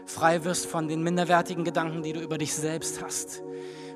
Frei 0.06 0.44
wirst 0.44 0.64
von 0.64 0.88
den 0.88 1.02
minderwertigen 1.02 1.64
Gedanken, 1.64 2.02
die 2.02 2.14
du 2.14 2.20
über 2.20 2.38
dich 2.38 2.54
selbst 2.54 3.02
hast. 3.02 3.42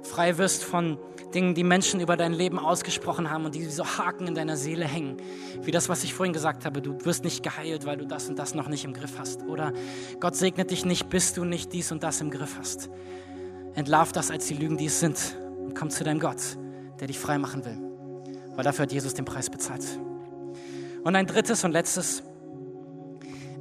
Frei 0.03 0.39
wirst 0.39 0.65
von 0.65 0.99
Dingen, 1.35 1.55
die 1.55 1.65
Menschen 1.65 2.01
über 2.01 2.17
dein 2.17 2.33
Leben 2.33 2.59
ausgesprochen 2.59 3.31
haben 3.31 3.45
und 3.45 3.55
die 3.55 3.65
so 3.65 3.85
Haken 3.85 4.27
in 4.27 4.35
deiner 4.35 4.57
Seele 4.57 4.85
hängen. 4.85 5.17
Wie 5.63 5.71
das, 5.71 5.89
was 5.89 6.05
ich 6.05 6.15
vorhin 6.15 6.33
gesagt 6.33 6.65
habe, 6.65 6.83
du 6.83 7.05
wirst 7.05 7.25
nicht 7.25 7.43
geheilt, 7.43 7.87
weil 7.87 7.97
du 7.97 8.07
das 8.07 8.29
und 8.29 8.39
das 8.39 8.55
noch 8.55 8.69
nicht 8.69 8.85
im 8.85 8.93
Griff 8.93 9.19
hast. 9.19 9.43
Oder 9.43 9.73
Gott 10.21 10.37
segnet 10.37 10.71
dich 10.71 10.85
nicht, 10.85 11.09
bis 11.09 11.33
du 11.33 11.45
nicht 11.45 11.73
dies 11.73 11.93
und 11.93 12.03
das 12.03 12.21
im 12.21 12.31
Griff 12.31 12.57
hast. 12.59 12.91
Entlarv 13.75 14.13
das 14.13 14.31
als 14.31 14.47
die 14.47 14.55
Lügen, 14.55 14.77
die 14.77 14.87
es 14.87 15.01
sind 15.01 15.37
und 15.59 15.75
komm 15.75 15.91
zu 15.91 16.05
deinem 16.05 16.21
Gott, 16.21 16.59
der 17.01 17.07
dich 17.07 17.19
frei 17.19 17.39
machen 17.39 17.65
will. 17.65 17.79
Weil 18.55 18.65
dafür 18.65 18.83
hat 18.85 18.93
Jesus 18.93 19.15
den 19.15 19.25
Preis 19.25 19.49
bezahlt. 19.49 19.85
Und 21.03 21.17
ein 21.17 21.27
drittes 21.27 21.65
und 21.65 21.73
letztes, 21.73 22.23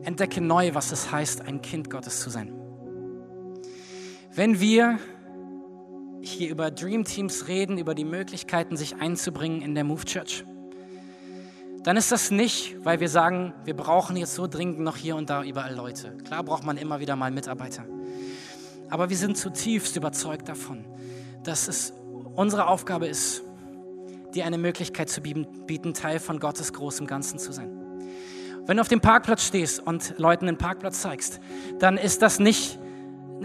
entdecke 0.03 0.41
neu, 0.41 0.73
was 0.73 0.91
es 0.91 1.11
heißt, 1.11 1.41
ein 1.41 1.61
Kind 1.61 1.89
Gottes 1.89 2.19
zu 2.19 2.29
sein. 2.29 2.53
Wenn 4.33 4.59
wir 4.59 4.99
hier 6.21 6.49
über 6.49 6.71
Dream 6.71 7.03
Teams 7.03 7.47
reden, 7.47 7.77
über 7.77 7.95
die 7.95 8.05
Möglichkeiten, 8.05 8.77
sich 8.77 8.95
einzubringen 8.97 9.61
in 9.61 9.75
der 9.75 9.83
Move 9.83 10.05
Church, 10.05 10.45
dann 11.83 11.97
ist 11.97 12.11
das 12.11 12.29
nicht, 12.29 12.75
weil 12.85 12.99
wir 12.99 13.09
sagen, 13.09 13.53
wir 13.65 13.75
brauchen 13.75 14.15
jetzt 14.15 14.35
so 14.35 14.45
dringend 14.45 14.79
noch 14.79 14.97
hier 14.97 15.15
und 15.15 15.31
da 15.31 15.43
überall 15.43 15.73
Leute. 15.73 16.15
Klar 16.25 16.43
braucht 16.43 16.63
man 16.63 16.77
immer 16.77 16.99
wieder 16.99 17.15
mal 17.15 17.31
Mitarbeiter. 17.31 17.85
Aber 18.89 19.09
wir 19.09 19.17
sind 19.17 19.35
zutiefst 19.35 19.95
überzeugt 19.95 20.47
davon, 20.47 20.85
dass 21.43 21.67
es 21.67 21.93
unsere 22.35 22.67
Aufgabe 22.67 23.07
ist, 23.07 23.41
dir 24.35 24.45
eine 24.45 24.59
Möglichkeit 24.59 25.09
zu 25.09 25.21
bieten, 25.21 25.93
Teil 25.93 26.19
von 26.19 26.39
Gottes 26.39 26.71
großem 26.73 27.07
Ganzen 27.07 27.39
zu 27.39 27.51
sein. 27.51 27.71
Wenn 28.67 28.77
du 28.77 28.81
auf 28.81 28.87
dem 28.87 29.01
Parkplatz 29.01 29.43
stehst 29.43 29.85
und 29.85 30.13
Leuten 30.19 30.45
den 30.45 30.57
Parkplatz 30.57 31.01
zeigst, 31.01 31.39
dann 31.79 31.97
ist 31.97 32.21
das 32.21 32.39
nicht 32.39 32.77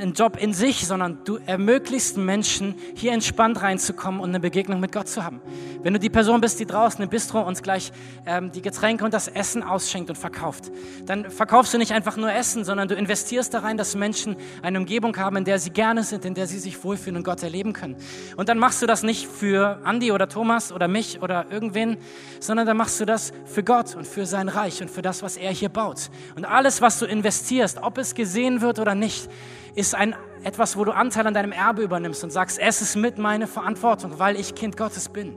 ein 0.01 0.12
Job 0.12 0.36
in 0.40 0.53
sich, 0.53 0.86
sondern 0.86 1.18
du 1.24 1.38
ermöglichst 1.47 2.16
Menschen, 2.16 2.74
hier 2.94 3.12
entspannt 3.12 3.62
reinzukommen 3.62 4.20
und 4.20 4.30
eine 4.30 4.40
Begegnung 4.40 4.80
mit 4.80 4.92
Gott 4.92 5.09
zu 5.09 5.24
haben. 5.24 5.40
Wenn 5.82 5.92
du 5.92 5.99
die 5.99 6.11
Person 6.11 6.40
bist, 6.40 6.61
die 6.61 6.66
draußen 6.66 7.03
im 7.03 7.09
Bistro 7.09 7.40
uns 7.40 7.62
gleich 7.62 7.92
ähm, 8.26 8.53
die 8.53 8.62
Getränke 8.62 9.05
und 9.05 9.14
das 9.14 9.28
Essen 9.28 9.62
ausschenkt 9.62 10.11
und 10.11 10.16
verkauft, 10.16 10.70
dann 11.05 11.30
verkaufst 11.30 11.74
du 11.74 11.78
nicht 11.78 11.92
einfach 11.92 12.16
nur 12.16 12.32
Essen, 12.32 12.64
sondern 12.64 12.88
du 12.88 12.94
investierst 12.94 13.55
da 13.55 13.61
rein, 13.61 13.76
dass 13.76 13.94
Menschen 13.94 14.36
eine 14.62 14.78
Umgebung 14.78 15.16
haben, 15.16 15.36
in 15.36 15.44
der 15.44 15.59
sie 15.59 15.70
gerne 15.70 16.03
sind, 16.03 16.24
in 16.24 16.34
der 16.34 16.47
sie 16.47 16.59
sich 16.59 16.82
wohlfühlen 16.82 17.16
und 17.16 17.24
Gott 17.24 17.42
erleben 17.42 17.72
können. 17.72 17.97
Und 18.36 18.49
dann 18.49 18.59
machst 18.59 18.82
du 18.82 18.86
das 18.86 19.03
nicht 19.03 19.26
für 19.26 19.80
Andi 19.84 20.12
oder 20.12 20.28
Thomas 20.28 20.72
oder 20.72 20.88
mich 20.88 21.22
oder 21.22 21.47
irgendwen, 21.51 21.97
sondern 22.40 22.66
dann 22.66 22.76
machst 22.76 23.01
du 23.01 23.05
das 23.05 23.32
für 23.44 23.62
Gott 23.62 23.94
und 23.94 24.07
für 24.07 24.26
sein 24.26 24.49
Reich 24.49 24.82
und 24.82 24.90
für 24.90 25.03
das, 25.03 25.22
was 25.22 25.36
er 25.36 25.53
hier 25.53 25.68
baut. 25.68 26.11
Und 26.34 26.44
alles, 26.44 26.82
was 26.82 26.99
du 26.99 27.07
investierst, 27.07 27.78
ob 27.82 27.99
es 27.99 28.14
gesehen 28.14 28.61
wird 28.61 28.78
oder 28.78 28.94
nicht, 28.94 29.28
ist 29.77 29.95
ein, 29.95 30.16
etwas, 30.43 30.77
wo 30.77 30.85
du 30.85 30.93
Anteil 30.93 31.27
an 31.27 31.35
deinem 31.35 31.53
Erbe 31.53 31.83
übernimmst 31.83 32.24
und 32.24 32.31
sagst, 32.31 32.59
es 32.59 32.83
ist 32.83 32.97
mit 32.97 33.18
meine 33.18 33.47
Verantwortung, 33.47 34.18
weil 34.18 34.37
ich 34.37 34.55
Kind 34.55 34.77
Gottes 34.77 35.09
bin. 35.09 35.37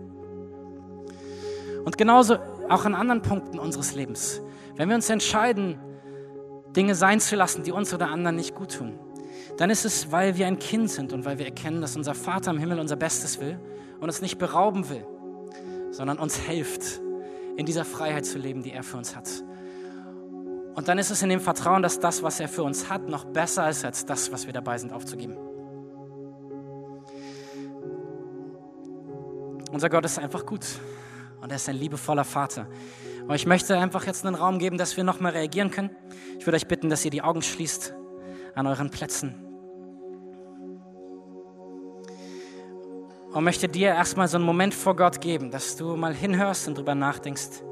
Und 1.86 1.98
genauso 1.98 2.38
auch 2.70 2.86
an 2.86 2.96
anderen 2.96 3.22
Punkten 3.22 3.60
unseres 3.60 3.94
Lebens. 3.94 4.42
Wenn 4.76 4.90
wir 4.90 4.96
uns 4.96 5.10
entscheiden, 5.10 5.78
Dinge 6.76 6.96
sein 6.96 7.20
zu 7.20 7.36
lassen, 7.36 7.64
die 7.64 7.72
uns 7.72 7.94
oder 7.94 8.10
anderen 8.10 8.36
nicht 8.36 8.56
gut 8.56 8.76
tun, 8.78 8.98
dann 9.58 9.70
ist 9.70 9.86
es, 9.86 10.12
weil 10.12 10.38
wir 10.38 10.48
ein 10.48 10.60
Kind 10.60 10.90
sind 10.90 11.12
und 11.12 11.26
weil 11.26 11.38
wir 11.38 11.46
erkennen, 11.46 11.82
dass 11.82 11.98
unser 11.98 12.16
Vater 12.16 12.52
im 12.52 12.60
Himmel 12.60 12.80
unser 12.80 12.96
Bestes 12.96 13.42
will 13.42 13.60
und 14.00 14.04
uns 14.04 14.22
nicht 14.22 14.38
berauben 14.38 14.90
will, 14.90 15.06
sondern 15.92 16.18
uns 16.18 16.38
hilft, 16.38 17.02
in 17.58 17.66
dieser 17.66 17.84
Freiheit 17.84 18.26
zu 18.26 18.38
leben, 18.38 18.64
die 18.64 18.72
er 18.72 18.84
für 18.84 18.96
uns 18.96 19.18
hat. 19.18 19.28
Und 20.80 20.88
dann 20.88 20.98
ist 20.98 21.10
es 21.10 21.22
in 21.22 21.28
dem 21.28 21.42
Vertrauen, 21.42 21.84
dass 21.84 22.00
das, 22.00 22.24
was 22.24 22.40
er 22.40 22.48
für 22.48 22.64
uns 22.64 22.90
hat, 22.90 23.10
noch 23.10 23.26
besser 23.26 23.70
ist 23.70 23.84
als 23.84 24.06
das, 24.06 24.32
was 24.32 24.46
wir 24.46 24.54
dabei 24.54 24.78
sind 24.78 24.94
aufzugeben. 24.94 25.36
Unser 29.74 29.90
Gott 29.90 30.06
ist 30.06 30.18
einfach 30.20 30.46
gut 30.46 30.66
und 31.42 31.50
er 31.50 31.58
ist 31.58 31.68
ein 31.68 31.76
liebevoller 31.76 32.24
Vater. 32.24 32.66
Und 33.28 33.36
ich 33.36 33.46
möchte 33.46 33.78
einfach 33.78 34.06
jetzt 34.06 34.26
einen 34.26 34.36
Raum 34.36 34.58
geben, 34.58 34.78
dass 34.78 34.96
wir 34.96 35.04
nochmal 35.04 35.34
reagieren 35.34 35.70
können. 35.70 35.90
Ich 36.40 36.48
würde 36.48 36.56
euch 36.56 36.68
bitten, 36.70 36.90
dass 36.90 37.04
ihr 37.04 37.12
die 37.12 37.24
Augen 37.24 37.42
schließt 37.42 37.94
an 38.56 38.66
euren 38.66 38.90
Plätzen. 38.90 39.36
Und 43.34 43.44
möchte 43.44 43.68
dir 43.68 43.90
erstmal 43.90 44.30
so 44.30 44.38
einen 44.38 44.46
Moment 44.46 44.74
vor 44.74 44.96
Gott 44.96 45.20
geben, 45.20 45.52
dass 45.52 45.76
du 45.76 45.98
mal 45.98 46.14
hinhörst 46.14 46.70
und 46.70 46.78
drüber 46.78 46.96
nachdenkst 46.96 47.64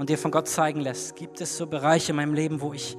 und 0.00 0.08
dir 0.08 0.16
von 0.16 0.30
Gott 0.30 0.48
zeigen 0.48 0.80
lässt. 0.80 1.14
Gibt 1.14 1.42
es 1.42 1.58
so 1.58 1.66
Bereiche 1.66 2.12
in 2.12 2.16
meinem 2.16 2.32
Leben, 2.32 2.62
wo 2.62 2.72
ich 2.72 2.96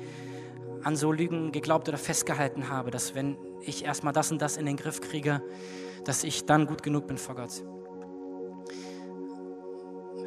an 0.83 0.95
so 0.95 1.11
Lügen 1.11 1.51
geglaubt 1.51 1.89
oder 1.89 1.97
festgehalten 1.97 2.69
habe, 2.69 2.91
dass 2.91 3.15
wenn 3.15 3.37
ich 3.61 3.83
erstmal 3.83 4.13
das 4.13 4.31
und 4.31 4.39
das 4.39 4.55
in 4.55 4.67
den 4.67 4.77
Griff 4.77 5.01
kriege, 5.01 5.41
dass 6.05 6.23
ich 6.23 6.45
dann 6.45 6.67
gut 6.67 6.83
genug 6.83 7.07
bin 7.07 7.17
vor 7.17 7.33
Gott? 7.33 7.63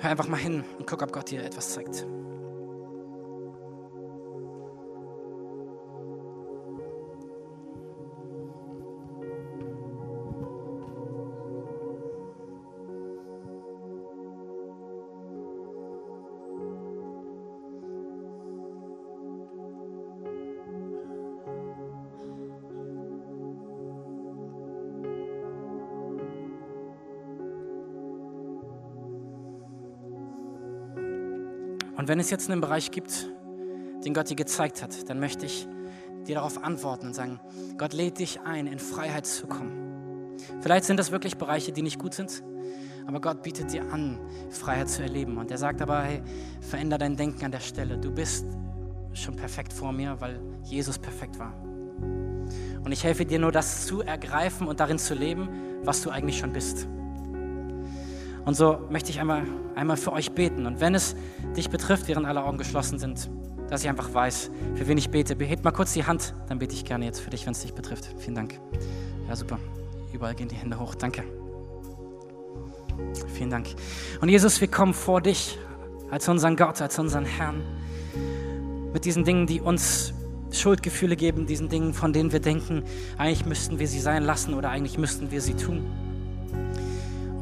Hör 0.00 0.10
einfach 0.10 0.26
mal 0.26 0.36
hin 0.36 0.64
und 0.76 0.86
guck, 0.88 1.00
ob 1.02 1.12
Gott 1.12 1.30
dir 1.30 1.44
etwas 1.44 1.74
zeigt. 1.74 2.04
Und 32.04 32.08
wenn 32.08 32.20
es 32.20 32.28
jetzt 32.28 32.50
einen 32.50 32.60
Bereich 32.60 32.90
gibt, 32.90 33.30
den 34.04 34.12
Gott 34.12 34.28
dir 34.28 34.36
gezeigt 34.36 34.82
hat, 34.82 35.08
dann 35.08 35.20
möchte 35.20 35.46
ich 35.46 35.66
dir 36.26 36.34
darauf 36.34 36.62
antworten 36.62 37.06
und 37.06 37.14
sagen, 37.14 37.40
Gott 37.78 37.94
lädt 37.94 38.18
dich 38.18 38.42
ein, 38.42 38.66
in 38.66 38.78
Freiheit 38.78 39.24
zu 39.24 39.46
kommen. 39.46 40.36
Vielleicht 40.60 40.84
sind 40.84 40.98
das 40.98 41.12
wirklich 41.12 41.38
Bereiche, 41.38 41.72
die 41.72 41.80
nicht 41.80 41.98
gut 41.98 42.12
sind, 42.12 42.44
aber 43.06 43.22
Gott 43.22 43.42
bietet 43.42 43.72
dir 43.72 43.90
an, 43.90 44.20
Freiheit 44.50 44.90
zu 44.90 45.00
erleben. 45.00 45.38
Und 45.38 45.50
er 45.50 45.56
sagt 45.56 45.80
aber, 45.80 46.02
hey, 46.02 46.20
veränder 46.60 46.98
dein 46.98 47.16
Denken 47.16 47.42
an 47.42 47.52
der 47.52 47.60
Stelle. 47.60 47.96
Du 47.96 48.10
bist 48.10 48.44
schon 49.14 49.34
perfekt 49.36 49.72
vor 49.72 49.90
mir, 49.90 50.20
weil 50.20 50.38
Jesus 50.62 50.98
perfekt 50.98 51.38
war. 51.38 51.54
Und 52.84 52.92
ich 52.92 53.02
helfe 53.02 53.24
dir 53.24 53.38
nur, 53.38 53.50
das 53.50 53.86
zu 53.86 54.02
ergreifen 54.02 54.66
und 54.66 54.78
darin 54.78 54.98
zu 54.98 55.14
leben, 55.14 55.48
was 55.84 56.02
du 56.02 56.10
eigentlich 56.10 56.36
schon 56.36 56.52
bist. 56.52 56.86
Und 58.44 58.54
so 58.54 58.78
möchte 58.90 59.10
ich 59.10 59.20
einmal, 59.20 59.44
einmal 59.74 59.96
für 59.96 60.12
euch 60.12 60.32
beten. 60.32 60.66
Und 60.66 60.80
wenn 60.80 60.94
es 60.94 61.16
dich 61.56 61.70
betrifft, 61.70 62.08
während 62.08 62.26
alle 62.26 62.44
Augen 62.44 62.58
geschlossen 62.58 62.98
sind, 62.98 63.30
dass 63.70 63.82
ich 63.82 63.88
einfach 63.88 64.12
weiß, 64.12 64.50
für 64.74 64.86
wen 64.86 64.98
ich 64.98 65.10
bete, 65.10 65.34
behebt 65.34 65.64
mal 65.64 65.70
kurz 65.70 65.94
die 65.94 66.04
Hand, 66.04 66.34
dann 66.48 66.58
bete 66.58 66.74
ich 66.74 66.84
gerne 66.84 67.06
jetzt 67.06 67.20
für 67.20 67.30
dich, 67.30 67.46
wenn 67.46 67.52
es 67.52 67.60
dich 67.60 67.72
betrifft. 67.72 68.08
Vielen 68.18 68.34
Dank. 68.34 68.60
Ja, 69.28 69.36
super. 69.36 69.58
Überall 70.12 70.34
gehen 70.34 70.48
die 70.48 70.56
Hände 70.56 70.78
hoch. 70.78 70.94
Danke. 70.94 71.24
Vielen 73.34 73.50
Dank. 73.50 73.68
Und 74.20 74.28
Jesus, 74.28 74.60
wir 74.60 74.68
kommen 74.68 74.94
vor 74.94 75.20
dich 75.20 75.58
als 76.10 76.28
unseren 76.28 76.56
Gott, 76.56 76.80
als 76.80 76.98
unseren 76.98 77.24
Herrn, 77.24 77.62
mit 78.92 79.04
diesen 79.04 79.24
Dingen, 79.24 79.46
die 79.46 79.60
uns 79.60 80.12
Schuldgefühle 80.52 81.16
geben, 81.16 81.46
diesen 81.46 81.68
Dingen, 81.68 81.94
von 81.94 82.12
denen 82.12 82.30
wir 82.30 82.40
denken, 82.40 82.84
eigentlich 83.18 83.44
müssten 83.44 83.78
wir 83.80 83.88
sie 83.88 83.98
sein 83.98 84.22
lassen 84.22 84.54
oder 84.54 84.70
eigentlich 84.70 84.98
müssten 84.98 85.30
wir 85.32 85.40
sie 85.40 85.54
tun. 85.54 85.84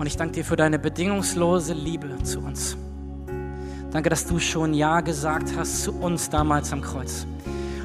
Und 0.03 0.09
ich 0.09 0.17
danke 0.17 0.35
dir 0.35 0.45
für 0.45 0.57
deine 0.57 0.81
bedingungslose 0.81 1.75
Liebe 1.75 2.21
zu 2.25 2.41
uns. 2.41 2.77
Danke, 3.93 4.11
dass 4.11 4.27
du 4.27 4.41
schon 4.41 4.75
Ja 4.75 5.01
gesagt 5.01 5.57
hast 5.57 5.85
zu 5.85 5.93
uns 5.93 6.29
damals 6.29 6.73
am 6.73 6.81
Kreuz. 6.81 7.25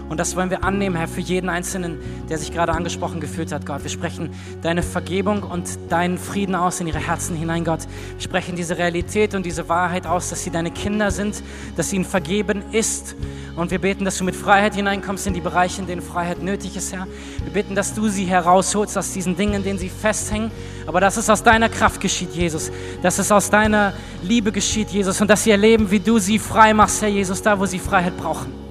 Und 0.10 0.20
das 0.20 0.36
wollen 0.36 0.50
wir 0.50 0.64
annehmen, 0.64 0.96
Herr, 0.96 1.08
für 1.08 1.22
jeden 1.22 1.50
Einzelnen, 1.50 2.00
der 2.30 2.38
sich 2.38 2.54
gerade 2.54 2.72
angesprochen 2.72 3.20
gefühlt 3.20 3.52
hat, 3.52 3.66
Gott. 3.66 3.84
Wir 3.84 3.90
sprechen 3.90 4.30
deine 4.62 4.82
Vergebung 4.82 5.44
und 5.44 5.68
deinen 5.90 6.18
Frieden 6.18 6.56
aus 6.56 6.80
in 6.80 6.88
ihre 6.88 7.00
Herzen 7.00 7.36
hinein, 7.36 7.66
Gott. 7.66 7.82
Wir 8.16 8.22
sprechen 8.22 8.56
diese 8.56 8.78
Realität 8.78 9.36
und 9.36 9.46
diese 9.46 9.68
Wahrheit 9.68 10.08
aus, 10.08 10.30
dass 10.30 10.44
sie 10.44 10.50
deine 10.50 10.72
Kinder 10.72 11.12
sind, 11.12 11.44
dass 11.76 11.92
ihnen 11.92 12.06
vergeben 12.06 12.64
ist. 12.72 13.16
Und 13.58 13.72
wir 13.72 13.80
beten, 13.80 14.06
dass 14.06 14.18
du 14.18 14.24
mit 14.24 14.36
Freiheit 14.36 14.76
hineinkommst 14.76 15.28
in 15.28 15.34
die 15.34 15.42
Bereiche, 15.42 15.82
in 15.82 15.88
denen 15.88 16.02
Freiheit 16.02 16.42
nötig 16.42 16.78
ist, 16.78 16.94
Herr. 16.94 17.08
Wir 17.44 17.52
beten, 17.52 17.76
dass 17.76 17.94
du 17.94 18.08
sie 18.08 18.26
herausholst 18.26 18.98
aus 18.98 19.12
diesen 19.12 19.36
Dingen, 19.36 19.56
in 19.56 19.64
denen 19.64 19.80
sie 19.80 19.90
festhängen. 19.90 20.52
Aber 20.86 21.02
dass 21.02 21.18
es 21.18 21.30
aus 21.30 21.44
deiner 21.44 21.68
Kraft 21.68 22.00
geschieht, 22.00 22.34
Jesus. 22.34 22.72
Dass 23.02 23.20
es 23.20 23.32
aus 23.32 23.50
deiner 23.50 23.94
Liebe 24.24 24.52
geschieht, 24.52 24.90
Jesus. 24.90 25.20
Und 25.20 25.30
dass 25.30 25.44
sie 25.44 25.52
erleben, 25.52 25.92
wie 25.92 26.00
du 26.00 26.20
sie 26.20 26.40
frei 26.40 26.74
machst, 26.74 27.02
Herr 27.02 27.10
Jesus, 27.10 27.42
da, 27.42 27.60
wo 27.60 27.66
sie 27.66 27.80
Freiheit 27.80 28.16
brauchen. 28.16 28.67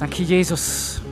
Danke, 0.00 0.22
Jesus. 0.22 1.02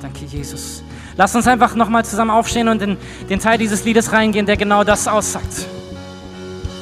Danke, 0.00 0.24
Jesus. 0.24 0.82
Lass 1.18 1.36
uns 1.36 1.46
einfach 1.46 1.74
nochmal 1.74 2.04
zusammen 2.04 2.30
aufstehen 2.30 2.68
und 2.68 2.80
in 2.80 2.96
den 3.28 3.38
Teil 3.40 3.58
dieses 3.58 3.84
Liedes 3.84 4.10
reingehen, 4.12 4.46
der 4.46 4.56
genau 4.56 4.84
das 4.84 5.06
aussagt. 5.06 5.66